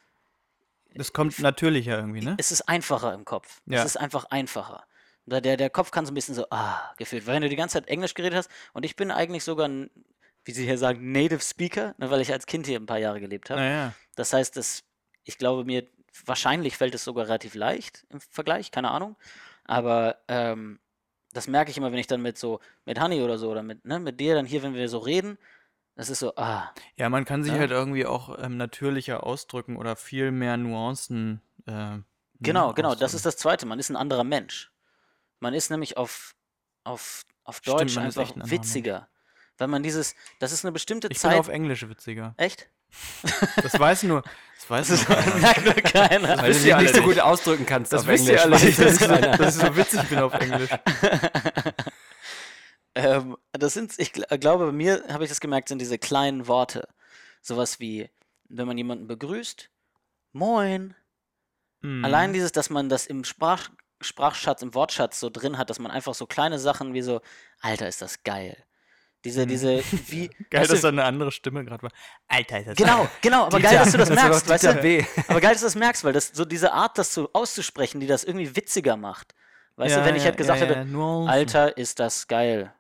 Das 0.98 1.14
kommt 1.14 1.38
natürlicher 1.40 1.98
irgendwie, 1.98 2.22
ne? 2.22 2.36
es 2.38 2.52
ist 2.52 2.62
einfacher 2.64 3.14
im 3.14 3.26
Kopf. 3.26 3.62
Ja. 3.66 3.80
Es 3.80 3.86
ist 3.86 3.98
einfach 3.98 4.26
einfacher. 4.26 4.86
Da 5.26 5.42
Der, 5.42 5.58
der 5.58 5.70
Kopf 5.70 5.92
kann 5.92 6.06
so 6.06 6.12
ein 6.12 6.16
bisschen 6.16 6.36
so, 6.36 6.46
ah, 6.52 6.94
gefühlt. 6.98 7.28
Weil 7.28 7.36
wenn 7.36 7.42
du 7.42 7.50
die 7.50 7.56
ganze 7.56 7.74
Zeit 7.74 7.88
Englisch 7.90 8.14
geredet 8.14 8.38
hast, 8.38 8.50
und 8.74 8.86
ich 8.86 8.96
bin 8.96 9.12
eigentlich 9.12 9.44
sogar 9.44 9.68
ein, 9.68 9.90
wie 10.46 10.52
sie 10.54 10.64
hier 10.64 10.78
sagen, 10.78 11.12
Native 11.12 11.42
Speaker, 11.42 11.94
ne, 11.98 12.10
weil 12.10 12.22
ich 12.22 12.32
als 12.32 12.46
Kind 12.46 12.66
hier 12.66 12.80
ein 12.80 12.86
paar 12.86 13.00
Jahre 13.00 13.20
gelebt 13.20 13.50
habe. 13.50 13.60
Naja. 13.60 13.94
Das 14.16 14.32
heißt, 14.32 14.56
das, 14.56 14.84
ich 15.26 15.38
glaube 15.38 15.66
mir, 15.66 15.86
wahrscheinlich 16.26 16.78
fällt 16.78 16.96
es 16.96 17.04
sogar 17.04 17.26
relativ 17.26 17.56
leicht 17.56 18.06
im 18.10 18.22
Vergleich, 18.22 18.72
keine 18.72 18.92
Ahnung. 18.92 19.18
Aber 19.66 20.18
ähm, 20.30 20.80
das 21.34 21.48
merke 21.48 21.72
ich 21.72 21.78
immer, 21.78 21.92
wenn 21.92 22.00
ich 22.00 22.08
dann 22.08 22.22
mit 22.22 22.38
so, 22.38 22.62
mit 22.86 23.00
Honey 23.00 23.22
oder 23.22 23.38
so, 23.38 23.52
oder 23.52 23.64
mit, 23.64 23.84
ne, 23.86 24.00
mit 24.00 24.20
dir 24.20 24.36
dann 24.36 24.46
hier, 24.46 24.64
wenn 24.64 24.74
wir 24.74 24.88
so 24.88 25.00
reden, 25.00 25.38
das 25.98 26.10
ist 26.10 26.20
so, 26.20 26.34
ah, 26.38 26.72
Ja, 26.96 27.10
man 27.10 27.26
kann 27.26 27.44
sich 27.44 27.52
Ja. 27.54 27.60
halt 27.60 27.72
irgendwie 27.72 28.06
auch 28.06 28.38
ähm, 28.42 28.56
natürlicher 28.58 29.24
ausdrücken 29.26 29.76
oder 29.76 29.96
viel 29.98 30.32
mehr 30.32 30.56
Nuancen. 30.56 31.42
Äh, 31.68 31.72
ne, 31.72 32.04
genau, 32.40 32.74
genau, 32.74 32.96
das 32.96 33.14
ist 33.14 33.26
das 33.26 33.36
Zweite, 33.36 33.66
man 33.66 33.80
ist 33.80 33.90
ein 33.90 33.96
anderer 33.98 34.24
Mensch. 34.24 34.72
Man 35.40 35.54
ist 35.54 35.70
nämlich 35.70 35.98
auf, 35.98 36.34
auf, 36.84 37.24
auf 37.44 37.58
Stimmt, 37.58 37.80
Deutsch 37.82 37.92
ist 37.92 37.98
einfach 37.98 38.36
ein 38.36 38.50
witziger. 38.50 39.08
Weil 39.58 39.68
man 39.68 39.84
dieses, 39.84 40.16
das 40.40 40.52
ist 40.52 40.64
eine 40.64 40.72
bestimmte 40.72 41.08
Ich 41.08 41.20
bin 41.22 41.32
Zeit. 41.32 41.40
auf 41.40 41.48
Englisch 41.50 41.88
witziger. 41.90 42.34
Echt? 42.38 42.70
Das 43.62 43.78
weiß 43.78 44.04
nur. 44.04 44.22
Das 44.56 44.70
weiß 44.70 44.88
Das 44.88 45.08
nur 45.10 45.18
keiner. 45.18 45.36
merkt 45.40 45.66
nur 45.66 45.74
keiner. 45.74 46.38
Weil 46.42 46.54
du 46.54 46.60
dich 46.60 46.78
nicht 46.78 46.96
so 46.96 47.02
gut 47.02 47.20
ausdrücken 47.20 47.66
kannst 47.66 47.92
Das 47.92 48.04
auf 48.04 48.08
Englisch. 48.08 48.40
alle 48.40 48.52
dass 48.52 48.64
ich, 48.64 48.76
so, 48.78 49.08
dass 49.08 49.56
ich 49.58 49.62
so 49.62 49.76
witzig 49.76 50.04
bin 50.10 50.20
auf 50.20 50.34
Englisch. 50.36 50.70
Ähm, 52.98 53.38
das 53.52 53.74
sind, 53.76 53.94
ich 54.00 54.10
gl- 54.12 54.38
glaube, 54.40 54.66
bei 54.68 54.72
mir 54.72 55.04
habe 55.10 55.24
ich 55.24 55.30
das 55.30 55.40
gemerkt, 55.40 55.70
sind 55.70 55.80
diese 55.80 56.00
kleinen 56.00 56.48
Worte. 56.48 56.88
Sowas 57.42 57.80
wie, 57.80 58.10
wenn 58.50 58.68
man 58.68 58.78
jemanden 58.78 59.08
begrüßt, 59.08 59.70
moin. 60.34 60.96
Mhm. 61.82 62.04
Allein 62.04 62.34
dieses, 62.34 62.52
dass 62.52 62.70
man 62.70 62.90
das 62.90 63.06
im 63.06 63.24
Sprach, 63.24 63.70
Sprachschatz, 64.02 64.62
im 64.64 64.74
Wortschatz 64.74 65.20
so 65.20 65.30
drin 65.30 65.58
hat, 65.58 65.70
dass 65.70 65.80
man 65.80 65.92
einfach 65.92 66.14
so 66.16 66.26
kleine 66.26 66.60
Sachen 66.60 66.94
wie 66.94 67.02
so, 67.04 67.22
Alter, 67.62 67.88
ist 67.88 68.02
das 68.02 68.24
geil. 68.24 68.58
Diese, 69.26 69.46
Mhm. 69.46 69.50
diese, 69.50 69.84
wie. 70.08 70.30
Geil, 70.50 70.68
dass 70.68 70.70
du, 70.70 70.82
da 70.82 70.88
eine 70.90 71.04
andere 71.04 71.32
Stimme 71.32 71.66
gerade 71.66 71.84
war. 71.84 71.92
Alter, 72.28 72.60
ist 72.60 72.68
das 72.70 72.78
Genau, 72.78 73.08
genau, 73.22 73.46
aber 73.46 73.58
Dieter, 73.58 73.70
geil, 73.72 73.80
dass 73.80 73.92
du 73.92 73.98
das 73.98 74.10
das 74.14 74.24
merkst, 74.24 74.50
weißt 74.50 74.64
du? 74.64 74.74
B. 74.76 75.06
Aber 75.28 75.42
geil, 75.42 75.52
dass 75.52 75.62
du 75.62 75.66
das 75.68 75.76
merkst, 75.76 76.04
weil 76.04 76.14
das 76.14 76.30
so 76.34 76.46
diese 76.46 76.72
Art, 76.72 76.98
das 76.98 77.14
so 77.14 77.30
auszusprechen, 77.34 78.00
die 78.00 78.08
das 78.08 78.24
irgendwie 78.24 78.56
witziger 78.56 78.96
macht. 78.96 79.34
Weißt 79.76 79.96
Ja, 79.96 80.02
du, 80.02 80.08
wenn 80.08 80.16
ich 80.16 80.22
ja, 80.24 80.30
halt 80.30 80.38
gesagt 80.38 80.62
ja, 80.62 80.68
hätte. 80.68 80.98
Alter, 81.28 81.78
ist 81.78 82.00
das 82.00 82.28
geil. 82.28 82.74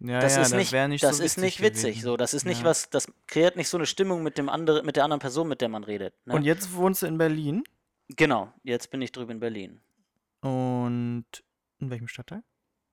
Ja, 0.00 0.20
Das 0.20 0.36
ja, 0.36 0.42
ist 0.42 0.54
nicht, 0.54 0.70
wär 0.72 0.86
nicht 0.86 1.02
das 1.02 1.16
so 1.18 1.24
ist 1.24 1.38
nicht 1.38 1.60
witzig 1.60 1.94
gewesen. 1.96 2.02
So, 2.04 2.16
das 2.16 2.32
ist 2.34 2.44
nicht 2.46 2.60
Ja. 2.60 2.66
was, 2.66 2.88
das 2.90 3.08
kreiert 3.26 3.56
nicht 3.56 3.68
so 3.68 3.76
eine 3.78 3.86
Stimmung 3.86 4.22
mit 4.22 4.38
dem 4.38 4.48
andere, 4.48 4.82
mit 4.84 4.94
der 4.96 5.04
anderen 5.04 5.18
Person, 5.20 5.48
mit 5.48 5.60
der 5.60 5.68
man 5.68 5.82
redet. 5.82 6.14
Ne? 6.24 6.34
Und 6.34 6.44
jetzt 6.44 6.72
wohnst 6.74 7.02
du 7.02 7.06
in 7.06 7.18
Berlin. 7.18 7.64
genau, 8.08 8.52
jetzt 8.62 8.90
bin 8.90 9.02
ich 9.02 9.10
drüben 9.12 9.32
in 9.32 9.40
Berlin. 9.40 9.80
Und 10.40 11.26
in 11.80 11.90
welchem 11.90 12.06
Stadtteil? 12.08 12.42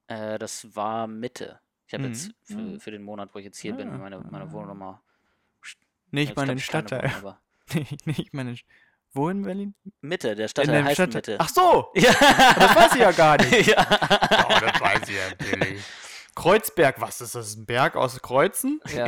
Äh, 0.07 0.39
das 0.39 0.75
war 0.75 1.07
Mitte. 1.07 1.59
Ich 1.87 1.93
habe 1.93 2.03
Mhm. 2.03 2.09
jetzt 2.09 2.31
für, 2.43 2.57
Mhm. 2.57 2.79
für 2.79 2.91
den 2.91 3.03
Monat, 3.03 3.29
wo 3.33 3.39
ich 3.39 3.45
jetzt 3.45 3.59
hier 3.59 3.73
bin, 3.73 3.89
Ah. 3.89 3.97
meine, 3.97 4.19
meine 4.19 4.51
Wohnung 4.51 4.97
Nee, 6.11 6.21
ich 6.23 6.29
Jetzt 6.29 6.37
meine 6.37 6.51
den 6.53 6.57
ich 6.59 6.65
Stadtteil. 6.65 7.11
Wohnung, 7.21 7.35
nee, 8.05 8.15
ich 8.17 8.31
meine. 8.33 8.55
Wo 9.13 9.29
in 9.29 9.41
Berlin? 9.43 9.73
Mitte, 10.01 10.35
der 10.35 10.45
in 10.45 10.49
Stadtteil 10.49 10.83
heißt 10.83 10.95
Stadtteil. 10.95 11.17
Mitte. 11.21 11.37
Ach 11.39 11.49
so! 11.49 11.91
Ja. 11.95 12.11
Das 12.11 12.75
weiß 12.75 12.93
ich 12.95 13.01
ja 13.01 13.11
gar 13.11 13.37
nicht. 13.37 13.67
ja. 13.67 13.85
Oh, 13.89 14.59
das 14.59 14.81
weiß 14.81 15.09
ich 15.09 15.15
ja 15.15 15.29
natürlich. 15.29 15.83
Kreuzberg, 16.35 16.99
was 17.01 17.21
ist 17.21 17.35
das? 17.35 17.55
Ein 17.55 17.65
Berg 17.65 17.95
aus 17.95 18.21
Kreuzen? 18.21 18.81
Ja. 18.93 19.07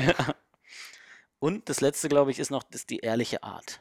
Und 1.39 1.69
das 1.69 1.81
letzte, 1.81 2.09
glaube 2.09 2.31
ich, 2.31 2.39
ist 2.39 2.49
noch 2.49 2.63
ist 2.71 2.89
die 2.89 2.99
ehrliche 2.99 3.43
Art. 3.43 3.79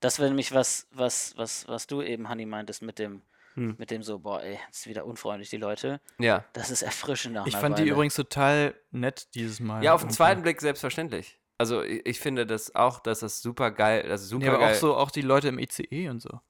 Das 0.00 0.18
wäre 0.18 0.28
nämlich 0.28 0.52
was, 0.52 0.86
was, 0.92 1.34
was, 1.36 1.66
was 1.68 1.86
du 1.86 2.00
eben, 2.02 2.28
Hanni, 2.28 2.46
meintest 2.46 2.82
mit 2.82 2.98
dem, 2.98 3.22
Hm. 3.54 3.76
mit 3.78 3.92
dem 3.92 4.02
so, 4.02 4.18
boah, 4.18 4.42
ey, 4.42 4.58
ist 4.70 4.88
wieder 4.88 5.04
unfreundlich, 5.06 5.48
die 5.48 5.58
Leute. 5.58 6.00
ja. 6.18 6.44
Das 6.54 6.70
ist 6.72 6.82
erfrischend 6.82 7.34
nach 7.34 7.46
Ich 7.46 7.54
fand 7.56 7.78
die 7.78 7.82
Weile. 7.82 7.92
übrigens 7.92 8.14
total 8.16 8.74
nett 8.90 9.28
dieses 9.36 9.60
Mal. 9.60 9.84
Ja, 9.84 9.94
auf 9.94 10.00
den 10.00 10.10
zweiten 10.10 10.42
Blick 10.42 10.60
selbstverständlich. 10.60 11.38
Also 11.56 11.80
ich, 11.82 12.04
ich 12.04 12.18
finde 12.18 12.46
das 12.46 12.74
auch, 12.74 12.98
dass 12.98 13.20
das 13.20 13.40
super 13.42 13.70
geil, 13.70 14.08
das 14.08 14.22
ist 14.22 14.30
super 14.30 14.46
Ja, 14.46 14.50
aber 14.54 14.60
geil. 14.64 14.74
auch 14.74 14.78
so, 14.80 14.96
auch 14.96 15.12
die 15.12 15.20
Leute 15.20 15.48
im 15.48 15.60
ICE 15.60 16.08
und 16.08 16.20
so. 16.20 16.40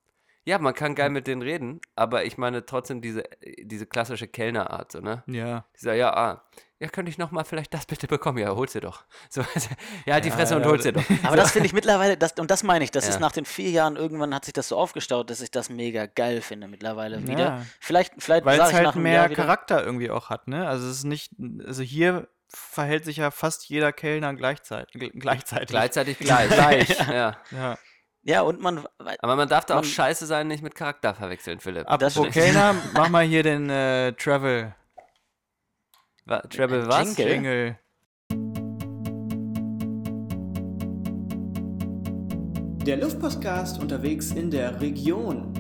Ja, 0.47 0.59
man 0.59 0.75
kann 0.75 0.95
geil 0.95 1.09
mit 1.11 1.27
denen 1.27 1.41
reden, 1.43 1.81
aber 1.97 2.25
ich 2.25 2.37
meine 2.37 2.67
trotzdem 2.67 3.01
diese, 3.01 3.25
diese 3.63 3.87
klassische 3.87 4.29
Kellnerart, 4.29 4.93
so, 4.93 5.01
ne? 5.01 5.23
Ja. 5.27 5.65
Dieser, 5.81 5.95
ja, 5.95 6.13
ah, 6.15 6.45
ja, 6.81 6.89
könnte 6.89 7.09
ich 7.11 7.17
nochmal 7.17 7.45
vielleicht 7.47 7.73
das 7.73 7.87
bitte 7.87 8.07
bekommen? 8.07 8.37
Ja, 8.39 8.55
hol's 8.55 8.73
dir 8.73 8.83
doch. 8.83 9.05
So, 9.31 9.41
ja, 10.05 10.15
halt 10.15 10.25
die 10.27 10.31
Fresse 10.31 10.55
und 10.57 10.67
hol's 10.67 10.83
dir 10.83 10.93
doch. 10.93 11.05
Aber 11.23 11.37
das 11.37 11.53
finde 11.53 11.67
ich 11.67 11.73
mittlerweile, 11.73 12.19
das, 12.19 12.33
und 12.33 12.51
das 12.51 12.63
meine 12.63 12.85
ich, 12.85 12.91
das 12.91 13.05
Ja. 13.05 13.11
ist 13.15 13.21
nach 13.21 13.33
den 13.33 13.47
vier 13.47 13.71
Jahren, 13.71 13.97
irgendwann 13.97 14.35
hat 14.35 14.45
sich 14.45 14.53
das 14.53 14.69
so 14.69 14.77
aufgestaut, 14.77 15.31
dass 15.31 15.41
ich 15.41 15.51
das 15.51 15.71
mega 15.71 16.05
geil 16.07 16.43
finde 16.43 16.69
mittlerweile 16.69 17.27
wieder. 17.27 17.39
Ja. 17.45 17.67
Vielleicht, 17.81 18.13
vielleicht 18.19 18.45
Weil 18.45 18.61
es 18.61 18.73
halt 18.75 18.97
mehr 18.97 19.29
Charakter 19.31 19.83
irgendwie 19.85 20.11
auch 20.11 20.29
hat, 20.29 20.47
ne? 20.47 20.69
Also 20.69 20.87
es 20.89 20.99
ist 20.99 21.05
nicht, 21.05 21.33
also 21.67 21.83
hier 21.83 22.29
verhält 22.49 23.05
sich 23.05 23.17
ja 23.17 23.31
fast 23.31 23.69
jeder 23.69 23.93
Kellner 23.93 24.35
gleichzeitig. 24.35 25.01
gl- 25.01 25.19
gleichzeitig. 25.19 25.69
Gleichzeitig 25.69 26.19
gleich. 26.21 26.51
Gleich. 26.51 26.99
Ja. 27.09 27.37
Ja. 27.51 27.79
Ja, 28.27 28.41
und 28.41 28.59
man, 28.61 28.87
Aber 29.21 29.37
man 29.37 29.49
darf 29.49 29.67
da 29.67 29.75
auch 29.75 29.83
Man- 29.83 29.85
scheiße 29.85 30.25
sein, 30.27 30.49
nicht 30.49 30.63
mit 30.63 30.75
Charakter 30.75 31.15
verwechseln, 31.15 31.61
Philipp. 31.61 31.87
Apropos. 31.91 32.31
Kellner, 32.31 32.75
mach 32.95 33.11
mal 33.11 33.25
hier 33.25 33.43
den 33.43 33.69
äh, 33.69 34.13
Travel 34.15 34.75
Wa- 36.25 36.41
Treble 36.41 36.89
was? 36.89 37.17
Jingle. 37.19 37.29
Jingle. 37.35 37.79
Der 42.87 42.97
Luftpostcast 42.99 43.81
unterwegs 43.81 44.31
in 44.33 44.51
der 44.51 44.81
Region. 44.81 45.53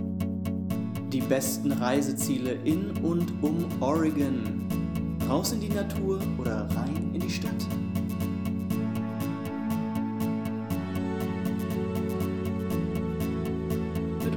Die 1.10 1.20
besten 1.20 1.72
Reiseziele 1.72 2.52
in 2.64 2.90
und 3.02 3.42
um 3.42 3.66
Oregon. 3.82 4.66
Raus 5.28 5.52
in 5.52 5.60
die 5.60 5.68
Natur 5.70 6.20
oder 6.38 6.68
rein 6.76 7.10
in 7.14 7.20
die 7.20 7.30
Stadt. 7.30 7.52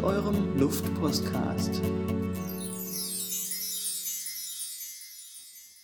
Eurem 0.08 0.58
Luftpostcast. 0.58 1.82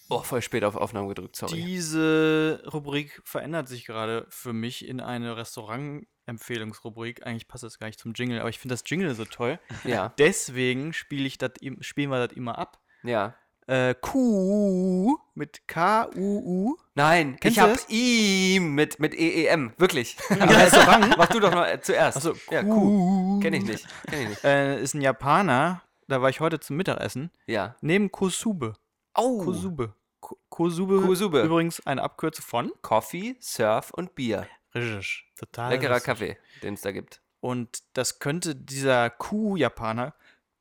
Oh, 0.09 0.21
voll 0.23 0.41
spät 0.41 0.63
auf 0.63 0.77
Aufnahme 0.77 1.09
gedrückt, 1.09 1.35
sorry. 1.35 1.61
Diese 1.61 2.63
Rubrik 2.71 3.21
verändert 3.25 3.67
sich 3.67 3.85
gerade 3.85 4.25
für 4.29 4.53
mich 4.53 4.87
in 4.87 5.01
eine 5.01 5.35
Restaurant-Empfehlungsrubrik. 5.35 7.25
Eigentlich 7.25 7.49
passt 7.49 7.63
das 7.65 7.79
gar 7.79 7.87
nicht 7.87 7.99
zum 7.99 8.13
Jingle, 8.13 8.39
aber 8.39 8.47
ich 8.49 8.59
finde 8.59 8.75
das 8.75 8.83
Jingle 8.85 9.13
so 9.13 9.25
toll. 9.25 9.59
Ja, 9.83 10.13
Deswegen 10.17 10.93
spiele 10.93 11.25
ich 11.25 11.37
das, 11.37 11.51
im- 11.59 11.81
spielen 11.83 12.09
wir 12.09 12.25
das 12.25 12.37
immer 12.37 12.57
ab. 12.57 12.79
ja. 13.03 13.35
Äh, 13.67 13.95
Q 13.95 15.17
mit 15.35 15.67
K-U-U. 15.67 16.75
Nein, 16.95 17.37
Kennst 17.39 17.57
ich 17.57 17.63
du 17.63 17.69
hab 17.69 17.73
das? 17.77 17.89
ihm 17.89 18.75
mit, 18.75 18.99
mit 18.99 19.13
EEM, 19.15 19.71
wirklich. 19.77 20.17
Aber 20.29 20.55
Restaurant? 20.57 21.15
Mach 21.17 21.27
du 21.27 21.39
doch 21.39 21.51
mal 21.53 21.79
zuerst. 21.81 22.17
Achso, 22.17 22.33
ja, 22.51 22.61
Q. 22.63 23.39
Kenn 23.41 23.53
ich 23.53 23.63
nicht, 23.63 23.87
kenn 24.07 24.21
ich 24.23 24.29
nicht. 24.29 24.43
Äh, 24.43 24.81
ist 24.81 24.93
ein 24.93 25.01
Japaner. 25.01 25.81
Da 26.07 26.21
war 26.21 26.29
ich 26.29 26.39
heute 26.41 26.59
zum 26.59 26.75
Mittagessen. 26.75 27.31
Ja. 27.47 27.75
Neben 27.81 28.11
Kosube. 28.11 28.73
Oh, 29.15 29.43
Kosube. 29.45 29.93
Ko- 30.19 30.37
Kosube. 30.49 31.01
Kosube. 31.01 31.41
Übrigens 31.41 31.85
eine 31.87 32.03
Abkürzung 32.03 32.45
von. 32.45 32.71
Coffee, 32.81 33.37
Surf 33.39 33.91
und 33.91 34.13
Bier. 34.15 34.45
Richtig. 34.75 35.25
Total. 35.37 35.71
Leckerer 35.71 35.93
lustig. 35.93 36.05
Kaffee, 36.05 36.37
den 36.61 36.73
es 36.73 36.81
da 36.81 36.91
gibt. 36.91 37.21
Und 37.39 37.79
das 37.93 38.19
könnte 38.19 38.55
dieser 38.55 39.09
Q-Japaner 39.09 40.13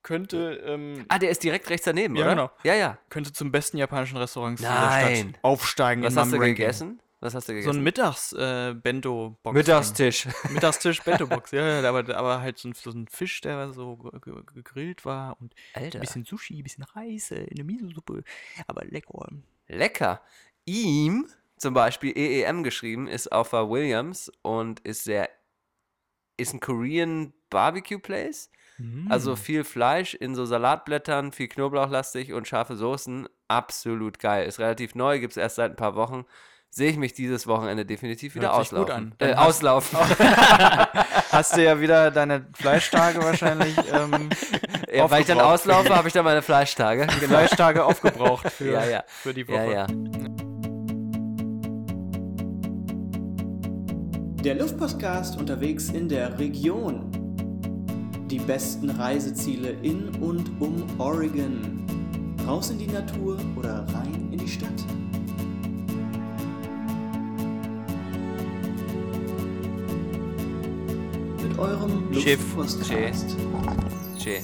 könnte 0.03 0.63
ähm, 0.67 1.05
Ah, 1.09 1.19
der 1.19 1.31
ist 1.31 1.43
direkt 1.43 1.69
rechts 1.71 1.85
daneben, 1.87 2.17
Ja, 2.17 2.23
oder? 2.23 2.31
genau. 2.35 2.51
Ja, 2.65 2.75
ja. 2.75 2.99
könnte 3.09 3.33
zum 3.33 3.51
besten 3.53 3.77
japanischen 3.79 4.17
Restaurant 4.19 4.61
Nein. 4.61 5.31
Stadt 5.31 5.39
aufsteigen 5.43 6.03
Was 6.03 6.15
in 6.15 6.19
hast 6.19 6.33
du 6.33 6.37
Ranking. 6.37 6.55
gegessen? 6.57 7.03
Was 7.21 7.35
hast 7.37 7.49
du 7.49 7.53
So 7.53 7.57
gegessen? 7.59 7.79
ein 7.79 7.83
Mittags 7.85 8.33
äh. 8.33 8.75
Mittagstisch. 9.53 10.27
Mittagstisch 10.51 11.03
Bento 11.03 11.27
Box. 11.29 11.53
Ja, 11.53 11.81
ja, 11.81 11.89
aber, 11.89 12.17
aber 12.17 12.41
halt 12.41 12.59
so 12.59 12.69
ein, 12.69 12.75
so 12.75 12.91
ein 12.91 13.07
Fisch, 13.07 13.41
der 13.43 13.73
so 13.73 13.97
ge- 13.97 14.19
ge- 14.21 14.43
gegrillt 14.55 15.05
war 15.05 15.41
und 15.41 15.55
Alter. 15.75 15.99
ein 15.99 16.01
bisschen 16.01 16.25
Sushi, 16.25 16.59
ein 16.59 16.65
bisschen 16.65 16.83
Reis, 16.83 17.31
äh, 17.31 17.47
eine 17.51 17.63
Miso-Suppe, 17.63 18.25
aber 18.67 18.85
lecker. 18.87 19.29
Lecker. 19.69 20.21
Ihm, 20.65 21.27
zum 21.57 21.75
Beispiel 21.75 22.17
EEM 22.17 22.65
geschrieben, 22.65 23.07
ist 23.07 23.31
auf 23.31 23.51
der 23.51 23.69
Williams 23.71 24.31
und 24.43 24.81
ist 24.81 25.05
sehr, 25.05 25.29
ist 26.37 26.55
ein 26.55 26.61
Korean 26.61 27.33
Barbecue 27.51 27.99
Place. 28.01 28.51
Mm. 28.79 29.11
Also 29.11 29.37
viel 29.37 29.65
Fleisch 29.65 30.15
in 30.15 30.35
so 30.35 30.45
Salatblättern, 30.47 31.33
viel 31.33 31.49
Knoblauchlastig 31.49 32.33
und 32.33 32.49
scharfe 32.49 32.77
Soßen. 32.77 33.29
Absolut 33.49 34.19
geil. 34.19 34.47
Ist 34.47 34.59
relativ 34.59 34.95
neu, 34.95 35.19
gibt 35.21 35.33
es 35.33 35.37
erst 35.37 35.57
seit 35.57 35.73
ein 35.73 35.77
paar 35.77 35.95
Wochen. 35.95 36.25
Sehe 36.75 36.91
ich 36.91 36.97
mich 36.97 37.13
dieses 37.13 37.47
Wochenende 37.47 37.85
definitiv 37.85 38.35
wieder 38.35 38.51
Hört 38.55 38.63
sich 38.67 38.71
gut 38.71 38.89
auslaufen. 38.91 39.15
Äh, 39.19 39.35
hast- 39.35 39.47
auslaufen. 39.63 39.99
Hast 41.33 41.57
du 41.57 41.63
ja 41.65 41.81
wieder 41.81 42.11
deine 42.11 42.47
Fleischtage 42.55 43.19
wahrscheinlich, 43.23 43.77
ähm, 43.93 44.31
ja, 44.93 45.11
weil 45.11 45.21
ich 45.23 45.27
dann 45.27 45.41
auslaufe, 45.41 45.95
habe 45.95 46.09
ich 46.09 46.15
dann 46.15 46.25
meine 46.25 46.43
Fleischtage. 46.43 47.07
Genau. 47.07 47.17
Fleischtage 47.29 47.85
aufgebraucht 47.85 48.51
für, 48.51 48.73
Ja, 48.73 48.85
ja. 48.87 49.05
für 49.07 49.33
die 49.35 49.47
Woche. 49.49 49.57
Ja, 49.57 49.87
ja. 49.87 49.87
Der 54.45 54.57
Luftpostcast 54.57 55.39
unterwegs 55.39 55.89
in 55.91 56.09
der 56.09 56.39
Region. 56.39 57.11
Die 58.33 58.39
besten 58.39 58.89
Reiseziele 58.89 59.73
in 59.83 60.09
und 60.23 60.59
um 60.59 60.99
Oregon. 60.99 61.85
Raus 62.47 62.71
in 62.71 62.79
die 62.79 62.87
Natur 62.87 63.39
oder 63.57 63.87
rein 63.93 64.31
in 64.33 64.39
die 64.39 64.49
Stadt. 64.49 64.71
Mit 71.43 71.59
eurem 71.59 72.15
Schiff. 72.15 72.41
Luftpostcast. 72.57 73.37
Tschä. 74.17 74.41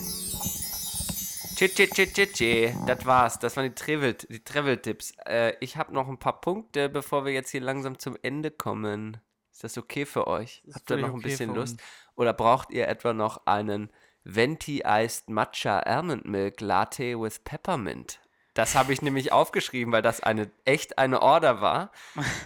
Tschä, 1.57 1.69
tschä, 1.69 1.87
tschä, 1.87 2.07
tschä, 2.13 2.27
tschä. 2.27 2.75
Das 2.87 3.07
war's. 3.07 3.39
Das 3.41 3.57
waren 3.57 3.71
die 3.71 3.75
Travel- 3.75 4.27
die 4.29 4.45
Travel-Tipps. 4.45 5.15
Äh, 5.25 5.55
ich 5.61 5.79
habe 5.79 5.95
noch 5.95 6.09
ein 6.09 6.19
paar 6.19 6.43
Punkte, 6.43 6.91
bevor 6.91 7.25
wir 7.25 7.33
jetzt 7.33 7.53
hier 7.53 7.63
langsam 7.63 7.99
zum 7.99 8.19
Ende 8.21 8.51
kommen. 8.51 9.17
Ist 9.51 9.65
das 9.65 9.79
okay 9.79 10.05
für 10.05 10.27
euch? 10.27 10.63
Habt 10.75 10.91
ihr 10.91 10.99
noch 10.99 11.09
ein 11.09 11.15
okay 11.15 11.23
bisschen 11.31 11.55
Lust? 11.55 11.73
uns. 11.73 11.83
Oder 12.19 12.33
braucht 12.33 12.73
ihr 12.73 12.89
etwa 12.89 13.13
noch 13.13 13.47
einen 13.47 13.91
Venti 14.25 14.83
Iced 14.85 15.31
Matcha 15.31 15.79
Almond 15.79 16.27
Milk 16.27 16.61
Latte 16.61 17.19
with 17.19 17.39
Peppermint? 17.45 18.19
Das 18.55 18.75
habe 18.75 18.93
ich 18.93 19.03
nämlich 19.03 19.31
aufgeschrieben, 19.31 19.93
weil 19.93 20.03
das 20.03 20.21
eine 20.21 20.51
echt 20.65 20.99
eine 20.99 21.23
Order 21.23 21.61
war. 21.61 21.93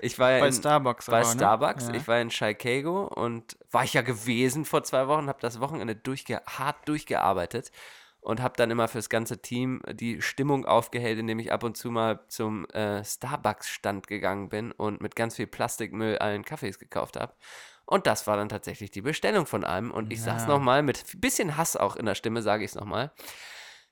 Ich 0.02 0.18
war 0.18 0.32
ja 0.32 0.40
Bei 0.40 0.48
in, 0.48 0.52
Starbucks 0.52 1.06
bei 1.06 1.20
aber, 1.20 1.28
ne? 1.28 1.34
Starbucks. 1.34 1.88
Ja. 1.88 1.94
Ich 1.94 2.06
war 2.06 2.20
in 2.20 2.30
Chicago 2.30 3.04
und 3.06 3.56
war 3.70 3.84
ich 3.84 3.94
ja 3.94 4.02
gewesen 4.02 4.66
vor 4.66 4.84
zwei 4.84 5.08
Wochen, 5.08 5.28
habe 5.28 5.40
das 5.40 5.58
Wochenende 5.58 5.96
durchge 5.96 6.42
hart 6.46 6.86
durchgearbeitet 6.86 7.72
und 8.20 8.42
habe 8.42 8.54
dann 8.58 8.70
immer 8.70 8.88
fürs 8.88 9.08
ganze 9.08 9.40
Team 9.40 9.80
die 9.90 10.20
Stimmung 10.20 10.66
aufgehellt, 10.66 11.18
indem 11.18 11.38
ich 11.38 11.50
ab 11.50 11.64
und 11.64 11.78
zu 11.78 11.90
mal 11.90 12.20
zum 12.28 12.66
äh, 12.66 13.02
Starbucks-Stand 13.02 14.06
gegangen 14.06 14.50
bin 14.50 14.70
und 14.70 15.00
mit 15.00 15.16
ganz 15.16 15.36
viel 15.36 15.46
Plastikmüll 15.46 16.18
allen 16.18 16.44
Kaffees 16.44 16.78
gekauft 16.78 17.18
habe. 17.18 17.32
Und 17.86 18.06
das 18.06 18.26
war 18.26 18.36
dann 18.36 18.48
tatsächlich 18.48 18.90
die 18.90 19.02
Bestellung 19.02 19.46
von 19.46 19.64
einem. 19.64 19.90
Und 19.90 20.12
ich 20.12 20.22
sag's 20.22 20.42
Ja. 20.44 20.48
nochmal, 20.48 20.82
mit 20.82 21.02
ein 21.14 21.20
bisschen 21.20 21.56
Hass 21.56 21.76
auch 21.76 21.96
in 21.96 22.06
der 22.06 22.14
Stimme, 22.14 22.42
sage 22.42 22.64
ich 22.64 22.70
es 22.70 22.74
nochmal. 22.74 23.12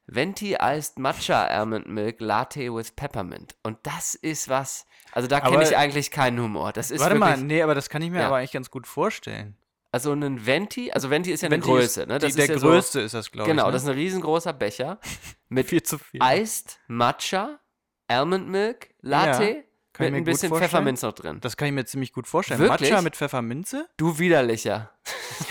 Venti 0.07 0.57
Iced 0.61 0.99
Matcha 0.99 1.45
Almond 1.47 1.87
Milk 1.89 2.21
Latte 2.21 2.75
with 2.75 2.93
Peppermint. 2.93 3.55
Und 3.63 3.79
das 3.85 4.15
ist 4.15 4.49
was, 4.49 4.87
also 5.13 5.29
da 5.29 5.41
kenne 5.41 5.63
ich 5.63 5.77
eigentlich 5.77 6.11
keinen 6.11 6.41
Humor. 6.41 6.73
Das 6.73 6.91
ist 6.91 7.01
Warte 7.01 7.15
wirklich, 7.17 7.37
mal, 7.37 7.45
nee, 7.45 7.63
aber 7.63 7.75
das 7.75 7.89
kann 7.91 8.03
ich 8.03 8.11
mir 8.11 8.21
Ja. 8.21 8.27
aber 8.27 8.37
eigentlich 8.37 8.53
ganz 8.53 8.71
gut 8.71 8.87
vorstellen. 8.87 9.57
also 9.93 10.13
ein 10.13 10.47
Venti, 10.47 10.91
also 10.93 11.11
Venti 11.11 11.31
ist 11.33 11.43
ja 11.43 11.47
eine 11.49 11.59
Größe, 11.61 12.07
ne? 12.07 12.19
Die, 12.19 12.27
Das 12.27 12.35
der 12.35 12.45
ist 12.45 12.49
ja 12.51 12.57
größte 12.57 13.01
ist 13.01 13.13
das, 13.15 13.31
glaube 13.31 13.47
So, 13.49 13.53
genau, 13.53 13.63
ich. 13.65 13.67
ne? 13.67 13.73
das 13.73 13.83
ist 13.83 13.89
ein 13.89 13.95
riesengroßer 13.95 14.53
Becher 14.53 14.99
mit 15.49 15.69
viel 15.69 15.83
zu 15.83 15.99
viel. 15.99 16.21
Iced 16.23 16.81
Matcha, 16.89 17.61
Almond 18.09 18.49
Milk, 18.49 18.91
Latte 19.01 19.45
Ja, 19.45 19.63
kann 19.93 20.05
mit 20.05 20.09
ich 20.09 20.13
mir 20.13 20.17
ein 20.19 20.25
gut 20.25 20.33
bisschen 20.33 20.49
vorstellen. 20.49 20.71
Pfefferminz 20.71 21.03
noch 21.03 21.13
drin. 21.13 21.41
Das 21.41 21.57
kann 21.57 21.69
ich 21.69 21.75
mir 21.75 21.85
ziemlich 21.85 22.13
gut 22.13 22.27
vorstellen. 22.27 22.61
Wirklich? 22.61 22.91
Matcha 22.91 23.03
mit 23.03 23.17
Pfefferminze? 23.17 23.89
Du 23.97 24.19
widerlicher. 24.19 24.93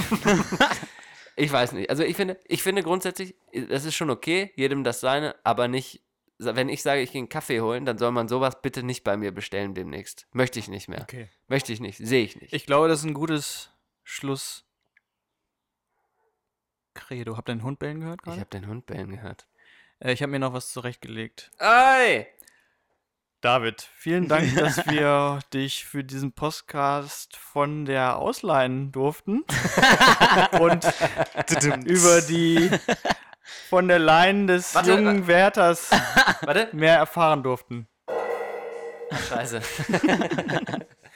ich 1.35 1.51
weiß 1.51 1.73
nicht. 1.73 1.89
Also 1.89 2.03
ich 2.03 2.15
finde, 2.15 2.39
ich 2.45 2.63
finde 2.63 2.83
grundsätzlich, 2.83 3.35
das 3.69 3.85
ist 3.85 3.95
schon 3.95 4.09
okay, 4.09 4.51
jedem 4.55 4.83
das 4.83 4.99
seine, 4.99 5.35
aber 5.43 5.67
nicht, 5.67 6.01
wenn 6.37 6.69
ich 6.69 6.81
sage, 6.81 7.01
ich 7.01 7.11
gehe 7.11 7.19
einen 7.19 7.29
Kaffee 7.29 7.61
holen, 7.61 7.85
dann 7.85 7.97
soll 7.97 8.11
man 8.11 8.27
sowas 8.29 8.61
bitte 8.61 8.83
nicht 8.83 9.03
bei 9.03 9.17
mir 9.17 9.31
bestellen 9.33 9.73
demnächst. 9.75 10.27
Möchte 10.31 10.59
ich 10.59 10.67
nicht 10.69 10.87
mehr. 10.87 11.01
Okay. 11.01 11.29
Möchte 11.47 11.73
ich 11.73 11.79
nicht, 11.81 11.97
sehe 11.97 12.23
ich 12.23 12.39
nicht. 12.39 12.53
Ich 12.53 12.65
glaube, 12.65 12.87
das 12.87 12.99
ist 12.99 13.05
ein 13.05 13.13
gutes 13.13 13.71
Schluss. 14.03 14.65
Credo. 16.93 17.37
Habt 17.37 17.49
ihr 17.49 17.55
den 17.55 17.63
Hund 17.63 17.79
bellen 17.79 18.01
gehört 18.01 18.19
Ich 18.21 18.25
gerade? 18.25 18.39
habe 18.39 18.49
den 18.49 18.67
Hund 18.67 18.85
bellen 18.85 19.09
gehört. 19.09 19.47
Äh, 19.99 20.13
ich 20.13 20.21
habe 20.21 20.31
mir 20.31 20.39
noch 20.39 20.53
was 20.53 20.71
zurechtgelegt. 20.71 21.51
Ey! 21.59 22.27
David, 23.41 23.87
vielen 23.95 24.27
Dank, 24.27 24.53
dass 24.57 24.85
wir 24.87 25.39
dich 25.53 25.85
für 25.85 26.03
diesen 26.03 26.33
Podcast 26.33 27.37
von 27.37 27.85
der 27.85 28.17
ausleihen 28.17 28.91
durften 28.91 29.45
und 30.59 30.85
über 31.85 32.21
die 32.21 32.69
von 33.69 33.87
der 33.87 33.99
Line 33.99 34.47
des 34.47 34.75
Warte, 34.75 34.91
jungen 34.91 35.27
Wärters 35.27 35.89
Warte. 36.41 36.67
mehr 36.73 36.97
erfahren 36.97 37.41
durften. 37.41 37.87
Scheiße. 39.29 39.61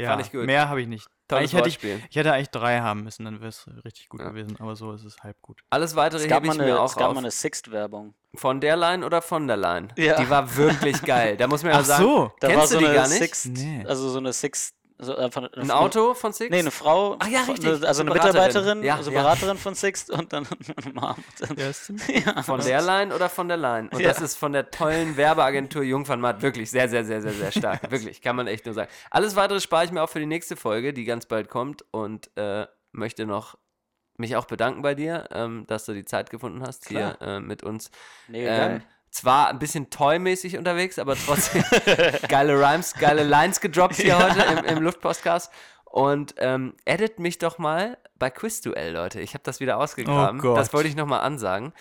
Ja, 0.00 0.10
Fand 0.10 0.22
ich 0.26 0.32
gut. 0.32 0.46
Mehr 0.46 0.68
habe 0.68 0.80
ich 0.82 0.88
nicht. 0.88 1.06
Tolles 1.28 1.54
Eigentlich 1.54 1.54
hätte 1.54 1.68
ich, 1.68 2.00
ich 2.10 2.16
hätte 2.16 2.32
eigentlich 2.32 2.50
drei 2.50 2.80
haben 2.80 3.04
müssen, 3.04 3.24
dann 3.24 3.40
wäre 3.40 3.50
es 3.50 3.64
richtig 3.84 4.08
gut 4.08 4.20
Ja. 4.20 4.30
gewesen. 4.30 4.56
Aber 4.58 4.74
so 4.74 4.92
ist 4.92 5.04
es 5.04 5.18
halb 5.22 5.40
gut. 5.40 5.60
Alles 5.70 5.94
weitere 5.94 6.22
Es 6.22 6.28
gab, 6.28 6.38
hebe 6.38 6.48
mal 6.48 6.54
ich 6.54 6.60
eine, 6.60 6.70
mir 6.72 6.74
es 6.74 6.80
auch 6.80 6.96
gab 6.96 7.08
auf. 7.08 7.14
mal 7.14 7.20
eine 7.20 7.30
Sixt-Werbung. 7.30 8.14
Von 8.34 8.60
der 8.60 8.76
Line 8.76 9.06
oder 9.06 9.22
von 9.22 9.46
der 9.46 9.56
Line? 9.56 9.88
Ja. 9.96 10.20
Die 10.20 10.28
war 10.28 10.56
wirklich 10.56 11.00
geil. 11.02 11.36
Da 11.36 11.46
muss 11.46 11.62
man 11.62 11.72
ja 11.72 11.78
Ach 11.78 11.84
sagen. 11.84 12.02
so. 12.02 12.32
Da 12.40 12.48
Kennst 12.48 12.56
war 12.60 12.66
du 12.66 12.72
so 12.74 12.78
die 12.80 12.86
eine 12.86 12.94
gar 12.94 13.08
nicht? 13.08 13.18
Sixt, 13.18 13.46
Nee. 13.46 13.84
also 13.86 14.08
so 14.08 14.18
eine 14.18 14.32
Sixt, 14.32 14.74
so, 15.00 15.16
äh, 15.16 15.30
von, 15.30 15.46
Ein 15.54 15.70
Auto 15.70 16.14
von 16.14 16.32
Six? 16.32 16.50
Nee, 16.50 16.58
eine 16.60 16.70
Frau, 16.70 17.16
Ach 17.18 17.26
ja, 17.28 17.40
von- 17.40 17.54
richtig. 17.54 17.74
eine- 17.74 17.86
also 17.86 18.02
eine 18.02 18.10
Beraterin. 18.10 18.32
Mitarbeiterin, 18.34 18.82
Ja, 18.82 18.96
also 18.96 19.10
ja. 19.10 19.20
Beraterin 19.22 19.56
von 19.58 19.74
Sixt 19.74 20.10
und 20.10 20.32
dann 20.32 20.46
eine 20.84 20.92
Mom. 20.94 21.16
Ja, 21.56 21.72
ziemlich 21.72 22.24
Ja. 22.26 22.42
Von 22.42 22.60
der 22.60 22.82
Line 22.82 23.14
oder 23.14 23.28
von 23.28 23.48
der 23.48 23.56
Line? 23.56 23.88
Und 23.92 24.00
Ja. 24.00 24.08
das 24.08 24.20
ist 24.20 24.36
von 24.36 24.52
der 24.52 24.70
tollen 24.70 25.16
Werbeagentur 25.16 25.82
Jungfernmatt 25.82 26.42
wirklich 26.42 26.70
sehr, 26.70 26.88
sehr, 26.88 27.04
sehr, 27.04 27.22
sehr, 27.22 27.32
sehr 27.32 27.52
stark. 27.52 27.80
wirklich, 27.90 28.20
kann 28.22 28.36
man 28.36 28.46
echt 28.46 28.64
nur 28.66 28.74
sagen. 28.74 28.90
Alles 29.10 29.36
weitere 29.36 29.60
spare 29.60 29.84
ich 29.84 29.92
mir 29.92 30.02
auch 30.02 30.10
für 30.10 30.20
die 30.20 30.26
nächste 30.26 30.56
Folge, 30.56 30.92
die 30.92 31.04
ganz 31.04 31.26
bald 31.26 31.48
kommt. 31.48 31.84
Und 31.90 32.30
äh, 32.36 32.66
möchte 32.92 33.26
noch 33.26 33.56
mich 34.16 34.36
auch 34.36 34.44
bedanken 34.44 34.82
bei 34.82 34.94
dir, 34.94 35.28
ähm, 35.32 35.64
dass 35.66 35.86
du 35.86 35.94
die 35.94 36.04
Zeit 36.04 36.28
gefunden 36.28 36.62
hast, 36.66 36.88
hier 36.88 37.16
äh, 37.22 37.40
mit 37.40 37.62
uns. 37.62 37.90
Nee, 38.28 38.46
Ähm, 38.46 38.56
geil. 38.58 38.82
Zwar 39.10 39.48
ein 39.48 39.58
bisschen 39.58 39.90
toy-mäßig 39.90 40.56
unterwegs, 40.58 40.98
aber 40.98 41.16
trotzdem 41.16 41.64
geile 42.28 42.54
Rhymes, 42.54 42.94
geile 42.94 43.24
Lines 43.24 43.60
gedroppt 43.60 43.96
hier 43.96 44.18
heute 44.18 44.42
im, 44.42 44.76
im 44.76 44.82
Luftpostcast. 44.82 45.50
Und 45.84 46.34
ähm, 46.38 46.74
edit 46.84 47.18
mich 47.18 47.38
doch 47.38 47.58
mal 47.58 47.98
bei 48.16 48.30
Quizduell, 48.30 48.92
Leute. 48.92 49.20
Ich 49.20 49.34
habe 49.34 49.42
das 49.42 49.58
wieder 49.58 49.76
ausgegraben. 49.78 50.38
Oh 50.38 50.42
Gott. 50.42 50.58
Das 50.58 50.72
wollte 50.72 50.88
ich 50.88 50.94
nochmal 50.94 51.20
ansagen. 51.22 51.72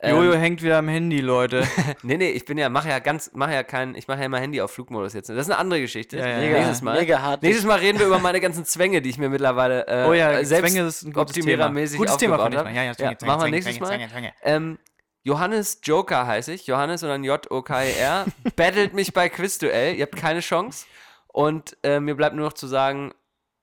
Ähm, 0.00 0.16
Jojo 0.16 0.34
hängt 0.34 0.62
wieder 0.62 0.76
am 0.76 0.88
Handy, 0.88 1.20
Leute. 1.20 1.66
Nee, 2.02 2.18
nee, 2.18 2.28
ich 2.30 2.44
bin 2.44 2.58
ja, 2.58 2.68
mache 2.68 2.90
ja 2.90 2.98
ganz, 2.98 3.30
mache 3.32 3.54
ja 3.54 3.62
kein, 3.62 3.94
ich 3.94 4.06
mache 4.06 4.18
ja 4.18 4.26
immer 4.26 4.38
Handy 4.38 4.60
auf 4.60 4.70
Flugmodus 4.72 5.14
jetzt. 5.14 5.30
Das 5.30 5.38
ist 5.38 5.50
eine 5.50 5.56
andere 5.58 5.80
Geschichte. 5.80 6.18
Ja, 6.18 6.26
ja, 6.28 6.38
Mega, 6.38 6.56
Nächstes 6.58 6.82
Mal. 6.82 7.00
mega 7.00 7.22
hart. 7.22 7.42
Nächstes 7.42 7.64
Mal 7.64 7.78
reden 7.78 7.98
wir 7.98 8.06
über 8.06 8.18
meine 8.18 8.40
ganzen 8.42 8.66
Zwänge, 8.66 9.00
die 9.00 9.08
ich 9.08 9.16
mir 9.16 9.30
mittlerweile 9.30 9.86
äh, 9.86 10.06
Oh 10.06 10.12
ja, 10.12 10.44
selbst 10.44 10.72
Zwänge 10.74 10.86
ist 10.86 11.02
ein 11.04 11.12
gutes 11.14 11.32
Thema. 11.32 11.44
optimierermäßig 11.44 11.96
Gutes 11.98 12.16
Thema 12.18 12.36
habe. 12.36 12.50
nächstes 12.50 12.64
Mal. 12.64 12.74
Ja, 12.74 12.82
ja, 12.82 12.94
Zwänge, 12.94 13.16
Zwänge, 13.16 13.32
machen 13.32 13.38
wir 13.38 13.44
Zwänge, 13.44 13.56
nächstes 13.56 13.80
Mal. 13.80 13.86
Zwänge, 13.88 14.08
Zwänge. 14.10 14.32
Ähm, 14.42 14.78
Johannes 15.24 15.80
Joker 15.82 16.26
heiße 16.26 16.52
ich, 16.52 16.66
Johannes 16.66 17.02
und 17.02 17.08
dann 17.08 17.24
J-O-K-E-R. 17.24 18.26
Battelt 18.56 18.92
mich 18.92 19.12
bei 19.14 19.30
Quizduell, 19.30 19.96
ihr 19.96 20.02
habt 20.02 20.16
keine 20.16 20.40
Chance. 20.40 20.86
Und 21.28 21.76
äh, 21.82 21.98
mir 21.98 22.14
bleibt 22.14 22.36
nur 22.36 22.44
noch 22.44 22.52
zu 22.52 22.66
sagen, 22.66 23.12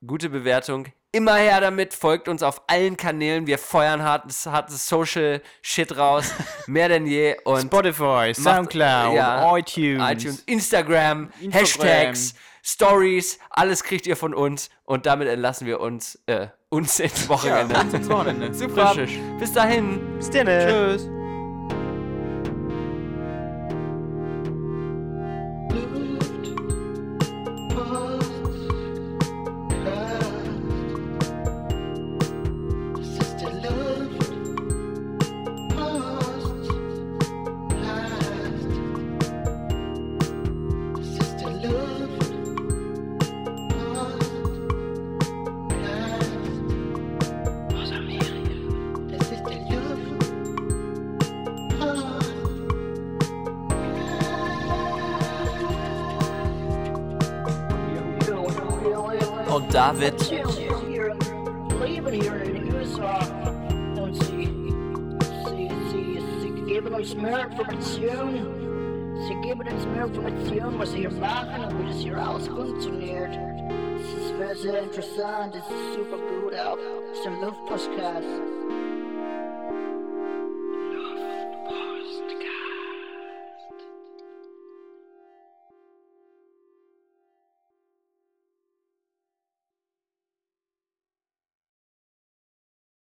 gute 0.05 0.29
Bewertung. 0.29 0.87
Immer 1.13 1.35
her 1.35 1.61
damit, 1.61 1.93
folgt 1.93 2.27
uns 2.27 2.41
auf 2.41 2.63
allen 2.67 2.97
Kanälen. 2.97 3.45
Wir 3.45 3.59
feuern 3.59 4.01
hartes, 4.01 4.45
hartes 4.47 4.87
Social 4.87 5.41
Shit 5.61 5.95
raus. 5.95 6.33
Mehr 6.67 6.89
denn 6.89 7.05
je. 7.05 7.35
Und 7.43 7.67
Spotify, 7.67 8.33
Soundcloud, 8.33 9.13
ja, 9.13 9.57
iTunes. 9.57 10.11
iTunes, 10.11 10.39
Instagram, 10.47 11.29
Instagram. 11.39 11.51
Hashtags, 11.51 12.33
Stories, 12.63 13.39
alles 13.51 13.83
kriegt 13.83 14.07
ihr 14.07 14.15
von 14.15 14.33
uns 14.33 14.69
und 14.85 15.05
damit 15.05 15.27
entlassen 15.27 15.67
wir 15.67 15.79
uns, 15.79 16.19
äh, 16.25 16.47
uns 16.69 16.99
ins 16.99 17.29
Wochenende. 17.29 17.75
Ja, 17.75 17.81
ins 17.81 18.09
Wochenende. 18.09 18.53
Super. 18.53 18.95
Bis 19.37 19.53
dahin. 19.53 20.17
Bis 20.17 20.29
dann. 20.31 20.47
Tschüss. 20.47 21.20